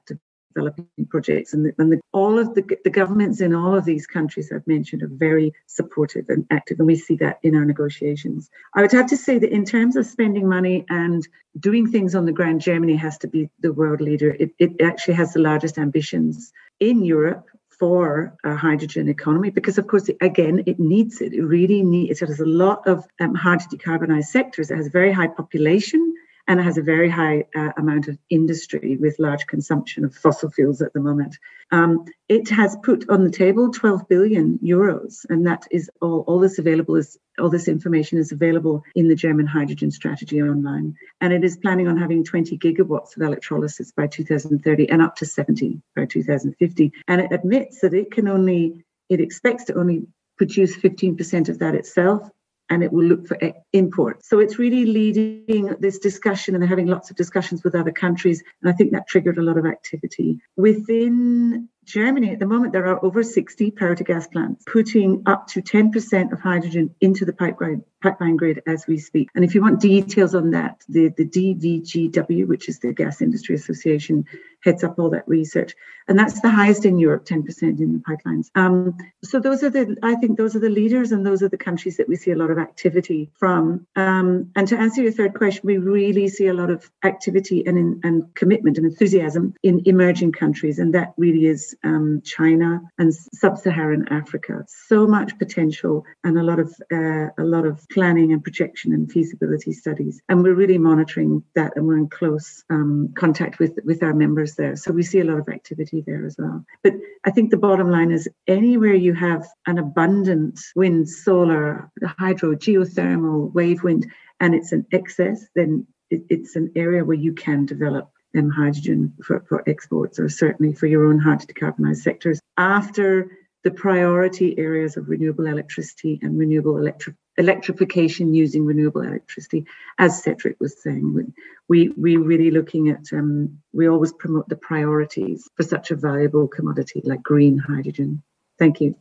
developing 0.53 0.87
projects. 1.09 1.53
And, 1.53 1.65
the, 1.65 1.73
and 1.77 1.91
the, 1.91 2.01
all 2.11 2.39
of 2.39 2.53
the, 2.55 2.63
the 2.83 2.89
governments 2.89 3.41
in 3.41 3.53
all 3.53 3.75
of 3.75 3.85
these 3.85 4.07
countries 4.07 4.51
I've 4.53 4.67
mentioned 4.67 5.03
are 5.03 5.09
very 5.11 5.53
supportive 5.67 6.25
and 6.29 6.45
active, 6.51 6.79
and 6.79 6.87
we 6.87 6.95
see 6.95 7.15
that 7.17 7.39
in 7.43 7.55
our 7.55 7.65
negotiations. 7.65 8.49
I 8.73 8.81
would 8.81 8.91
have 8.91 9.07
to 9.07 9.17
say 9.17 9.39
that 9.39 9.51
in 9.51 9.65
terms 9.65 9.95
of 9.95 10.05
spending 10.05 10.47
money 10.47 10.85
and 10.89 11.27
doing 11.59 11.91
things 11.91 12.15
on 12.15 12.25
the 12.25 12.31
ground, 12.31 12.61
Germany 12.61 12.95
has 12.95 13.17
to 13.19 13.27
be 13.27 13.49
the 13.59 13.73
world 13.73 14.01
leader. 14.01 14.35
It, 14.39 14.51
it 14.59 14.81
actually 14.81 15.15
has 15.15 15.33
the 15.33 15.39
largest 15.39 15.77
ambitions 15.77 16.51
in 16.79 17.03
Europe 17.03 17.47
for 17.79 18.37
a 18.43 18.55
hydrogen 18.55 19.09
economy 19.09 19.49
because 19.49 19.77
of 19.77 19.87
course 19.87 20.09
again 20.21 20.63
it 20.67 20.79
needs 20.79 21.21
it 21.21 21.33
it 21.33 21.43
really 21.43 21.81
needs 21.81 22.21
it 22.21 22.25
It 22.25 22.29
has 22.29 22.39
a 22.39 22.45
lot 22.45 22.87
of 22.87 23.03
um, 23.19 23.33
hard 23.33 23.59
to 23.61 23.67
decarbonize 23.75 24.25
sectors 24.25 24.69
it 24.69 24.77
has 24.77 24.87
a 24.87 24.91
very 24.91 25.11
high 25.11 25.27
population 25.27 26.13
and 26.47 26.59
it 26.59 26.63
has 26.63 26.77
a 26.77 26.81
very 26.81 27.09
high 27.09 27.45
uh, 27.55 27.71
amount 27.77 28.07
of 28.07 28.17
industry 28.29 28.97
with 28.99 29.19
large 29.19 29.47
consumption 29.47 30.03
of 30.03 30.15
fossil 30.15 30.49
fuels 30.49 30.81
at 30.81 30.93
the 30.93 30.99
moment. 30.99 31.37
Um, 31.71 32.05
it 32.27 32.49
has 32.49 32.75
put 32.83 33.09
on 33.09 33.23
the 33.23 33.31
table 33.31 33.71
12 33.71 34.07
billion 34.09 34.59
euros, 34.59 35.25
and 35.29 35.47
that 35.47 35.67
is 35.71 35.89
all, 36.01 36.25
all 36.27 36.39
this 36.39 36.59
available 36.59 36.95
is 36.95 37.17
all 37.39 37.49
this 37.49 37.67
information 37.67 38.19
is 38.19 38.31
available 38.31 38.83
in 38.93 39.07
the 39.07 39.15
German 39.15 39.47
hydrogen 39.47 39.89
strategy 39.89 40.41
online. 40.41 40.95
And 41.19 41.33
it 41.33 41.43
is 41.43 41.57
planning 41.57 41.87
on 41.87 41.97
having 41.97 42.23
20 42.23 42.57
gigawatts 42.59 43.15
of 43.15 43.23
electrolysis 43.23 43.91
by 43.91 44.07
2030 44.07 44.89
and 44.89 45.01
up 45.01 45.15
to 45.15 45.25
70 45.25 45.81
by 45.95 46.05
2050. 46.05 46.91
And 47.07 47.21
it 47.21 47.31
admits 47.31 47.81
that 47.81 47.95
it 47.95 48.11
can 48.11 48.27
only, 48.27 48.85
it 49.09 49.19
expects 49.19 49.63
to 49.65 49.75
only 49.75 50.07
produce 50.37 50.75
15% 50.77 51.49
of 51.49 51.59
that 51.59 51.73
itself 51.73 52.29
and 52.69 52.83
it 52.83 52.91
will 52.91 53.03
look 53.03 53.27
for 53.27 53.37
imports. 53.73 54.29
So 54.29 54.39
it's 54.39 54.57
really 54.57 54.85
leading 54.85 55.75
this 55.79 55.99
discussion 55.99 56.55
and 56.55 56.61
they're 56.61 56.69
having 56.69 56.87
lots 56.87 57.09
of 57.09 57.15
discussions 57.15 57.63
with 57.63 57.75
other 57.75 57.91
countries. 57.91 58.43
And 58.61 58.71
I 58.71 58.75
think 58.75 58.91
that 58.91 59.07
triggered 59.07 59.37
a 59.37 59.41
lot 59.41 59.57
of 59.57 59.65
activity. 59.65 60.39
Within 60.55 61.69
Germany, 61.85 62.31
at 62.31 62.39
the 62.39 62.45
moment, 62.45 62.71
there 62.71 62.87
are 62.87 63.03
over 63.03 63.23
60 63.23 63.71
power 63.71 63.95
to 63.95 64.03
gas 64.03 64.27
plants 64.27 64.63
putting 64.65 65.23
up 65.25 65.47
to 65.47 65.61
10% 65.61 66.31
of 66.31 66.39
hydrogen 66.39 66.95
into 67.01 67.25
the 67.25 67.33
pipeline, 67.33 67.83
pipeline 68.01 68.37
grid 68.37 68.61
as 68.65 68.87
we 68.87 68.97
speak. 68.97 69.29
And 69.35 69.43
if 69.43 69.53
you 69.53 69.61
want 69.61 69.81
details 69.81 70.33
on 70.33 70.51
that, 70.51 70.81
the, 70.87 71.09
the 71.09 71.25
DVGW, 71.25 72.47
which 72.47 72.69
is 72.69 72.79
the 72.79 72.93
Gas 72.93 73.21
Industry 73.21 73.55
Association, 73.55 74.25
heads 74.63 74.83
up 74.83 74.99
all 74.99 75.09
that 75.11 75.27
research. 75.27 75.73
And 76.07 76.19
that's 76.19 76.41
the 76.41 76.49
highest 76.49 76.85
in 76.85 76.99
Europe, 76.99 77.25
10% 77.25 77.79
in 77.79 77.93
the 77.93 77.99
pipelines. 77.99 78.49
Um, 78.55 78.97
so 79.23 79.39
those 79.39 79.63
are 79.63 79.69
the, 79.69 79.95
I 80.03 80.15
think 80.15 80.37
those 80.37 80.55
are 80.55 80.59
the 80.59 80.69
leaders 80.69 81.11
and 81.11 81.25
those 81.25 81.41
are 81.41 81.49
the 81.49 81.57
countries 81.57 81.97
that 81.97 82.09
we 82.09 82.15
see 82.15 82.31
a 82.31 82.35
lot 82.35 82.51
of 82.51 82.57
activity 82.57 83.31
from. 83.35 83.87
Um, 83.95 84.51
and 84.55 84.67
to 84.67 84.77
answer 84.77 85.01
your 85.01 85.11
third 85.11 85.33
question, 85.33 85.61
we 85.63 85.77
really 85.77 86.27
see 86.27 86.47
a 86.47 86.53
lot 86.53 86.69
of 86.69 86.89
activity 87.03 87.63
and, 87.65 88.03
and 88.03 88.35
commitment 88.35 88.77
and 88.77 88.85
enthusiasm 88.85 89.53
in 89.63 89.81
emerging 89.85 90.33
countries. 90.33 90.79
And 90.79 90.93
that 90.93 91.13
really 91.17 91.45
is 91.45 91.75
um, 91.83 92.21
China 92.25 92.81
and 92.97 93.13
sub-Saharan 93.13 94.09
Africa. 94.09 94.65
So 94.67 95.07
much 95.07 95.37
potential 95.37 96.05
and 96.23 96.37
a 96.37 96.43
lot 96.43 96.59
of, 96.59 96.73
uh, 96.91 97.27
a 97.37 97.43
lot 97.43 97.65
of 97.65 97.87
planning 97.89 98.33
and 98.33 98.43
projection 98.43 98.93
and 98.93 99.09
feasibility 99.09 99.71
studies. 99.71 100.21
And 100.27 100.43
we're 100.43 100.53
really 100.53 100.77
monitoring 100.77 101.43
that 101.55 101.73
and 101.77 101.87
we're 101.87 101.97
in 101.97 102.09
close 102.09 102.63
um, 102.69 103.13
contact 103.15 103.59
with, 103.59 103.79
with 103.85 104.03
our 104.03 104.13
members 104.13 104.52
there. 104.55 104.75
So 104.75 104.91
we 104.91 105.03
see 105.03 105.19
a 105.19 105.23
lot 105.23 105.39
of 105.39 105.49
activity 105.49 106.03
there 106.05 106.25
as 106.25 106.35
well. 106.37 106.65
But 106.83 106.93
I 107.25 107.31
think 107.31 107.51
the 107.51 107.57
bottom 107.57 107.89
line 107.89 108.11
is 108.11 108.27
anywhere 108.47 108.93
you 108.93 109.13
have 109.13 109.45
an 109.67 109.77
abundant 109.77 110.59
wind, 110.75 111.09
solar, 111.09 111.91
hydro, 112.19 112.55
geothermal, 112.55 113.53
wave 113.53 113.83
wind, 113.83 114.11
and 114.39 114.55
it's 114.55 114.71
an 114.71 114.85
excess, 114.91 115.45
then 115.55 115.87
it's 116.09 116.55
an 116.55 116.71
area 116.75 117.03
where 117.03 117.17
you 117.17 117.33
can 117.33 117.65
develop 117.65 118.09
um, 118.37 118.49
hydrogen 118.49 119.13
for, 119.23 119.45
for 119.47 119.67
exports 119.67 120.19
or 120.19 120.29
certainly 120.29 120.73
for 120.73 120.87
your 120.87 121.05
own 121.07 121.19
hard 121.19 121.39
to 121.39 121.47
decarbonize 121.47 121.97
sectors 121.97 122.39
after 122.57 123.31
the 123.63 123.71
priority 123.71 124.57
areas 124.57 124.97
of 124.97 125.07
renewable 125.07 125.47
electricity 125.47 126.19
and 126.21 126.37
renewable 126.37 126.77
electric 126.77 127.15
electrification 127.37 128.33
using 128.33 128.65
renewable 128.65 129.01
electricity, 129.01 129.65
as 129.97 130.23
Cedric 130.23 130.59
was 130.59 130.81
saying. 130.81 131.33
We 131.67 131.89
we 131.89 132.17
really 132.17 132.51
looking 132.51 132.89
at 132.89 133.11
um, 133.13 133.59
we 133.71 133.87
always 133.87 134.13
promote 134.13 134.49
the 134.49 134.55
priorities 134.55 135.49
for 135.55 135.63
such 135.63 135.91
a 135.91 135.95
valuable 135.95 136.47
commodity 136.47 137.01
like 137.03 137.23
green 137.23 137.57
hydrogen. 137.57 138.23
Thank 138.59 138.81
you. 138.81 138.95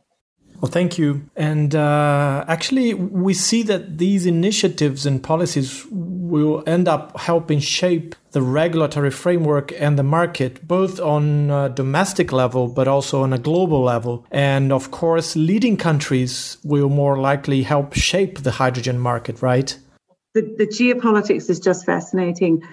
Well, 0.63 0.71
thank 0.71 0.97
you. 0.97 1.29
And 1.35 1.75
uh, 1.75 2.45
actually, 2.47 2.93
we 2.93 3.33
see 3.33 3.63
that 3.63 3.97
these 3.97 4.25
initiatives 4.25 5.05
and 5.05 5.21
policies 5.21 5.85
will 5.91 6.63
end 6.65 6.87
up 6.87 7.19
helping 7.19 7.59
shape 7.59 8.15
the 8.31 8.41
regulatory 8.41 9.11
framework 9.11 9.73
and 9.77 9.99
the 9.99 10.03
market, 10.03 10.65
both 10.65 11.01
on 11.01 11.51
a 11.51 11.67
domestic 11.67 12.31
level, 12.31 12.69
but 12.69 12.87
also 12.87 13.23
on 13.23 13.33
a 13.33 13.37
global 13.37 13.83
level. 13.83 14.25
And 14.31 14.71
of 14.71 14.89
course, 14.89 15.35
leading 15.35 15.75
countries 15.75 16.57
will 16.63 16.87
more 16.87 17.19
likely 17.19 17.63
help 17.63 17.93
shape 17.93 18.43
the 18.43 18.51
hydrogen 18.51 18.99
market, 18.99 19.41
right? 19.41 19.77
The, 20.33 20.43
the 20.57 20.65
geopolitics 20.65 21.49
is 21.49 21.59
just 21.59 21.85
fascinating 21.85 22.63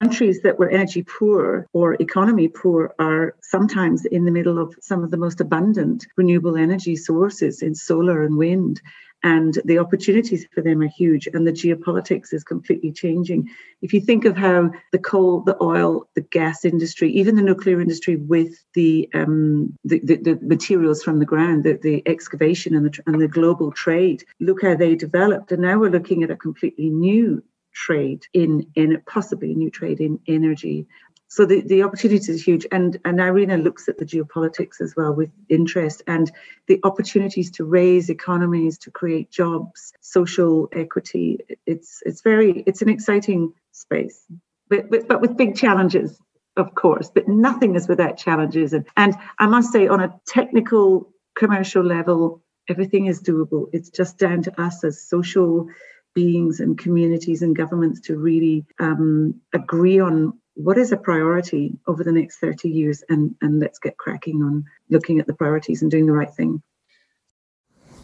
countries 0.00 0.40
that 0.42 0.58
were 0.58 0.70
energy 0.70 1.02
poor 1.02 1.66
or 1.72 1.94
economy 1.94 2.48
poor 2.48 2.94
are 2.98 3.34
sometimes 3.42 4.06
in 4.06 4.24
the 4.24 4.30
middle 4.30 4.58
of 4.58 4.74
some 4.80 5.04
of 5.04 5.10
the 5.10 5.16
most 5.16 5.40
abundant 5.40 6.06
renewable 6.16 6.56
energy 6.56 6.96
sources 6.96 7.60
in 7.60 7.74
solar 7.74 8.22
and 8.22 8.36
wind. 8.36 8.80
And 9.22 9.58
the 9.66 9.78
opportunities 9.78 10.46
for 10.54 10.62
them 10.62 10.80
are 10.80 10.88
huge, 10.88 11.26
and 11.26 11.46
the 11.46 11.52
geopolitics 11.52 12.32
is 12.32 12.42
completely 12.42 12.90
changing. 12.90 13.50
If 13.82 13.92
you 13.92 14.00
think 14.00 14.24
of 14.24 14.34
how 14.34 14.70
the 14.92 14.98
coal, 14.98 15.40
the 15.40 15.62
oil, 15.62 16.08
the 16.14 16.22
gas 16.22 16.64
industry, 16.64 17.12
even 17.12 17.36
the 17.36 17.42
nuclear 17.42 17.82
industry, 17.82 18.16
with 18.16 18.64
the 18.72 19.10
um, 19.12 19.76
the, 19.84 19.98
the, 19.98 20.16
the, 20.16 20.38
materials 20.40 21.02
from 21.02 21.18
the 21.18 21.26
ground, 21.26 21.64
the, 21.64 21.78
the 21.82 22.02
excavation 22.06 22.74
and 22.74 22.86
the, 22.86 22.98
and 23.06 23.20
the 23.20 23.28
global 23.28 23.72
trade, 23.72 24.24
look 24.40 24.62
how 24.62 24.74
they 24.74 24.94
developed. 24.94 25.52
And 25.52 25.60
now 25.60 25.78
we're 25.78 25.90
looking 25.90 26.22
at 26.22 26.30
a 26.30 26.36
completely 26.36 26.88
new 26.88 27.42
trade 27.72 28.26
in 28.32 28.66
in 28.74 29.02
possibly 29.06 29.52
a 29.52 29.56
new 29.56 29.70
trade 29.70 30.00
in 30.00 30.20
energy. 30.26 30.86
So 31.28 31.46
the, 31.46 31.60
the 31.60 31.84
opportunity 31.84 32.32
is 32.32 32.42
huge. 32.42 32.66
And, 32.72 32.98
and 33.04 33.20
IRENA 33.20 33.58
looks 33.58 33.88
at 33.88 33.98
the 33.98 34.04
geopolitics 34.04 34.80
as 34.80 34.96
well 34.96 35.14
with 35.14 35.30
interest 35.48 36.02
and 36.08 36.28
the 36.66 36.80
opportunities 36.82 37.52
to 37.52 37.64
raise 37.64 38.10
economies, 38.10 38.78
to 38.78 38.90
create 38.90 39.30
jobs, 39.30 39.92
social 40.00 40.68
equity. 40.72 41.38
It's 41.66 42.02
it's 42.04 42.22
very 42.22 42.64
it's 42.66 42.82
an 42.82 42.88
exciting 42.88 43.52
space. 43.70 44.26
But, 44.68 44.90
but, 44.90 45.06
but 45.06 45.20
with 45.20 45.36
big 45.36 45.56
challenges, 45.56 46.20
of 46.56 46.74
course, 46.74 47.10
but 47.14 47.28
nothing 47.28 47.76
is 47.76 47.88
without 47.88 48.16
challenges. 48.16 48.72
And, 48.72 48.86
and 48.96 49.14
I 49.38 49.46
must 49.46 49.72
say, 49.72 49.86
on 49.86 50.00
a 50.00 50.20
technical, 50.26 51.12
commercial 51.34 51.84
level, 51.84 52.42
everything 52.68 53.06
is 53.06 53.22
doable. 53.22 53.68
It's 53.72 53.90
just 53.90 54.18
down 54.18 54.42
to 54.42 54.60
us 54.60 54.84
as 54.84 55.00
social 55.00 55.68
beings 56.14 56.60
and 56.60 56.78
communities 56.78 57.42
and 57.42 57.56
governments 57.56 58.00
to 58.02 58.16
really 58.16 58.64
um, 58.78 59.34
agree 59.52 60.00
on 60.00 60.38
what 60.54 60.76
is 60.76 60.92
a 60.92 60.96
priority 60.96 61.78
over 61.86 62.04
the 62.04 62.12
next 62.12 62.38
30 62.38 62.68
years 62.68 63.02
and, 63.08 63.34
and 63.40 63.60
let's 63.60 63.78
get 63.78 63.96
cracking 63.96 64.42
on 64.42 64.64
looking 64.90 65.18
at 65.20 65.26
the 65.26 65.34
priorities 65.34 65.82
and 65.82 65.90
doing 65.90 66.06
the 66.06 66.12
right 66.12 66.32
thing. 66.34 66.62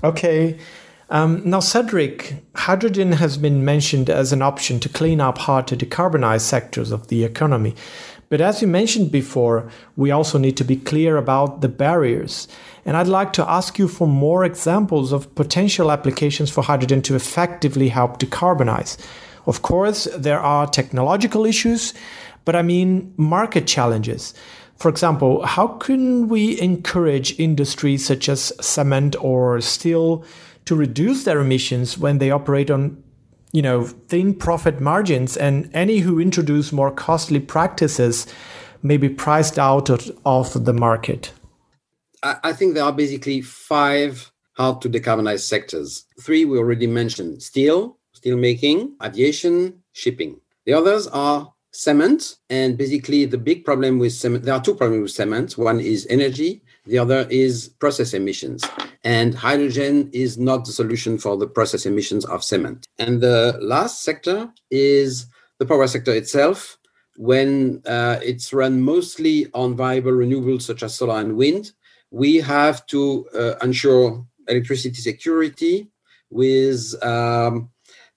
Okay. 0.03 0.59
Um, 1.09 1.42
now, 1.45 1.61
Cedric, 1.61 2.42
hydrogen 2.55 3.12
has 3.12 3.38
been 3.38 3.64
mentioned 3.64 4.11
as 4.11 4.33
an 4.33 4.42
option 4.42 4.81
to 4.81 4.88
clean 4.88 5.21
up 5.21 5.38
hard 5.38 5.66
to 5.69 5.77
decarbonize 5.77 6.40
sectors 6.40 6.90
of 6.90 7.09
the 7.09 7.25
economy. 7.25 7.75
But 8.29 8.40
as 8.40 8.61
you 8.61 8.66
mentioned 8.66 9.12
before, 9.12 9.71
we 9.97 10.11
also 10.11 10.37
need 10.37 10.57
to 10.57 10.64
be 10.64 10.77
clear 10.77 11.16
about 11.16 11.61
the 11.61 11.69
barriers. 11.69 12.49
And 12.87 12.96
I'd 12.96 13.09
like 13.09 13.33
to 13.35 13.51
ask 13.51 13.81
you 13.81 13.88
for 13.88 14.07
more 14.07 14.44
examples 14.44 15.12
of 15.12 15.35
potential 15.35 15.90
applications 15.90 16.51
for 16.51 16.62
hydrogen 16.62 17.03
to 17.03 17.16
effectively 17.16 17.88
help 17.88 18.20
decarbonize. 18.20 18.96
Of 19.46 19.62
course, 19.62 20.05
there 20.16 20.40
are 20.40 20.68
technological 20.68 21.44
issues, 21.44 21.94
but 22.44 22.55
I 22.55 22.62
mean 22.62 23.12
market 23.16 23.66
challenges. 23.66 24.35
For 24.77 24.88
example, 24.88 25.44
how 25.44 25.66
can 25.66 26.29
we 26.29 26.61
encourage 26.61 27.38
industries 27.40 28.07
such 28.07 28.29
as 28.29 28.53
cement 28.61 29.16
or 29.20 29.61
steel 29.61 30.25
to 30.66 30.77
reduce 30.77 31.25
their 31.25 31.40
emissions 31.40 31.99
when 31.99 32.18
they 32.18 32.31
operate 32.31 32.70
on 32.70 33.03
you 33.53 33.62
know 33.62 33.85
thin 33.85 34.35
profit 34.35 34.81
margins 34.81 35.37
and 35.37 35.70
any 35.72 35.99
who 35.99 36.20
introduce 36.20 36.72
more 36.72 36.90
costly 36.90 37.40
practices 37.40 38.27
may 38.83 38.96
be 38.96 39.09
priced 39.09 39.59
out 39.59 39.88
of 40.25 40.64
the 40.64 40.72
market 40.72 41.33
i 42.22 42.52
think 42.52 42.74
there 42.74 42.85
are 42.85 42.92
basically 42.92 43.40
five 43.40 44.31
how 44.55 44.74
to 44.74 44.88
decarbonize 44.88 45.40
sectors 45.40 46.05
three 46.20 46.44
we 46.44 46.59
already 46.59 46.87
mentioned 46.87 47.42
steel 47.42 47.98
steel 48.12 48.37
making 48.37 48.94
aviation 49.02 49.83
shipping 49.92 50.40
the 50.64 50.72
others 50.72 51.07
are 51.09 51.52
cement 51.72 52.37
and 52.48 52.79
basically 52.79 53.26
the 53.26 53.37
big 53.37 53.64
problem 53.64 53.98
with 53.98 54.12
cement 54.12 54.44
there 54.44 54.55
are 54.55 54.62
two 54.62 54.74
problems 54.74 55.02
with 55.02 55.11
cement 55.11 55.59
one 55.59 55.81
is 55.81 56.07
energy 56.09 56.62
the 56.87 56.98
other 56.98 57.26
is 57.29 57.68
process 57.81 58.14
emissions 58.14 58.64
and 59.07 59.37
hydrogen 59.37 60.11
is 60.12 60.37
not 60.37 60.64
the 60.64 60.72
solution 60.72 61.16
for 61.16 61.37
the 61.37 61.46
process 61.46 61.87
emissions 61.87 62.24
of 62.24 62.42
cement. 62.42 62.88
And 62.98 63.20
the 63.20 63.57
last 63.62 64.02
sector 64.02 64.50
is 64.68 65.26
the 65.61 65.64
power 65.64 65.87
sector 65.87 66.12
itself. 66.12 66.76
When 67.16 67.83
uh, 67.87 68.18
it's 68.20 68.52
run 68.52 68.83
mostly 68.83 69.46
on 69.55 69.76
viable 69.76 70.11
renewables 70.11 70.62
such 70.62 70.83
as 70.83 70.96
solar 70.96 71.20
and 71.20 71.37
wind, 71.37 71.70
we 72.16 72.37
have 72.37 72.87
to 72.87 73.29
uh, 73.35 73.57
ensure 73.62 74.26
electricity 74.48 75.02
security 75.02 75.90
with 76.31 76.94
um, 77.05 77.68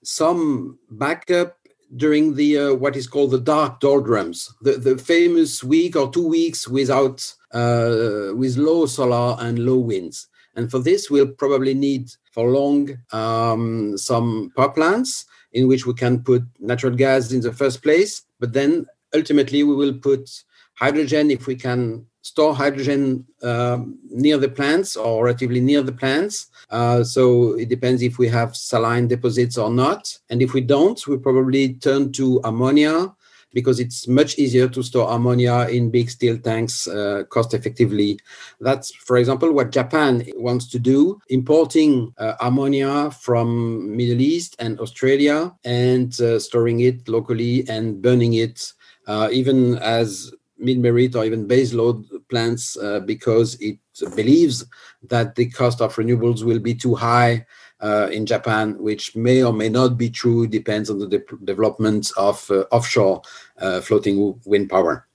some 0.04 0.80
backup 0.90 1.58
during 1.98 2.36
the 2.36 2.58
uh, 2.58 2.74
what 2.76 2.96
is 2.96 3.08
called 3.08 3.32
the 3.32 3.42
dark 3.42 3.82
doldrums, 3.82 4.54
the, 4.62 4.74
the 4.78 4.98
famous 4.98 5.66
week 5.66 5.98
or 5.98 6.10
two 6.10 6.26
weeks 6.26 6.66
without 6.66 7.18
uh, 7.52 8.32
with 8.36 8.56
low 8.56 8.86
solar 8.86 9.36
and 9.42 9.60
low 9.60 9.80
winds. 9.80 10.28
And 10.56 10.72
for 10.72 10.80
this, 10.80 11.10
we'll 11.10 11.34
probably 11.44 11.74
need 11.74 12.10
for 12.32 12.50
long 12.50 12.98
um, 13.12 13.98
some 13.98 14.54
power 14.56 14.70
plants 14.70 15.26
in 15.52 15.68
which 15.68 15.86
we 15.86 15.94
can 15.94 16.24
put 16.24 16.44
natural 16.60 16.96
gas 16.96 17.34
in 17.34 17.42
the 17.42 17.52
first 17.52 17.84
place. 17.84 18.22
But 18.40 18.54
then 18.54 18.86
ultimately, 19.14 19.64
we 19.64 19.76
will 19.76 19.94
put 19.94 20.30
hydrogen 20.76 21.32
if 21.32 21.48
we 21.48 21.56
can 21.56 22.06
store 22.22 22.54
hydrogen 22.54 23.26
uh, 23.42 23.80
near 24.10 24.38
the 24.38 24.50
plants 24.50 24.96
or 24.96 25.26
relatively 25.26 25.62
near 25.62 25.82
the 25.82 25.92
plants. 25.92 26.48
Uh, 26.70 27.04
so 27.04 27.54
it 27.54 27.70
depends 27.70 28.02
if 28.02 28.18
we 28.18 28.28
have 28.28 28.56
saline 28.56 29.08
deposits 29.08 29.58
or 29.58 29.70
not. 29.70 30.18
And 30.30 30.42
if 30.42 30.54
we 30.54 30.62
don't, 30.62 31.06
we 31.08 31.18
probably 31.18 31.74
turn 31.76 32.12
to 32.14 32.42
ammonia 32.44 33.14
because 33.52 33.80
it's 33.80 34.08
much 34.08 34.38
easier 34.38 34.68
to 34.68 34.84
store 34.84 35.12
ammonia 35.12 35.68
in 35.72 35.90
big 35.90 36.10
steel 36.10 36.38
tanks 36.38 36.88
uh, 36.88 37.24
cost 37.30 37.54
effectively. 37.56 38.20
That's, 38.60 38.94
for 38.94 39.18
example, 39.18 39.52
what 39.52 39.72
Japan 39.72 40.24
wants 40.36 40.68
to 40.70 40.78
do, 40.78 41.20
importing 41.30 42.14
uh, 42.20 42.34
ammonia 42.42 43.10
from 43.10 43.96
Middle 43.98 44.22
East 44.22 44.56
and 44.60 44.80
Australia 44.80 45.52
and 45.64 46.20
uh, 46.22 46.38
storing 46.38 46.82
it 46.82 47.08
locally 47.08 47.68
and 47.68 48.02
burning 48.02 48.34
it 48.34 48.72
uh, 49.08 49.28
even 49.32 49.76
as 49.80 50.32
mid-merit 50.60 51.16
or 51.16 51.26
even 51.26 51.48
base 51.48 51.74
load 51.74 52.06
plants 52.30 52.78
uh, 52.78 53.00
because 53.00 53.56
it 53.60 53.78
believes 54.16 54.66
that 55.04 55.36
the 55.36 55.50
cost 55.50 55.82
of 55.82 55.96
renewables 55.96 56.44
will 56.44 56.60
be 56.60 56.76
too 56.76 56.96
high 56.96 57.46
uh, 57.82 58.10
in 58.12 58.26
Japan, 58.26 58.78
which 58.80 59.16
may 59.16 59.44
or 59.44 59.54
may 59.54 59.70
not 59.70 59.98
be 59.98 60.10
true, 60.10 60.48
depends 60.48 60.90
on 60.90 61.00
the 61.00 61.08
de- 61.08 61.38
development 61.46 62.12
of 62.18 62.50
uh, 62.52 62.66
offshore 62.72 63.22
uh, 63.60 63.82
floating 63.82 64.40
wind 64.46 64.70
power. 64.70 65.08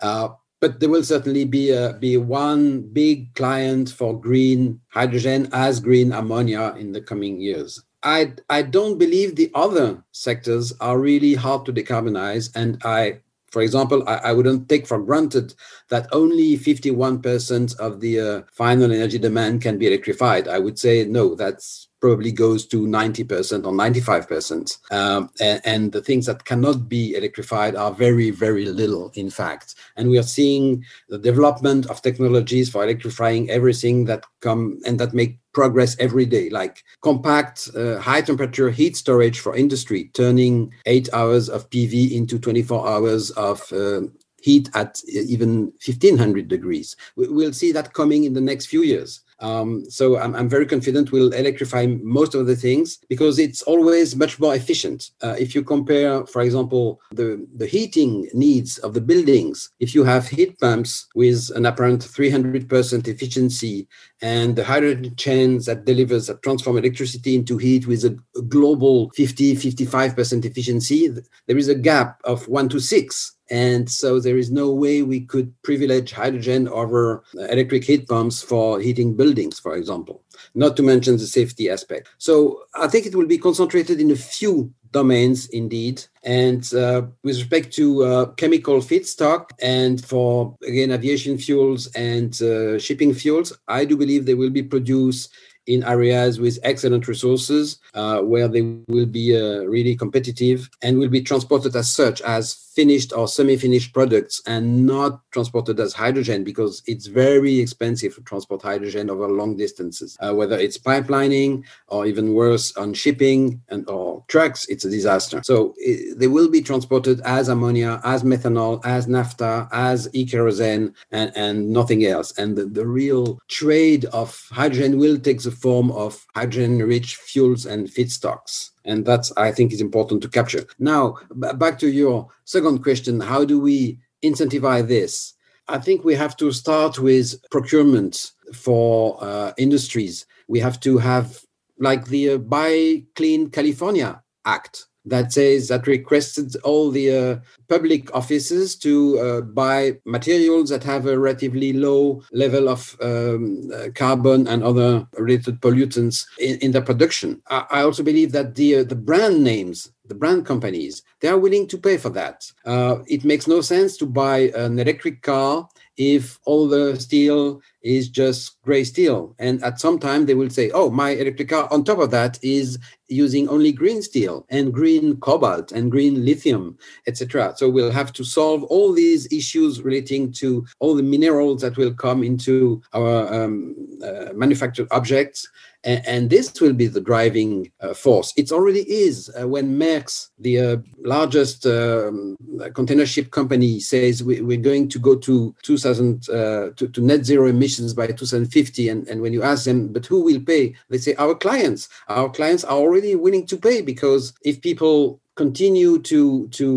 Uh, 0.00 0.28
but 0.60 0.78
there 0.78 0.88
will 0.88 1.02
certainly 1.02 1.44
be 1.44 1.70
a, 1.70 1.94
be 1.94 2.16
one 2.16 2.82
big 2.92 3.34
client 3.34 3.90
for 3.90 4.18
green 4.18 4.80
hydrogen 4.88 5.48
as 5.52 5.80
green 5.80 6.12
ammonia 6.12 6.74
in 6.78 6.92
the 6.92 7.00
coming 7.00 7.40
years. 7.40 7.82
I 8.04 8.34
I 8.48 8.62
don't 8.62 8.98
believe 8.98 9.34
the 9.34 9.50
other 9.54 10.02
sectors 10.12 10.72
are 10.80 10.98
really 10.98 11.34
hard 11.34 11.66
to 11.66 11.72
decarbonize, 11.72 12.50
and 12.54 12.80
I 12.84 13.21
for 13.52 13.60
example, 13.60 14.02
I, 14.08 14.14
I, 14.16 14.32
wouldn't 14.32 14.68
take 14.68 14.86
for 14.86 14.98
granted 14.98 15.54
that 15.90 16.08
only 16.10 16.56
51% 16.56 17.78
of 17.78 18.00
the 18.00 18.20
uh, 18.20 18.42
final 18.50 18.90
energy 18.90 19.18
demand 19.18 19.60
can 19.60 19.76
be 19.78 19.86
electrified. 19.86 20.48
I 20.48 20.58
would 20.58 20.78
say 20.78 21.04
no, 21.04 21.34
that's 21.34 21.88
probably 22.00 22.32
goes 22.32 22.66
to 22.66 22.86
90% 22.86 23.64
or 23.64 23.72
95%. 23.72 24.92
Um, 24.92 25.30
and, 25.38 25.60
and, 25.64 25.92
the 25.92 26.00
things 26.00 26.26
that 26.26 26.44
cannot 26.44 26.88
be 26.88 27.14
electrified 27.14 27.76
are 27.76 27.92
very, 27.92 28.30
very 28.30 28.64
little, 28.64 29.12
in 29.14 29.30
fact. 29.30 29.76
And 29.96 30.10
we 30.10 30.18
are 30.18 30.24
seeing 30.24 30.84
the 31.08 31.18
development 31.18 31.88
of 31.90 32.02
technologies 32.02 32.68
for 32.70 32.82
electrifying 32.82 33.48
everything 33.50 34.06
that 34.06 34.24
come 34.40 34.80
and 34.84 34.98
that 34.98 35.14
make 35.14 35.38
progress 35.52 35.96
every 35.98 36.26
day, 36.26 36.50
like 36.50 36.82
compact 37.02 37.68
uh, 37.76 37.98
high 37.98 38.20
temperature 38.20 38.70
heat 38.70 38.96
storage 38.96 39.40
for 39.40 39.56
industry, 39.56 40.10
turning 40.14 40.72
eight 40.86 41.08
hours 41.12 41.48
of 41.48 41.68
PV 41.70 42.12
into 42.12 42.38
24 42.38 42.88
hours 42.88 43.30
of 43.32 43.72
uh, 43.72 44.02
heat 44.42 44.68
at 44.74 45.00
even 45.08 45.72
1500 45.84 46.48
degrees. 46.48 46.96
We'll 47.16 47.52
see 47.52 47.72
that 47.72 47.94
coming 47.94 48.24
in 48.24 48.34
the 48.34 48.40
next 48.40 48.66
few 48.66 48.82
years. 48.82 49.21
Um, 49.42 49.84
so 49.90 50.18
I'm, 50.18 50.36
I'm, 50.36 50.48
very 50.48 50.66
confident 50.66 51.10
we'll 51.10 51.32
electrify 51.32 51.86
most 51.86 52.36
of 52.36 52.46
the 52.46 52.54
things 52.54 52.98
because 53.08 53.40
it's 53.40 53.60
always 53.62 54.14
much 54.14 54.38
more 54.38 54.54
efficient. 54.54 55.10
Uh, 55.20 55.34
if 55.36 55.52
you 55.52 55.64
compare, 55.64 56.24
for 56.26 56.42
example, 56.42 57.00
the, 57.10 57.44
the 57.56 57.66
heating 57.66 58.28
needs 58.34 58.78
of 58.78 58.94
the 58.94 59.00
buildings, 59.00 59.70
if 59.80 59.96
you 59.96 60.04
have 60.04 60.28
heat 60.28 60.58
pumps 60.60 61.08
with 61.16 61.50
an 61.56 61.66
apparent 61.66 62.02
300% 62.02 63.08
efficiency 63.08 63.88
and 64.20 64.54
the 64.54 64.64
hydrogen 64.64 65.16
chains 65.16 65.66
that 65.66 65.84
delivers 65.86 66.28
that 66.28 66.42
transform 66.42 66.78
electricity 66.78 67.34
into 67.34 67.58
heat 67.58 67.88
with 67.88 68.04
a, 68.04 68.16
a 68.36 68.42
global 68.42 69.10
50, 69.16 69.56
55% 69.56 70.44
efficiency, 70.44 71.08
there 71.48 71.58
is 71.58 71.66
a 71.66 71.74
gap 71.74 72.20
of 72.22 72.46
one 72.46 72.68
to 72.68 72.78
six 72.78 73.32
and 73.50 73.90
so 73.90 74.20
there 74.20 74.38
is 74.38 74.50
no 74.50 74.70
way 74.70 75.02
we 75.02 75.20
could 75.20 75.52
privilege 75.62 76.12
hydrogen 76.12 76.68
over 76.68 77.22
electric 77.34 77.84
heat 77.84 78.08
pumps 78.08 78.42
for 78.42 78.80
heating 78.80 79.16
buildings, 79.16 79.58
for 79.58 79.76
example, 79.76 80.22
not 80.54 80.76
to 80.76 80.82
mention 80.82 81.16
the 81.16 81.26
safety 81.26 81.68
aspect. 81.68 82.08
So 82.18 82.62
I 82.74 82.88
think 82.88 83.06
it 83.06 83.14
will 83.14 83.26
be 83.26 83.38
concentrated 83.38 84.00
in 84.00 84.10
a 84.10 84.16
few 84.16 84.72
domains 84.92 85.48
indeed. 85.48 86.04
And 86.22 86.62
uh, 86.74 87.02
with 87.24 87.36
respect 87.36 87.72
to 87.74 88.04
uh, 88.04 88.26
chemical 88.32 88.78
feedstock 88.78 89.50
and 89.60 90.04
for, 90.04 90.56
again, 90.66 90.92
aviation 90.92 91.38
fuels 91.38 91.88
and 91.94 92.40
uh, 92.42 92.78
shipping 92.78 93.12
fuels, 93.14 93.52
I 93.68 93.84
do 93.84 93.96
believe 93.96 94.24
they 94.24 94.34
will 94.34 94.50
be 94.50 94.62
produced 94.62 95.34
in 95.66 95.84
areas 95.84 96.40
with 96.40 96.58
excellent 96.64 97.06
resources 97.06 97.78
uh, 97.94 98.20
where 98.20 98.48
they 98.48 98.62
will 98.88 99.06
be 99.06 99.36
uh, 99.36 99.60
really 99.60 99.94
competitive 99.94 100.68
and 100.82 100.98
will 100.98 101.08
be 101.08 101.22
transported 101.22 101.74
as 101.76 101.92
such 101.92 102.20
as 102.22 102.71
finished 102.74 103.12
or 103.12 103.28
semi-finished 103.28 103.92
products 103.92 104.42
and 104.46 104.86
not 104.86 105.20
transported 105.30 105.78
as 105.78 105.92
hydrogen 105.92 106.44
because 106.44 106.82
it's 106.86 107.06
very 107.06 107.58
expensive 107.58 108.14
to 108.14 108.22
transport 108.22 108.62
hydrogen 108.62 109.10
over 109.10 109.28
long 109.28 109.56
distances. 109.56 110.16
Uh, 110.20 110.32
whether 110.34 110.58
it's 110.58 110.78
pipelining 110.78 111.62
or 111.88 112.06
even 112.06 112.34
worse 112.34 112.76
on 112.76 112.94
shipping 112.94 113.60
and 113.68 113.88
or 113.88 114.24
trucks 114.28 114.66
it's 114.68 114.84
a 114.84 114.90
disaster. 114.90 115.40
So 115.44 115.74
it, 115.76 116.18
they 116.18 116.28
will 116.28 116.48
be 116.48 116.62
transported 116.62 117.20
as 117.22 117.48
ammonia 117.48 118.00
as 118.04 118.22
methanol 118.22 118.84
as 118.84 119.06
naphtha 119.06 119.68
as 119.72 120.08
e-kerosene 120.12 120.94
and, 121.10 121.32
and 121.36 121.70
nothing 121.70 122.04
else. 122.04 122.36
And 122.38 122.56
the, 122.56 122.66
the 122.66 122.86
real 122.86 123.38
trade 123.48 124.04
of 124.06 124.40
hydrogen 124.50 124.98
will 124.98 125.18
take 125.18 125.42
the 125.42 125.50
form 125.50 125.90
of 125.92 126.26
hydrogen 126.34 126.78
rich 126.78 127.16
fuels 127.16 127.66
and 127.66 127.88
feedstocks 127.88 128.71
and 128.84 129.04
that's 129.04 129.32
i 129.36 129.50
think 129.52 129.72
is 129.72 129.80
important 129.80 130.22
to 130.22 130.28
capture. 130.28 130.64
Now 130.78 131.16
b- 131.40 131.52
back 131.54 131.78
to 131.80 131.88
your 131.88 132.28
second 132.44 132.82
question 132.82 133.20
how 133.20 133.44
do 133.44 133.60
we 133.60 133.98
incentivize 134.22 134.88
this? 134.88 135.34
I 135.68 135.78
think 135.78 136.04
we 136.04 136.14
have 136.14 136.36
to 136.38 136.52
start 136.52 136.98
with 136.98 137.34
procurement 137.50 138.32
for 138.52 139.16
uh, 139.20 139.52
industries. 139.56 140.26
We 140.48 140.58
have 140.60 140.80
to 140.80 140.98
have 140.98 141.40
like 141.78 142.06
the 142.06 142.30
uh, 142.30 142.38
buy 142.38 143.02
clean 143.16 143.50
california 143.50 144.22
act 144.44 144.86
that 145.04 145.32
says 145.32 145.68
that 145.68 145.86
requested 145.86 146.54
all 146.62 146.90
the 146.90 147.10
uh, 147.10 147.36
public 147.68 148.14
offices 148.14 148.76
to 148.76 149.18
uh, 149.18 149.40
buy 149.40 149.98
materials 150.04 150.70
that 150.70 150.84
have 150.84 151.06
a 151.06 151.18
relatively 151.18 151.72
low 151.72 152.22
level 152.32 152.68
of 152.68 152.96
um, 153.00 153.70
uh, 153.74 153.88
carbon 153.94 154.46
and 154.46 154.62
other 154.62 155.06
related 155.18 155.60
pollutants 155.60 156.26
in, 156.38 156.58
in 156.58 156.72
their 156.72 156.82
production. 156.82 157.42
I, 157.48 157.66
I, 157.70 157.82
also 157.82 158.02
believe 158.02 158.32
that 158.32 158.54
the 158.54 158.76
uh, 158.76 158.84
the 158.84 158.94
brand 158.94 159.42
names, 159.42 159.90
the 160.06 160.14
brand 160.14 160.46
companies, 160.46 161.02
they 161.20 161.28
are 161.28 161.38
willing 161.38 161.66
to 161.68 161.78
pay 161.78 161.96
for 161.96 162.10
that. 162.10 162.50
Uh, 162.64 162.98
it 163.06 163.24
makes 163.24 163.46
no 163.46 163.60
sense 163.60 163.96
to 163.98 164.06
buy 164.06 164.52
an 164.54 164.78
electric 164.78 165.22
car 165.22 165.68
if 165.96 166.38
all 166.44 166.68
the 166.68 166.98
steel 166.98 167.60
is 167.82 168.08
just 168.08 168.60
gray 168.62 168.84
steel. 168.84 169.34
And 169.38 169.62
at 169.62 169.80
some 169.80 169.98
time 169.98 170.26
they 170.26 170.34
will 170.34 170.50
say, 170.50 170.70
oh, 170.70 170.90
my 170.90 171.10
electric 171.10 171.48
car 171.48 171.68
on 171.70 171.84
top 171.84 171.98
of 171.98 172.10
that 172.12 172.38
is 172.42 172.78
using 173.08 173.48
only 173.48 173.72
green 173.72 174.00
steel 174.02 174.46
and 174.48 174.72
green 174.72 175.16
cobalt 175.20 175.72
and 175.72 175.90
green 175.90 176.24
lithium, 176.24 176.78
etc. 177.06 177.54
So 177.56 177.68
we'll 177.68 177.90
have 177.90 178.12
to 178.14 178.24
solve 178.24 178.62
all 178.64 178.92
these 178.92 179.30
issues 179.32 179.82
relating 179.82 180.32
to 180.34 180.66
all 180.78 180.94
the 180.94 181.02
minerals 181.02 181.60
that 181.62 181.76
will 181.76 181.92
come 181.92 182.22
into 182.22 182.80
our 182.94 183.44
um, 183.44 183.76
uh, 184.02 184.32
manufactured 184.34 184.88
objects 184.90 185.48
and, 185.84 186.06
and 186.06 186.30
this 186.30 186.60
will 186.60 186.72
be 186.72 186.86
the 186.86 187.00
driving 187.00 187.70
uh, 187.80 187.94
force. 187.94 188.32
It 188.36 188.52
already 188.52 188.80
is 188.90 189.30
uh, 189.40 189.48
when 189.48 189.78
Maersk, 189.78 190.28
the 190.38 190.60
uh, 190.60 190.76
largest 191.04 191.66
um, 191.66 192.36
container 192.74 193.06
ship 193.06 193.30
company, 193.30 193.80
says 193.80 194.22
we, 194.22 194.40
are 194.40 194.60
going 194.60 194.88
to 194.90 194.98
go 194.98 195.16
to 195.16 195.54
2000 195.62 196.28
uh, 196.28 196.70
to, 196.76 196.88
to, 196.88 197.00
net 197.00 197.24
zero 197.24 197.46
emissions 197.46 197.94
by 197.94 198.06
2050. 198.06 198.88
And, 198.88 199.08
and 199.08 199.20
when 199.20 199.32
you 199.32 199.42
ask 199.42 199.64
them, 199.64 199.88
but 199.88 200.06
who 200.06 200.22
will 200.22 200.40
pay? 200.40 200.74
They 200.88 200.98
say 200.98 201.14
our 201.16 201.34
clients. 201.34 201.88
Our 202.08 202.30
clients 202.30 202.64
are 202.64 202.76
already 202.76 203.14
willing 203.16 203.46
to 203.46 203.56
pay 203.56 203.82
because 203.82 204.34
if 204.44 204.60
people 204.60 205.20
continue 205.44 205.92
to 205.98 206.46
to 206.60 206.68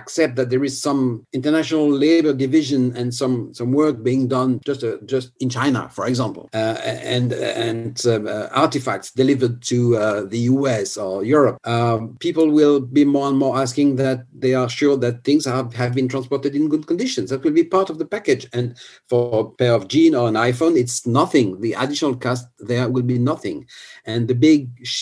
accept 0.00 0.32
that 0.36 0.48
there 0.50 0.64
is 0.68 0.74
some 0.88 1.00
international 1.38 1.86
labor 2.04 2.32
division 2.32 2.82
and 2.98 3.08
some 3.20 3.34
some 3.58 3.70
work 3.82 3.96
being 4.02 4.22
done 4.36 4.50
just 4.68 4.82
uh, 4.82 4.96
just 5.12 5.26
in 5.44 5.48
China, 5.58 5.82
for 5.96 6.04
example, 6.12 6.44
uh, 6.54 6.76
and 7.16 7.28
and 7.32 7.94
uh, 8.06 8.48
artifacts 8.64 9.08
delivered 9.22 9.54
to 9.70 9.78
uh, 9.96 10.22
the 10.32 10.42
U.S. 10.54 10.96
or 10.96 11.14
Europe, 11.24 11.56
um, 11.76 12.16
people 12.26 12.48
will 12.58 12.80
be 12.80 13.04
more 13.04 13.28
and 13.28 13.38
more 13.44 13.54
asking 13.64 13.96
that 13.96 14.18
they 14.44 14.54
are 14.54 14.70
sure 14.80 14.96
that 15.04 15.24
things 15.24 15.44
have, 15.44 15.74
have 15.74 15.92
been 15.94 16.08
transported 16.08 16.54
in 16.54 16.68
good 16.68 16.86
conditions. 16.86 17.30
That 17.30 17.42
will 17.44 17.56
be 17.60 17.64
part 17.76 17.90
of 17.90 17.98
the 17.98 18.08
package. 18.16 18.44
And 18.56 18.66
for 19.10 19.20
a 19.40 19.50
pair 19.60 19.74
of 19.74 19.88
jeans 19.88 20.16
or 20.16 20.28
an 20.28 20.38
iPhone, 20.52 20.74
it's 20.82 21.06
nothing. 21.06 21.60
The 21.60 21.74
additional 21.74 22.16
cost 22.16 22.46
there 22.70 22.88
will 22.88 23.08
be 23.14 23.18
nothing, 23.18 23.66
and 24.06 24.20
the 24.30 24.38
big 24.48 24.60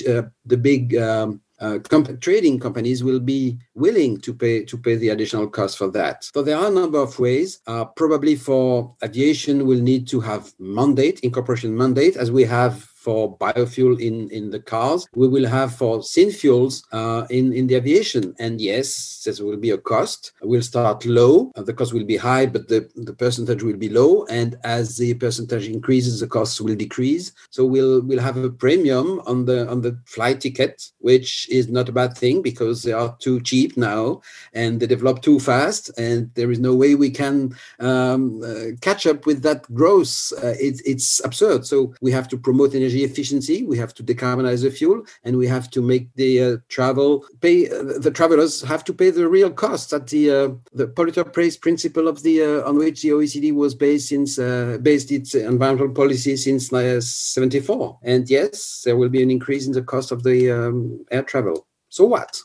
uh, 0.09 0.25
the 0.53 0.61
big 0.71 0.97
um, 0.97 1.41
uh, 1.65 1.79
comp- 1.79 2.21
trading 2.21 2.61
companies 2.61 3.03
will 3.03 3.21
be 3.21 3.59
willing 3.75 4.21
to 4.21 4.35
pay 4.35 4.65
to 4.65 4.77
pay 4.77 4.97
the 4.97 5.09
additional 5.09 5.49
cost 5.49 5.79
for 5.79 5.89
that. 5.89 6.23
So 6.25 6.43
there 6.43 6.59
are 6.59 6.69
a 6.69 6.79
number 6.81 6.99
of 6.99 7.19
ways. 7.19 7.61
Uh, 7.67 7.85
probably 7.87 8.37
for 8.37 8.95
aviation, 9.03 9.67
we'll 9.67 9.81
need 9.93 10.07
to 10.09 10.21
have 10.21 10.53
mandate, 10.59 11.21
incorporation 11.21 11.77
mandate, 11.77 12.17
as 12.17 12.31
we 12.31 12.45
have 12.45 12.75
for 13.05 13.37
biofuel 13.39 14.01
in, 14.01 14.31
in 14.31 14.51
the 14.51 14.61
cars. 14.61 15.07
We 15.15 15.29
will 15.29 15.47
have 15.47 15.75
for 15.75 16.03
syn 16.03 16.31
fuels 16.31 16.85
uh, 16.93 17.27
in, 17.29 17.53
in 17.53 17.67
the 17.67 17.75
aviation. 17.75 18.35
And 18.39 18.61
yes, 18.61 19.23
there 19.25 19.47
will 19.47 19.59
be 19.59 19.71
a 19.71 19.79
cost. 19.79 20.33
We'll 20.43 20.63
start 20.63 21.05
low. 21.05 21.53
Uh, 21.55 21.63
the 21.63 21.75
cost 21.75 21.93
will 21.93 22.05
be 22.05 22.17
high, 22.17 22.47
but 22.47 22.69
the, 22.69 22.89
the 22.97 23.13
percentage 23.13 23.63
will 23.63 23.77
be 23.77 23.91
low. 23.91 24.25
And 24.27 24.57
as 24.65 24.97
the 24.97 25.13
percentage 25.15 25.69
increases, 25.69 26.21
the 26.21 26.27
costs 26.27 26.61
will 26.61 26.75
decrease. 26.75 27.33
So 27.51 27.67
we'll 27.67 28.01
we'll 28.03 28.21
have 28.21 28.37
a 28.37 28.51
premium 28.51 29.21
on 29.27 29.45
the 29.45 29.69
on 29.69 29.83
the 29.83 29.99
flight 30.07 30.41
ticket, 30.41 30.91
which 30.99 31.49
is 31.51 31.69
not 31.69 31.89
a 31.89 31.93
bad 31.93 32.17
thing 32.17 32.43
because 32.43 32.83
they 32.83 32.93
are 32.93 33.17
too 33.19 33.41
cheap 33.41 33.77
now 33.77 34.23
and 34.53 34.81
they 34.81 34.87
develop 34.87 35.23
too 35.23 35.39
fast. 35.41 35.91
And 35.99 36.31
there 36.35 36.51
is 36.51 36.59
no 36.59 36.75
way 36.75 36.95
we 36.95 37.11
can 37.11 37.55
um, 37.81 38.43
uh, 38.43 38.77
catch 38.81 39.07
up 39.07 39.27
with 39.27 39.43
that 39.43 39.63
growth. 39.75 40.33
Uh, 40.43 40.55
it, 40.59 40.81
it's 40.87 41.23
absurd. 41.25 41.67
So 41.67 41.95
we 42.01 42.11
have 42.13 42.29
to 42.29 42.39
promote 42.39 42.75
energy 42.75 42.94
energy 42.95 43.05
efficiency. 43.05 43.65
We 43.65 43.79
have 43.79 43.95
to 43.95 44.03
decarbonize 44.03 44.63
the 44.63 44.71
fuel, 44.71 45.03
and 45.25 45.37
we 45.37 45.47
have 45.47 45.71
to 45.71 45.83
make 45.83 46.15
the 46.15 46.43
uh, 46.43 46.57
travel 46.69 47.25
pay. 47.41 47.71
Uh, 47.71 47.99
the 47.99 48.11
travelers 48.11 48.63
have 48.63 48.85
to 48.85 48.95
pay 48.95 49.11
the 49.11 49.29
real 49.29 49.51
costs 49.51 49.93
at 49.93 50.07
the 50.09 50.31
uh, 50.31 50.49
the 50.73 50.87
polluter 50.87 51.25
pays 51.25 51.57
principle 51.57 52.09
of 52.09 52.23
the 52.23 52.43
uh, 52.43 52.69
on 52.69 52.77
which 52.79 53.03
the 53.03 53.11
OECD 53.11 53.53
was 53.53 53.75
based 53.75 54.09
since 54.09 54.39
uh, 54.39 54.79
based 54.83 55.11
its 55.11 55.35
environmental 55.35 55.95
policy 55.95 56.37
since 56.37 56.69
'74. 56.69 57.99
And 58.03 58.29
yes, 58.31 58.83
there 58.85 58.97
will 58.97 59.11
be 59.11 59.23
an 59.23 59.31
increase 59.31 59.67
in 59.67 59.73
the 59.73 59.83
cost 59.83 60.13
of 60.13 60.23
the 60.23 60.51
um, 60.51 61.05
air 61.11 61.23
travel. 61.23 61.67
So 61.89 62.05
what? 62.05 62.41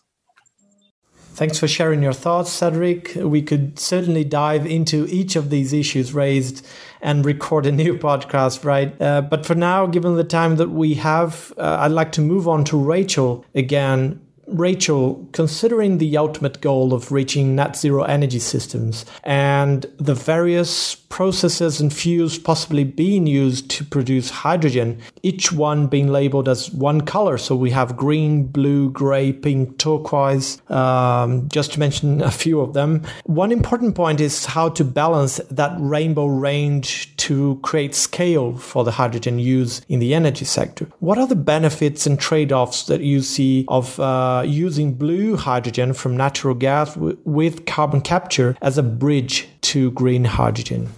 Thanks 1.39 1.57
for 1.57 1.69
sharing 1.69 2.03
your 2.03 2.11
thoughts, 2.11 2.51
Cedric. 2.51 3.15
We 3.15 3.41
could 3.41 3.79
certainly 3.79 4.25
dive 4.25 4.65
into 4.65 5.05
each 5.05 5.37
of 5.37 5.49
these 5.49 5.71
issues 5.71 6.13
raised 6.13 6.67
and 6.99 7.25
record 7.25 7.65
a 7.65 7.71
new 7.71 7.97
podcast, 8.07 8.65
right? 8.65 8.93
Uh, 9.01 9.21
but 9.21 9.45
for 9.45 9.55
now, 9.55 9.85
given 9.85 10.17
the 10.17 10.25
time 10.25 10.57
that 10.57 10.69
we 10.69 10.95
have, 10.95 11.53
uh, 11.57 11.77
I'd 11.79 11.91
like 11.93 12.11
to 12.13 12.21
move 12.21 12.49
on 12.49 12.65
to 12.65 12.77
Rachel 12.77 13.45
again 13.55 14.19
Rachel, 14.47 15.29
considering 15.31 15.97
the 15.97 16.17
ultimate 16.17 16.59
goal 16.59 16.93
of 16.93 17.11
reaching 17.11 17.55
net 17.55 17.77
zero 17.77 18.03
energy 18.03 18.39
systems 18.39 19.05
and 19.23 19.85
the 19.97 20.15
various 20.15 20.97
processes 21.09 21.81
and 21.81 21.93
fuels 21.93 22.37
possibly 22.37 22.83
being 22.83 23.27
used 23.27 23.69
to 23.69 23.83
produce 23.83 24.29
hydrogen, 24.29 24.99
each 25.23 25.51
one 25.51 25.87
being 25.87 26.07
labeled 26.07 26.47
as 26.47 26.71
one 26.71 27.01
color. 27.01 27.37
So 27.37 27.55
we 27.55 27.71
have 27.71 27.97
green, 27.97 28.45
blue, 28.45 28.89
gray, 28.91 29.33
pink, 29.33 29.77
turquoise, 29.77 30.61
um, 30.69 31.49
just 31.49 31.73
to 31.73 31.79
mention 31.79 32.21
a 32.21 32.31
few 32.31 32.61
of 32.61 32.73
them. 32.73 33.03
One 33.25 33.51
important 33.51 33.95
point 33.95 34.21
is 34.21 34.45
how 34.45 34.69
to 34.69 34.83
balance 34.83 35.41
that 35.51 35.75
rainbow 35.79 36.27
range 36.27 37.15
to 37.17 37.59
create 37.63 37.95
scale 37.95 38.55
for 38.55 38.83
the 38.83 38.91
hydrogen 38.91 39.39
use 39.39 39.81
in 39.89 39.99
the 39.99 40.13
energy 40.13 40.45
sector. 40.45 40.87
What 40.99 41.17
are 41.17 41.27
the 41.27 41.35
benefits 41.35 42.05
and 42.05 42.19
trade 42.19 42.51
offs 42.51 42.85
that 42.85 43.01
you 43.01 43.21
see 43.21 43.65
of? 43.67 43.99
Uh, 43.99 44.43
using 44.45 44.93
blue 44.93 45.35
hydrogen 45.35 45.93
from 45.93 46.17
natural 46.17 46.55
gas 46.55 46.95
with 46.97 47.65
carbon 47.65 48.01
capture 48.01 48.57
as 48.61 48.77
a 48.77 48.83
bridge 48.83 49.47
to 49.61 49.91
green 49.91 50.25
hydrogen? 50.25 50.89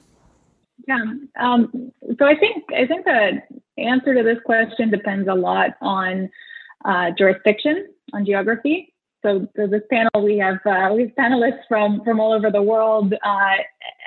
Yeah. 0.91 1.03
Um, 1.39 1.91
so 2.19 2.25
I 2.25 2.35
think 2.35 2.65
I 2.75 2.85
think 2.85 3.05
the 3.05 3.41
answer 3.77 4.13
to 4.13 4.23
this 4.23 4.39
question 4.45 4.89
depends 4.89 5.27
a 5.27 5.33
lot 5.33 5.71
on 5.81 6.29
uh, 6.83 7.11
jurisdiction, 7.17 7.87
on 8.13 8.25
geography. 8.25 8.93
So, 9.23 9.47
so 9.55 9.67
this 9.67 9.83
panel 9.91 10.23
we 10.23 10.37
have 10.39 10.59
uh, 10.65 10.89
we 10.93 11.03
have 11.03 11.11
panelists 11.11 11.61
from 11.69 12.03
from 12.03 12.19
all 12.19 12.33
over 12.33 12.49
the 12.51 12.61
world, 12.61 13.13
uh, 13.13 13.55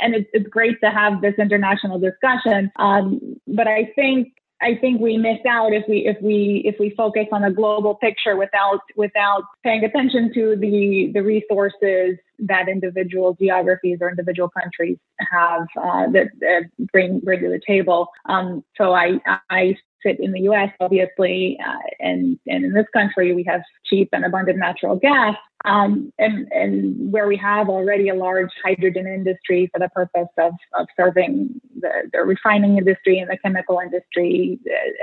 and 0.02 0.14
it's, 0.14 0.28
it's 0.32 0.48
great 0.48 0.80
to 0.82 0.90
have 0.90 1.22
this 1.22 1.34
international 1.38 1.98
discussion. 1.98 2.70
Um, 2.76 3.40
but 3.46 3.66
I 3.66 3.92
think 3.94 4.32
I 4.64 4.76
think 4.80 5.00
we 5.00 5.18
miss 5.18 5.38
out 5.46 5.74
if 5.74 5.84
we 5.86 6.06
if 6.06 6.16
we 6.22 6.62
if 6.64 6.76
we 6.80 6.90
focus 6.96 7.26
on 7.32 7.44
a 7.44 7.52
global 7.52 7.96
picture 7.96 8.34
without 8.34 8.80
without 8.96 9.42
paying 9.62 9.84
attention 9.84 10.32
to 10.32 10.56
the 10.56 11.10
the 11.12 11.20
resources 11.20 12.16
that 12.38 12.68
individual 12.68 13.36
geographies 13.38 13.98
or 14.00 14.08
individual 14.08 14.48
countries 14.48 14.96
have 15.30 15.66
uh, 15.76 16.10
that, 16.12 16.28
that, 16.40 16.62
bring 16.92 17.20
bring 17.20 17.40
to 17.42 17.50
the 17.50 17.60
table. 17.66 18.08
Um, 18.26 18.64
so 18.78 18.94
I 18.94 19.20
I 19.50 19.76
sit 20.04 20.18
in 20.18 20.32
the 20.32 20.40
U.S. 20.42 20.70
obviously, 20.80 21.58
uh, 21.64 21.78
and 22.00 22.38
and 22.46 22.64
in 22.64 22.72
this 22.72 22.86
country 22.94 23.34
we 23.34 23.44
have 23.44 23.60
cheap 23.84 24.08
and 24.12 24.24
abundant 24.24 24.58
natural 24.58 24.96
gas, 24.96 25.36
um, 25.64 26.12
and, 26.18 26.46
and 26.52 27.12
where 27.12 27.26
we 27.26 27.36
have 27.36 27.68
already 27.68 28.08
a 28.08 28.14
large 28.14 28.50
hydrogen 28.62 29.06
industry 29.06 29.70
for 29.72 29.78
the 29.78 29.88
purpose 29.88 30.28
of, 30.38 30.52
of 30.78 30.86
serving 30.96 31.60
the, 31.80 31.90
the 32.12 32.20
refining 32.20 32.76
industry 32.78 33.18
and 33.18 33.30
the 33.30 33.38
chemical 33.38 33.80
industry, 33.80 34.58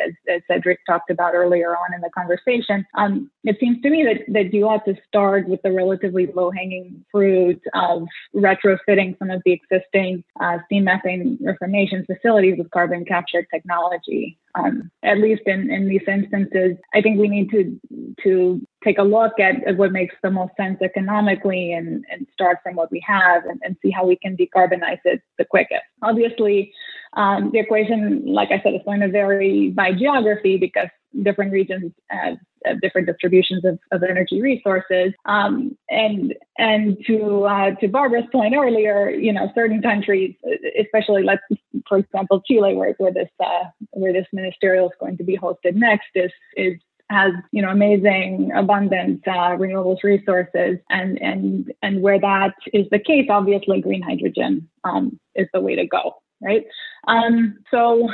as, 0.05 0.13
as 0.29 0.41
Cedric 0.47 0.79
talked 0.85 1.09
about 1.09 1.33
earlier 1.33 1.75
on 1.75 1.93
in 1.93 2.01
the 2.01 2.09
conversation, 2.11 2.85
um, 2.95 3.29
it 3.43 3.57
seems 3.59 3.81
to 3.81 3.89
me 3.89 4.03
that, 4.03 4.31
that 4.33 4.53
you 4.53 4.67
ought 4.67 4.85
to 4.85 4.95
start 5.07 5.47
with 5.47 5.61
the 5.63 5.71
relatively 5.71 6.27
low 6.27 6.51
hanging 6.51 7.03
fruit 7.11 7.61
of 7.73 8.03
retrofitting 8.35 9.17
some 9.17 9.31
of 9.31 9.41
the 9.45 9.51
existing 9.51 10.23
uh, 10.39 10.57
steam 10.65 10.83
methane 10.83 11.37
reformation 11.41 12.05
facilities 12.05 12.55
with 12.57 12.69
carbon 12.71 13.03
capture 13.05 13.45
technology. 13.53 14.37
Um, 14.55 14.91
at 15.03 15.19
least 15.19 15.43
in, 15.45 15.71
in 15.71 15.87
these 15.87 16.01
instances, 16.07 16.77
I 16.93 17.01
think 17.01 17.19
we 17.19 17.27
need 17.27 17.49
to 17.51 17.79
to 18.23 18.61
take 18.83 18.97
a 18.97 19.03
look 19.03 19.39
at, 19.39 19.63
at 19.65 19.77
what 19.77 19.91
makes 19.91 20.15
the 20.23 20.31
most 20.31 20.55
sense 20.57 20.79
economically 20.81 21.71
and, 21.73 22.03
and 22.11 22.27
start 22.33 22.57
from 22.63 22.75
what 22.75 22.91
we 22.91 23.03
have 23.05 23.45
and, 23.45 23.59
and 23.63 23.77
see 23.81 23.91
how 23.91 24.05
we 24.05 24.15
can 24.15 24.35
decarbonize 24.35 24.99
it 25.05 25.21
the 25.37 25.45
quickest. 25.45 25.83
Obviously, 26.01 26.73
um, 27.13 27.51
the 27.51 27.59
equation, 27.59 28.25
like 28.25 28.49
I 28.51 28.61
said, 28.63 28.73
is 28.73 28.81
going 28.85 29.01
to 29.01 29.09
vary 29.09 29.69
by 29.69 29.93
geography 29.93 30.57
because 30.57 30.89
different 31.23 31.51
regions 31.51 31.91
have, 32.09 32.37
have 32.65 32.81
different 32.81 33.07
distributions 33.07 33.65
of, 33.65 33.79
of 33.91 34.03
energy 34.03 34.41
resources. 34.41 35.13
Um, 35.25 35.77
and 35.89 36.35
and 36.57 36.97
to 37.07 37.45
uh, 37.45 37.71
to 37.75 37.87
Barbara's 37.87 38.25
point 38.31 38.55
earlier, 38.55 39.09
you 39.09 39.33
know, 39.33 39.51
certain 39.55 39.81
countries, 39.81 40.35
especially 40.79 41.23
let's 41.23 41.43
for 41.87 41.97
example 41.97 42.41
Chile, 42.47 42.75
where 42.75 42.93
where 42.97 43.13
this 43.13 43.29
uh, 43.39 43.65
where 43.91 44.13
this 44.13 44.27
ministerial 44.33 44.87
is 44.87 44.95
going 44.99 45.17
to 45.17 45.23
be 45.23 45.37
hosted 45.37 45.75
next, 45.75 46.09
is 46.15 46.31
is 46.55 46.77
has 47.11 47.33
you 47.51 47.61
know 47.61 47.69
amazing 47.69 48.51
abundant 48.55 49.21
uh, 49.27 49.51
renewables 49.57 50.03
resources 50.03 50.77
and 50.89 51.21
and 51.21 51.71
and 51.81 52.01
where 52.01 52.19
that 52.19 52.53
is 52.73 52.87
the 52.89 52.99
case 52.99 53.27
obviously 53.29 53.81
green 53.81 54.01
hydrogen 54.01 54.67
um, 54.85 55.19
is 55.35 55.47
the 55.53 55.59
way 55.59 55.75
to 55.75 55.85
go 55.85 56.15
right 56.41 56.65
um, 57.07 57.57
so 57.69 58.09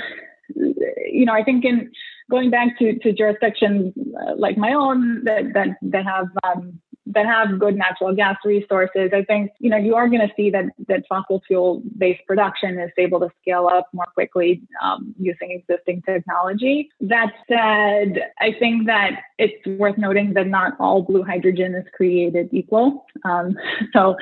you 0.55 1.25
know 1.25 1.33
i 1.33 1.43
think 1.43 1.63
in 1.63 1.91
going 2.29 2.49
back 2.49 2.77
to, 2.79 2.97
to 2.99 3.13
jurisdictions 3.13 3.93
uh, 4.21 4.33
like 4.37 4.57
my 4.57 4.73
own 4.73 5.23
that 5.23 5.53
that, 5.53 5.77
that 5.81 6.05
have 6.05 6.27
um, 6.43 6.79
that 7.13 7.25
have 7.25 7.59
good 7.59 7.77
natural 7.77 8.13
gas 8.13 8.35
resources, 8.43 9.11
I 9.13 9.23
think 9.23 9.51
you 9.59 9.69
know 9.69 9.77
you 9.77 9.95
are 9.95 10.07
going 10.07 10.27
to 10.27 10.33
see 10.35 10.49
that 10.51 10.65
that 10.87 11.03
fossil 11.07 11.41
fuel 11.47 11.81
based 11.97 12.25
production 12.27 12.77
is 12.79 12.91
able 12.97 13.19
to 13.21 13.29
scale 13.41 13.67
up 13.67 13.87
more 13.93 14.07
quickly 14.13 14.61
um, 14.81 15.15
using 15.17 15.51
existing 15.51 16.01
technology. 16.03 16.89
That 17.01 17.31
said, 17.47 18.31
I 18.39 18.53
think 18.59 18.87
that 18.87 19.21
it's 19.37 19.65
worth 19.79 19.97
noting 19.97 20.33
that 20.33 20.47
not 20.47 20.73
all 20.79 21.01
blue 21.01 21.23
hydrogen 21.23 21.75
is 21.75 21.85
created 21.95 22.49
equal. 22.51 23.05
Um, 23.23 23.55
so 23.93 24.15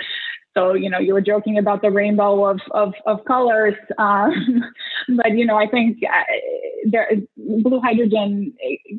so, 0.56 0.74
you 0.74 0.90
know, 0.90 1.00
you 1.00 1.14
were 1.14 1.22
joking 1.22 1.58
about 1.58 1.82
the 1.82 1.92
rainbow 1.92 2.46
of, 2.46 2.60
of, 2.72 2.94
of 3.06 3.24
colors. 3.26 3.76
Um, 3.98 4.62
but, 5.18 5.32
you 5.32 5.46
know, 5.46 5.58
I 5.58 5.68
think 5.68 5.98
uh, 6.04 6.24
there, 6.86 7.10
blue 7.38 7.80
hydrogen 7.80 8.54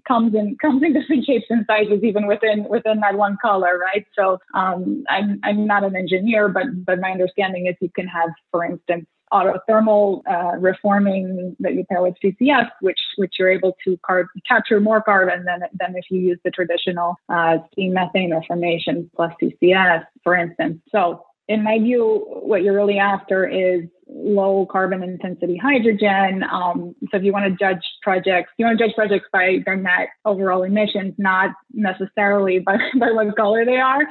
comes 0.06 0.34
in, 0.34 0.56
comes 0.62 0.82
in 0.82 0.92
different 0.92 1.24
shapes 1.24 1.46
and 1.48 1.64
sizes, 1.66 2.02
even 2.02 2.26
within, 2.26 2.64
within 2.68 3.00
that 3.00 3.16
one 3.16 3.36
color, 3.40 3.78
right? 3.78 4.04
So 4.18 4.38
um, 4.54 5.04
I'm, 5.08 5.38
I'm 5.44 5.66
not 5.66 5.84
an 5.84 5.94
engineer, 5.94 6.48
but, 6.48 6.84
but 6.84 6.98
my 6.98 7.12
understanding 7.12 7.66
is 7.66 7.76
you 7.80 7.90
can 7.94 8.08
have, 8.08 8.30
for 8.50 8.64
instance, 8.64 9.06
autothermal 9.32 10.22
uh, 10.30 10.56
reforming 10.58 11.56
that 11.60 11.74
you 11.74 11.84
pair 11.84 12.02
with 12.02 12.14
CCS, 12.22 12.68
which 12.80 12.98
which 13.16 13.34
you're 13.38 13.50
able 13.50 13.76
to 13.84 13.98
car- 14.06 14.28
capture 14.46 14.80
more 14.80 15.02
carbon 15.02 15.44
than 15.44 15.60
than 15.78 15.96
if 15.96 16.04
you 16.10 16.20
use 16.20 16.38
the 16.44 16.50
traditional 16.50 17.16
uh, 17.28 17.58
steam 17.72 17.92
methane 17.92 18.32
reformation 18.32 19.10
plus 19.16 19.32
CCS, 19.42 20.04
for 20.22 20.36
instance. 20.36 20.80
So 20.90 21.24
in 21.48 21.62
my 21.62 21.78
view, 21.78 22.24
what 22.42 22.62
you're 22.62 22.74
really 22.74 22.98
after 22.98 23.46
is 23.46 23.82
low 24.08 24.66
carbon 24.70 25.02
intensity 25.02 25.56
hydrogen. 25.56 26.44
Um, 26.44 26.94
so 27.10 27.16
if 27.16 27.24
you 27.24 27.32
want 27.32 27.46
to 27.46 27.56
judge 27.56 27.82
projects, 28.02 28.50
you 28.56 28.64
want 28.64 28.78
to 28.78 28.84
judge 28.84 28.94
projects 28.94 29.26
by 29.32 29.58
their 29.64 29.76
net 29.76 30.08
overall 30.24 30.62
emissions, 30.62 31.14
not 31.18 31.50
necessarily 31.72 32.58
by, 32.66 32.78
by 32.98 33.10
what 33.10 33.36
color 33.36 33.64
they 33.64 33.76
are. 33.76 34.02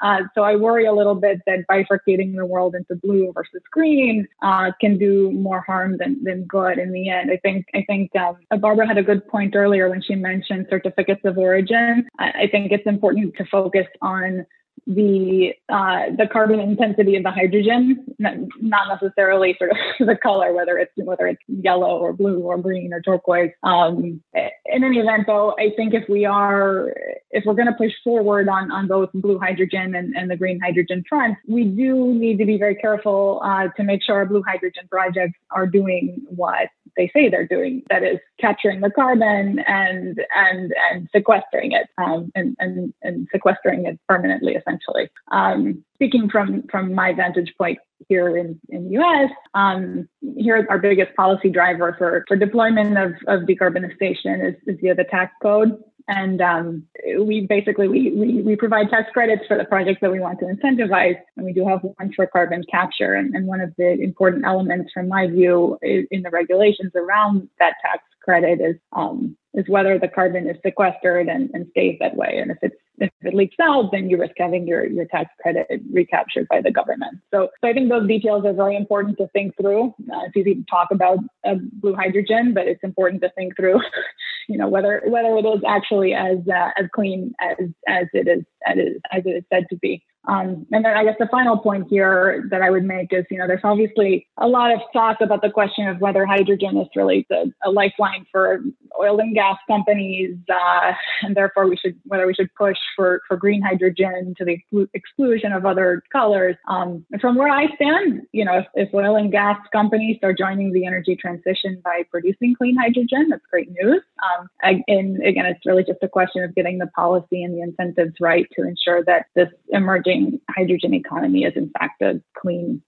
Uh, 0.00 0.22
so 0.34 0.42
I 0.42 0.56
worry 0.56 0.86
a 0.86 0.92
little 0.92 1.14
bit 1.14 1.40
that 1.46 1.64
bifurcating 1.70 2.36
the 2.36 2.46
world 2.46 2.74
into 2.74 2.96
blue 3.00 3.32
versus 3.32 3.62
green 3.70 4.26
uh, 4.42 4.72
can 4.80 4.98
do 4.98 5.30
more 5.30 5.60
harm 5.60 5.98
than, 5.98 6.22
than 6.24 6.44
good 6.44 6.78
in 6.78 6.92
the 6.92 7.08
end. 7.08 7.30
I 7.30 7.36
think 7.38 7.66
I 7.74 7.84
think 7.86 8.10
um, 8.16 8.36
Barbara 8.60 8.88
had 8.88 8.98
a 8.98 9.02
good 9.02 9.26
point 9.28 9.54
earlier 9.54 9.88
when 9.88 10.02
she 10.02 10.16
mentioned 10.16 10.66
certificates 10.68 11.22
of 11.24 11.38
origin. 11.38 12.08
I, 12.18 12.30
I 12.42 12.48
think 12.50 12.72
it's 12.72 12.86
important 12.86 13.36
to 13.36 13.44
focus 13.46 13.86
on 14.02 14.46
the 14.86 15.54
uh, 15.68 16.10
the 16.16 16.26
carbon 16.30 16.60
intensity 16.60 17.16
of 17.16 17.22
the 17.22 17.30
hydrogen, 17.30 18.04
not 18.18 19.00
necessarily 19.00 19.56
sort 19.58 19.70
of 19.70 19.76
the 20.06 20.16
color, 20.16 20.52
whether 20.52 20.78
it's 20.78 20.92
whether 20.96 21.26
it's 21.26 21.42
yellow 21.48 21.98
or 21.98 22.12
blue 22.12 22.40
or 22.40 22.58
green 22.58 22.92
or 22.92 23.00
turquoise. 23.00 23.50
Um, 23.62 24.22
in 24.34 24.84
any 24.84 24.98
event, 24.98 25.24
though, 25.26 25.54
I 25.58 25.70
think 25.76 25.94
if 25.94 26.08
we 26.08 26.24
are 26.24 26.94
if 27.30 27.44
we're 27.46 27.54
going 27.54 27.66
to 27.66 27.74
push 27.74 27.92
forward 28.02 28.48
on 28.48 28.70
on 28.70 28.86
both 28.86 29.10
blue 29.14 29.38
hydrogen 29.38 29.94
and, 29.94 30.14
and 30.14 30.30
the 30.30 30.36
green 30.36 30.60
hydrogen 30.60 31.02
front, 31.08 31.38
we 31.48 31.64
do 31.64 32.12
need 32.14 32.38
to 32.38 32.44
be 32.44 32.58
very 32.58 32.74
careful 32.74 33.40
uh, 33.44 33.68
to 33.76 33.82
make 33.82 34.02
sure 34.02 34.16
our 34.16 34.26
blue 34.26 34.42
hydrogen 34.46 34.86
projects 34.90 35.38
are 35.50 35.66
doing 35.66 36.22
what 36.28 36.68
they 36.96 37.10
say 37.12 37.28
they're 37.28 37.46
doing. 37.46 37.82
That 37.88 38.02
is 38.02 38.18
capturing 38.38 38.80
the 38.80 38.90
carbon 38.90 39.60
and 39.60 40.20
and 40.36 40.74
and 40.92 41.08
sequestering 41.14 41.72
it 41.72 41.88
um, 41.98 42.30
and, 42.34 42.54
and 42.58 42.92
and 43.02 43.26
sequestering 43.32 43.86
it 43.86 43.98
permanently, 44.08 44.52
essentially 44.54 44.73
essentially. 44.74 45.10
Um, 45.30 45.84
speaking 45.94 46.28
from 46.28 46.64
from 46.70 46.94
my 46.94 47.12
vantage 47.12 47.52
point 47.56 47.78
here 48.08 48.36
in, 48.36 48.60
in 48.68 48.88
the 48.90 49.00
US, 49.00 49.30
um, 49.54 50.08
here 50.36 50.66
our 50.68 50.78
biggest 50.78 51.14
policy 51.16 51.50
driver 51.50 51.94
for, 51.96 52.24
for 52.28 52.36
deployment 52.36 52.98
of, 52.98 53.12
of 53.28 53.48
decarbonization 53.48 54.46
is, 54.46 54.54
is 54.66 54.78
via 54.80 54.94
the 54.94 55.04
tax 55.04 55.32
code. 55.40 55.82
And 56.06 56.42
um, 56.42 56.84
we 57.20 57.46
basically 57.46 57.88
we, 57.88 58.10
we, 58.10 58.42
we 58.42 58.56
provide 58.56 58.90
tax 58.90 59.10
credits 59.14 59.42
for 59.48 59.56
the 59.56 59.64
projects 59.64 60.00
that 60.02 60.12
we 60.12 60.20
want 60.20 60.38
to 60.40 60.44
incentivize, 60.44 61.16
and 61.36 61.46
we 61.46 61.54
do 61.54 61.66
have 61.66 61.80
one 61.82 62.12
for 62.14 62.26
carbon 62.26 62.62
capture. 62.70 63.14
And, 63.14 63.34
and 63.34 63.46
one 63.46 63.62
of 63.62 63.72
the 63.78 63.92
important 63.92 64.44
elements, 64.44 64.92
from 64.92 65.08
my 65.08 65.28
view, 65.28 65.78
in 65.80 66.20
the 66.22 66.28
regulations 66.30 66.92
around 66.94 67.48
that 67.58 67.76
tax 67.80 68.02
credit 68.22 68.60
is 68.60 68.76
um, 68.92 69.34
is 69.54 69.66
whether 69.68 69.98
the 69.98 70.08
carbon 70.08 70.48
is 70.48 70.56
sequestered 70.62 71.28
and, 71.28 71.50
and 71.54 71.68
stays 71.70 71.96
that 72.00 72.16
way. 72.16 72.38
And 72.38 72.50
if 72.50 72.58
it's 72.60 72.76
if 72.98 73.10
it 73.22 73.34
leaks 73.34 73.56
out, 73.60 73.90
then 73.92 74.08
you 74.08 74.18
risk 74.18 74.34
having 74.38 74.66
your, 74.66 74.86
your 74.86 75.04
tax 75.06 75.30
credit 75.40 75.66
recaptured 75.92 76.46
by 76.48 76.60
the 76.60 76.70
government. 76.70 77.18
So, 77.32 77.48
so 77.60 77.68
I 77.68 77.72
think 77.72 77.88
those 77.88 78.06
details 78.06 78.44
are 78.44 78.52
very 78.52 78.76
important 78.76 79.18
to 79.18 79.28
think 79.28 79.56
through. 79.60 79.88
Uh, 80.12 80.24
it's 80.26 80.36
easy 80.36 80.54
to 80.54 80.64
talk 80.70 80.88
about 80.90 81.18
uh, 81.46 81.56
blue 81.72 81.94
hydrogen, 81.94 82.54
but 82.54 82.66
it's 82.66 82.82
important 82.84 83.22
to 83.22 83.30
think 83.30 83.56
through, 83.56 83.80
you 84.48 84.58
know, 84.58 84.68
whether 84.68 85.02
whether 85.06 85.36
it 85.36 85.44
is 85.44 85.62
actually 85.66 86.14
as 86.14 86.38
uh, 86.48 86.70
as 86.78 86.86
clean 86.94 87.34
as 87.40 87.68
as 87.88 88.06
it 88.12 88.28
is 88.28 88.44
as 88.66 88.76
it 88.78 88.80
is, 88.80 89.00
as 89.12 89.22
it 89.26 89.30
is 89.30 89.44
said 89.52 89.64
to 89.70 89.76
be. 89.76 90.04
Um, 90.26 90.66
and 90.72 90.84
then 90.84 90.96
I 90.96 91.04
guess 91.04 91.16
the 91.18 91.28
final 91.28 91.58
point 91.58 91.86
here 91.88 92.44
that 92.50 92.62
I 92.62 92.70
would 92.70 92.84
make 92.84 93.12
is, 93.12 93.24
you 93.30 93.38
know, 93.38 93.46
there's 93.46 93.60
obviously 93.64 94.26
a 94.38 94.48
lot 94.48 94.72
of 94.72 94.80
talk 94.92 95.18
about 95.20 95.42
the 95.42 95.50
question 95.50 95.86
of 95.86 96.00
whether 96.00 96.24
hydrogen 96.24 96.76
is 96.78 96.88
really 96.96 97.26
the, 97.28 97.52
a 97.64 97.70
lifeline 97.70 98.26
for 98.32 98.60
oil 99.00 99.18
and 99.18 99.34
gas 99.34 99.58
companies, 99.68 100.36
uh, 100.48 100.92
and 101.22 101.36
therefore 101.36 101.68
we 101.68 101.76
should 101.76 101.98
whether 102.04 102.26
we 102.26 102.34
should 102.34 102.52
push 102.54 102.78
for, 102.96 103.20
for 103.28 103.36
green 103.36 103.60
hydrogen 103.60 104.34
to 104.38 104.44
the 104.44 104.58
exclusion 104.94 105.52
of 105.52 105.66
other 105.66 106.02
colors. 106.10 106.56
Um, 106.68 107.04
from 107.20 107.36
where 107.36 107.48
I 107.48 107.66
stand, 107.74 108.22
you 108.32 108.44
know, 108.44 108.58
if, 108.58 108.66
if 108.74 108.94
oil 108.94 109.16
and 109.16 109.30
gas 109.30 109.58
companies 109.72 110.18
are 110.22 110.32
joining 110.32 110.72
the 110.72 110.86
energy 110.86 111.16
transition 111.16 111.80
by 111.84 112.02
producing 112.10 112.54
clean 112.54 112.76
hydrogen, 112.76 113.28
that's 113.30 113.44
great 113.50 113.70
news. 113.82 114.00
Um, 114.22 114.48
and 114.62 115.22
again, 115.22 115.46
it's 115.46 115.66
really 115.66 115.84
just 115.84 116.02
a 116.02 116.08
question 116.08 116.42
of 116.44 116.54
getting 116.54 116.78
the 116.78 116.86
policy 116.88 117.42
and 117.42 117.54
the 117.54 117.60
incentives 117.60 118.14
right 118.20 118.46
to 118.56 118.66
ensure 118.66 119.04
that 119.04 119.26
this 119.34 119.48
emerging 119.68 120.13
hydrogen 120.50 120.94
economy 120.94 121.44
is 121.44 121.54
in 121.56 121.70
fact 121.78 122.02
a 122.02 122.20
clean 122.36 122.82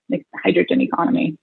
hydrogen 0.44 0.80
economy. 0.80 1.36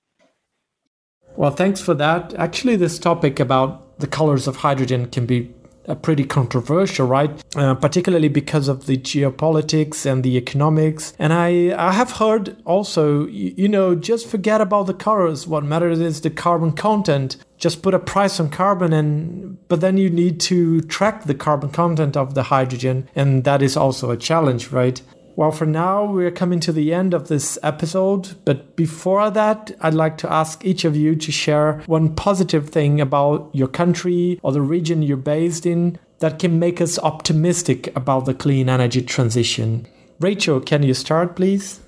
Well, 1.35 1.51
thanks 1.51 1.81
for 1.81 1.95
that. 1.95 2.33
Actually, 2.35 2.75
this 2.75 2.99
topic 2.99 3.39
about 3.39 3.99
the 3.99 4.07
colors 4.07 4.47
of 4.47 4.57
hydrogen 4.57 5.07
can 5.07 5.25
be 5.25 5.51
uh, 5.87 5.95
pretty 5.95 6.23
controversial, 6.23 7.07
right? 7.07 7.43
Uh, 7.55 7.75
particularly 7.75 8.29
because 8.29 8.67
of 8.67 8.85
the 8.85 8.97
geopolitics 8.97 10.05
and 10.05 10.23
the 10.23 10.37
economics. 10.37 11.13
And 11.19 11.33
I, 11.33 11.73
I 11.77 11.91
have 11.91 12.13
heard 12.13 12.55
also, 12.65 13.27
you, 13.27 13.53
you 13.57 13.67
know, 13.67 13.95
just 13.95 14.27
forget 14.27 14.61
about 14.61 14.87
the 14.87 14.93
colors. 14.93 15.47
What 15.47 15.63
matters 15.63 15.99
is 15.99 16.21
the 16.21 16.29
carbon 16.29 16.71
content. 16.71 17.37
Just 17.57 17.81
put 17.81 17.93
a 17.93 17.99
price 17.99 18.39
on 18.39 18.49
carbon, 18.49 18.91
and 18.93 19.57
but 19.69 19.79
then 19.79 19.97
you 19.97 20.09
need 20.09 20.39
to 20.41 20.81
track 20.81 21.23
the 21.23 21.35
carbon 21.35 21.69
content 21.69 22.17
of 22.17 22.33
the 22.33 22.43
hydrogen, 22.43 23.09
and 23.15 23.43
that 23.45 23.61
is 23.61 23.77
also 23.77 24.11
a 24.11 24.17
challenge, 24.17 24.71
right? 24.71 25.01
Well, 25.35 25.51
for 25.51 25.65
now, 25.65 26.05
we're 26.05 26.31
coming 26.31 26.59
to 26.61 26.71
the 26.71 26.93
end 26.93 27.13
of 27.13 27.27
this 27.27 27.57
episode. 27.63 28.35
But 28.45 28.75
before 28.75 29.31
that, 29.31 29.71
I'd 29.81 29.95
like 29.95 30.17
to 30.19 30.31
ask 30.31 30.63
each 30.63 30.85
of 30.85 30.95
you 30.95 31.15
to 31.15 31.31
share 31.31 31.81
one 31.87 32.15
positive 32.15 32.69
thing 32.69 33.01
about 33.01 33.49
your 33.51 33.67
country 33.67 34.39
or 34.43 34.51
the 34.51 34.61
region 34.61 35.01
you're 35.01 35.17
based 35.17 35.65
in 35.65 35.97
that 36.19 36.39
can 36.39 36.59
make 36.59 36.79
us 36.79 36.99
optimistic 36.99 37.95
about 37.95 38.25
the 38.25 38.33
clean 38.33 38.69
energy 38.69 39.01
transition. 39.01 39.87
Rachel, 40.19 40.61
can 40.61 40.83
you 40.83 40.93
start, 40.93 41.35
please? 41.35 41.82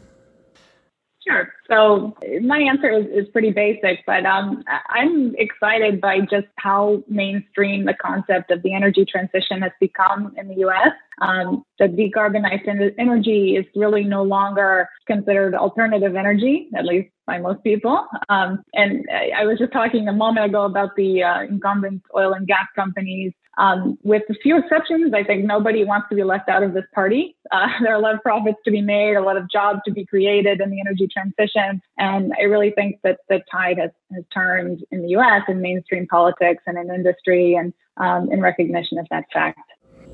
Sure. 1.27 1.51
So 1.67 2.15
my 2.41 2.59
answer 2.59 2.89
is, 2.89 3.05
is 3.07 3.27
pretty 3.31 3.51
basic, 3.51 4.05
but 4.05 4.25
um, 4.25 4.63
I'm 4.89 5.33
excited 5.37 5.99
by 5.99 6.19
just 6.19 6.45
how 6.57 7.03
mainstream 7.07 7.85
the 7.85 7.95
concept 7.95 8.51
of 8.51 8.61
the 8.61 8.75
energy 8.75 9.05
transition 9.05 9.61
has 9.63 9.71
become 9.79 10.35
in 10.37 10.47
the 10.47 10.55
U.S. 10.57 10.93
Um, 11.21 11.63
the 11.79 11.85
decarbonized 11.85 12.67
energy 12.99 13.55
is 13.55 13.65
really 13.75 14.03
no 14.03 14.21
longer 14.21 14.87
considered 15.07 15.55
alternative 15.55 16.15
energy, 16.15 16.67
at 16.75 16.85
least 16.85 17.09
by 17.25 17.39
most 17.39 17.63
people. 17.63 18.05
Um, 18.29 18.63
and 18.73 19.03
I 19.35 19.45
was 19.45 19.57
just 19.57 19.73
talking 19.73 20.07
a 20.07 20.13
moment 20.13 20.45
ago 20.45 20.65
about 20.65 20.95
the 20.95 21.23
uh, 21.23 21.41
incumbent 21.41 22.03
oil 22.15 22.33
and 22.33 22.45
gas 22.45 22.67
companies. 22.75 23.33
Um, 23.57 23.97
with 24.03 24.23
a 24.29 24.33
few 24.33 24.57
exceptions, 24.57 25.13
I 25.13 25.23
think 25.23 25.45
nobody 25.45 25.83
wants 25.83 26.07
to 26.09 26.15
be 26.15 26.23
left 26.23 26.49
out 26.49 26.63
of 26.63 26.73
this 26.73 26.83
party. 26.93 27.35
Uh, 27.51 27.67
there 27.81 27.93
are 27.93 27.97
a 27.97 28.01
lot 28.01 28.13
of 28.13 28.21
profits 28.21 28.57
to 28.65 28.71
be 28.71 28.81
made, 28.81 29.15
a 29.15 29.21
lot 29.21 29.37
of 29.37 29.49
jobs 29.49 29.79
to 29.85 29.91
be 29.91 30.05
created 30.05 30.61
in 30.61 30.69
the 30.69 30.79
energy 30.79 31.07
transition. 31.07 31.81
And 31.97 32.33
I 32.39 32.43
really 32.43 32.71
think 32.71 32.99
that 33.03 33.19
the 33.29 33.41
tide 33.51 33.77
has, 33.77 33.91
has 34.13 34.23
turned 34.33 34.83
in 34.91 35.01
the 35.03 35.09
US 35.09 35.43
in 35.47 35.61
mainstream 35.61 36.07
politics 36.07 36.63
and 36.67 36.77
in 36.77 36.93
industry 36.93 37.55
and 37.55 37.73
um, 37.97 38.31
in 38.31 38.41
recognition 38.41 38.97
of 38.97 39.07
that 39.09 39.25
fact. 39.33 39.59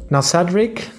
Now, 0.10 0.22
Cedric? 0.22 0.90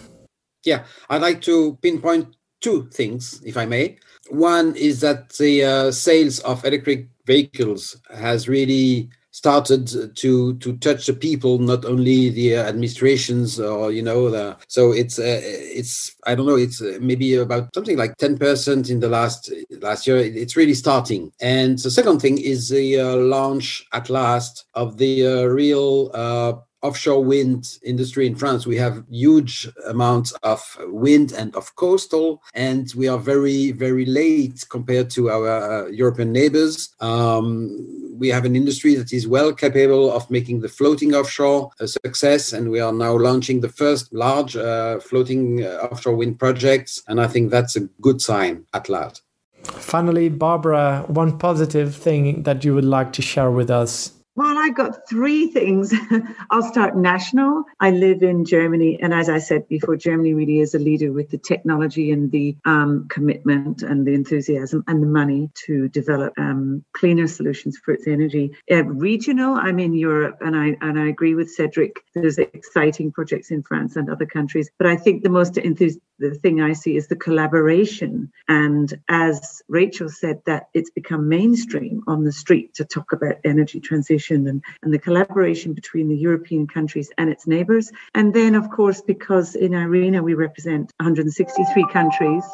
Yeah, 0.65 0.85
I'd 1.11 1.23
like 1.23 1.43
to 1.43 1.77
pinpoint 1.83 2.35
two 2.61 2.89
things, 2.93 3.43
if 3.45 3.57
I 3.57 3.67
may. 3.67 3.99
One 4.31 4.75
is 4.77 5.01
that 5.01 5.31
the 5.31 5.65
uh, 5.65 5.91
sales 5.91 6.39
of 6.41 6.65
electric 6.65 7.09
vehicles 7.27 7.97
has 8.15 8.49
really 8.49 9.11
started 9.43 10.15
to 10.15 10.55
to 10.55 10.77
touch 10.77 11.07
the 11.07 11.13
people, 11.13 11.59
not 11.59 11.85
only 11.85 12.31
the 12.31 12.55
administrations 12.55 13.59
or 13.59 13.91
you 13.91 14.03
know 14.03 14.31
the. 14.31 14.57
So 14.69 14.93
it's 14.93 15.19
uh, 15.19 15.41
it's 15.43 16.15
I 16.25 16.37
don't 16.37 16.47
know. 16.47 16.61
It's 16.67 16.81
uh, 16.81 16.99
maybe 17.01 17.35
about 17.35 17.75
something 17.75 17.99
like 17.99 18.17
ten 18.19 18.39
percent 18.39 18.89
in 18.89 19.01
the 19.01 19.09
last 19.09 19.53
last 19.81 20.07
year. 20.07 20.19
It's 20.19 20.57
really 20.57 20.75
starting. 20.75 21.33
And 21.41 21.77
the 21.77 21.91
second 21.91 22.21
thing 22.21 22.39
is 22.39 22.69
the 22.69 23.01
uh, 23.01 23.17
launch 23.17 23.85
at 23.93 24.09
last 24.09 24.65
of 24.75 24.97
the 24.99 25.27
uh, 25.27 25.45
real 25.47 26.13
uh, 26.15 26.53
offshore 26.83 27.25
wind 27.25 27.79
industry 27.83 28.27
in 28.27 28.35
France. 28.35 28.67
We 28.67 28.77
have 28.77 29.05
huge 29.11 29.69
amounts 29.87 30.33
of 30.43 30.61
wind 30.87 31.33
and 31.33 31.55
of 31.57 31.75
coastal, 31.77 32.43
and 32.55 32.93
we 32.97 33.09
are 33.09 33.19
very, 33.19 33.73
very 33.73 34.05
late 34.05 34.65
compared 34.69 35.09
to 35.11 35.31
our 35.31 35.49
uh, 35.49 35.87
European 35.89 36.33
neighbors. 36.33 36.95
Um, 37.01 38.12
we 38.13 38.29
have 38.29 38.45
an 38.45 38.55
industry 38.55 38.95
that 38.95 39.13
is 39.13 39.27
well 39.27 39.53
capable 39.53 40.13
of 40.13 40.31
making 40.31 40.61
the 40.61 40.69
floating 40.69 41.15
offshore 41.15 41.71
a 41.81 41.89
success, 41.89 42.53
and 42.53 42.71
we 42.71 42.81
are 42.81 42.93
now 42.93 43.17
launching 43.17 43.61
the 43.61 43.69
first 43.69 44.13
large 44.13 44.57
uh, 44.57 45.01
floating 45.01 45.65
uh, 45.65 45.89
offshore 45.91 46.17
wind 46.17 46.39
projects, 46.39 47.03
and 47.09 47.21
I 47.21 47.27
think 47.27 47.51
that's 47.51 47.77
a 47.77 47.81
good 48.01 48.21
sign 48.21 48.65
at 48.75 48.89
last. 48.89 49.23
Finally, 49.65 50.29
Barbara, 50.29 51.05
one 51.07 51.39
positive 51.39 51.95
thing 51.95 52.43
that 52.43 52.65
you 52.65 52.75
would 52.75 52.85
like 52.85 53.13
to 53.15 53.23
share 53.23 53.51
with 53.51 53.71
us 53.71 54.13
well, 54.35 54.57
I've 54.57 54.75
got 54.75 55.09
three 55.09 55.49
things. 55.49 55.93
I'll 56.51 56.63
start 56.63 56.97
national. 56.97 57.65
I 57.79 57.91
live 57.91 58.23
in 58.23 58.45
Germany, 58.47 58.99
and 59.01 59.13
as 59.13 59.29
I 59.29 59.39
said 59.39 59.69
before, 59.69 59.97
Germany 59.97 60.33
really 60.33 60.61
is 60.61 60.75
a 60.75 60.79
leader 60.79 61.13
with 61.13 61.31
the 61.31 61.39
technology 61.39 62.13
and 62.13 62.31
the 62.31 62.57
um, 62.65 63.09
commitment 63.09 63.83
and 63.83 64.07
the 64.07 64.15
enthusiasm 64.15 64.85
and 64.87 65.03
the 65.03 65.07
money 65.07 65.51
to 65.67 65.89
develop 65.89 66.33
um, 66.39 66.83
cleaner 66.95 67.27
solutions 67.27 67.79
for 67.85 67.93
its 67.93 68.07
energy. 68.07 68.57
Uh, 68.71 68.85
regional, 68.85 69.55
I'm 69.55 69.79
in 69.79 69.95
Europe, 69.95 70.39
and 70.41 70.57
I 70.57 70.77
and 70.81 70.99
I 70.99 71.09
agree 71.09 71.35
with 71.35 71.51
Cedric. 71.51 71.97
There's 72.15 72.39
exciting 72.39 73.13
projects 73.13 73.51
in 73.51 73.63
France 73.63 73.97
and 73.97 74.09
other 74.09 74.27
countries, 74.27 74.71
but 74.79 74.87
I 74.87 74.97
think 74.97 75.23
the 75.23 75.31
most 75.31 75.59
enthusiastic 75.59 76.03
the 76.23 76.35
thing 76.35 76.61
I 76.61 76.73
see 76.73 76.97
is 76.97 77.09
the 77.09 77.17
collaboration. 77.17 78.33
And 78.49 78.93
as 79.09 79.63
Rachel 79.69 80.09
said, 80.09 80.43
that 80.47 80.69
it's 80.73 80.91
become 80.91 81.29
mainstream 81.29 82.03
on 82.07 82.25
the 82.25 82.33
street 82.33 82.75
to 82.75 82.85
talk 82.85 83.13
about 83.13 83.37
energy 83.45 83.81
transition 83.81 84.47
and, 84.47 84.63
and 84.83 84.95
the 84.95 84.99
collaboration 84.99 85.75
between 85.75 86.09
the 86.09 86.17
European 86.17 86.67
countries 86.67 87.11
and 87.19 87.29
its 87.29 87.47
neighbors. 87.47 87.91
And 88.15 88.33
then, 88.33 88.55
of 88.55 88.71
course, 88.71 89.03
because 89.03 89.55
in 89.55 89.75
IRENA 89.75 90.23
we 90.23 90.35
represent 90.35 90.93
163 91.01 91.87
countries. 91.93 92.45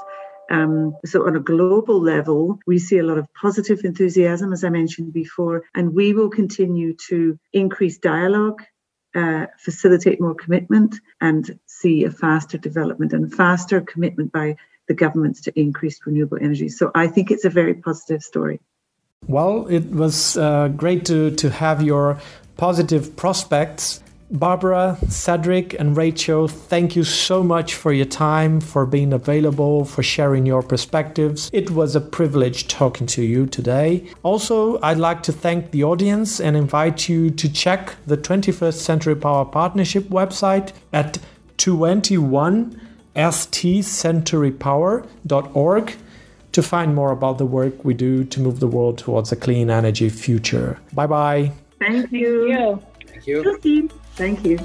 Um, 0.50 0.96
so, 1.04 1.26
on 1.26 1.36
a 1.36 1.40
global 1.40 2.00
level, 2.00 2.58
we 2.66 2.78
see 2.78 2.96
a 2.96 3.02
lot 3.02 3.18
of 3.18 3.26
positive 3.34 3.84
enthusiasm, 3.84 4.54
as 4.54 4.64
I 4.64 4.70
mentioned 4.70 5.12
before, 5.12 5.64
and 5.74 5.94
we 5.94 6.14
will 6.14 6.30
continue 6.30 6.94
to 7.08 7.38
increase 7.52 7.98
dialogue 7.98 8.62
uh, 9.14 9.46
facilitate 9.58 10.20
more 10.20 10.34
commitment 10.34 10.96
and 11.20 11.58
see 11.66 12.04
a 12.04 12.10
faster 12.10 12.58
development 12.58 13.12
and 13.12 13.32
faster 13.34 13.80
commitment 13.80 14.32
by 14.32 14.56
the 14.86 14.94
governments 14.94 15.40
to 15.42 15.58
increase 15.58 16.00
renewable 16.06 16.38
energy. 16.40 16.68
So 16.68 16.90
I 16.94 17.06
think 17.06 17.30
it's 17.30 17.44
a 17.44 17.50
very 17.50 17.74
positive 17.74 18.22
story. 18.22 18.60
Well, 19.26 19.66
it 19.68 19.90
was 19.90 20.36
uh, 20.36 20.68
great 20.68 21.04
to, 21.06 21.30
to 21.32 21.50
have 21.50 21.82
your 21.82 22.20
positive 22.56 23.16
prospects 23.16 24.02
Barbara, 24.30 24.98
Cedric, 25.08 25.74
and 25.78 25.96
Rachel, 25.96 26.48
thank 26.48 26.94
you 26.94 27.02
so 27.02 27.42
much 27.42 27.72
for 27.74 27.90
your 27.92 28.04
time, 28.04 28.60
for 28.60 28.84
being 28.84 29.14
available, 29.14 29.86
for 29.86 30.02
sharing 30.02 30.44
your 30.44 30.62
perspectives. 30.62 31.48
It 31.52 31.70
was 31.70 31.96
a 31.96 32.00
privilege 32.00 32.68
talking 32.68 33.06
to 33.08 33.22
you 33.22 33.46
today. 33.46 34.06
Also, 34.22 34.78
I'd 34.82 34.98
like 34.98 35.22
to 35.24 35.32
thank 35.32 35.70
the 35.70 35.82
audience 35.84 36.40
and 36.40 36.56
invite 36.56 37.08
you 37.08 37.30
to 37.30 37.50
check 37.50 37.96
the 38.06 38.18
21st 38.18 38.74
Century 38.74 39.16
Power 39.16 39.46
Partnership 39.46 40.04
website 40.04 40.72
at 40.92 41.18
21 41.56 42.78
stcenturypower.org 43.16 45.96
to 46.52 46.62
find 46.62 46.94
more 46.94 47.10
about 47.12 47.38
the 47.38 47.46
work 47.46 47.84
we 47.84 47.94
do 47.94 48.24
to 48.24 48.40
move 48.40 48.60
the 48.60 48.66
world 48.66 48.98
towards 48.98 49.32
a 49.32 49.36
clean 49.36 49.70
energy 49.70 50.08
future. 50.08 50.78
Bye 50.92 51.06
bye. 51.06 51.52
Thank 51.78 52.12
you. 52.12 52.48
Thank 52.48 52.58
you. 52.58 52.82
Thank 53.06 53.26
you. 53.26 53.44
Thank 53.44 53.64
you. 53.64 53.90
Thank 54.18 54.44
you. 54.44 54.58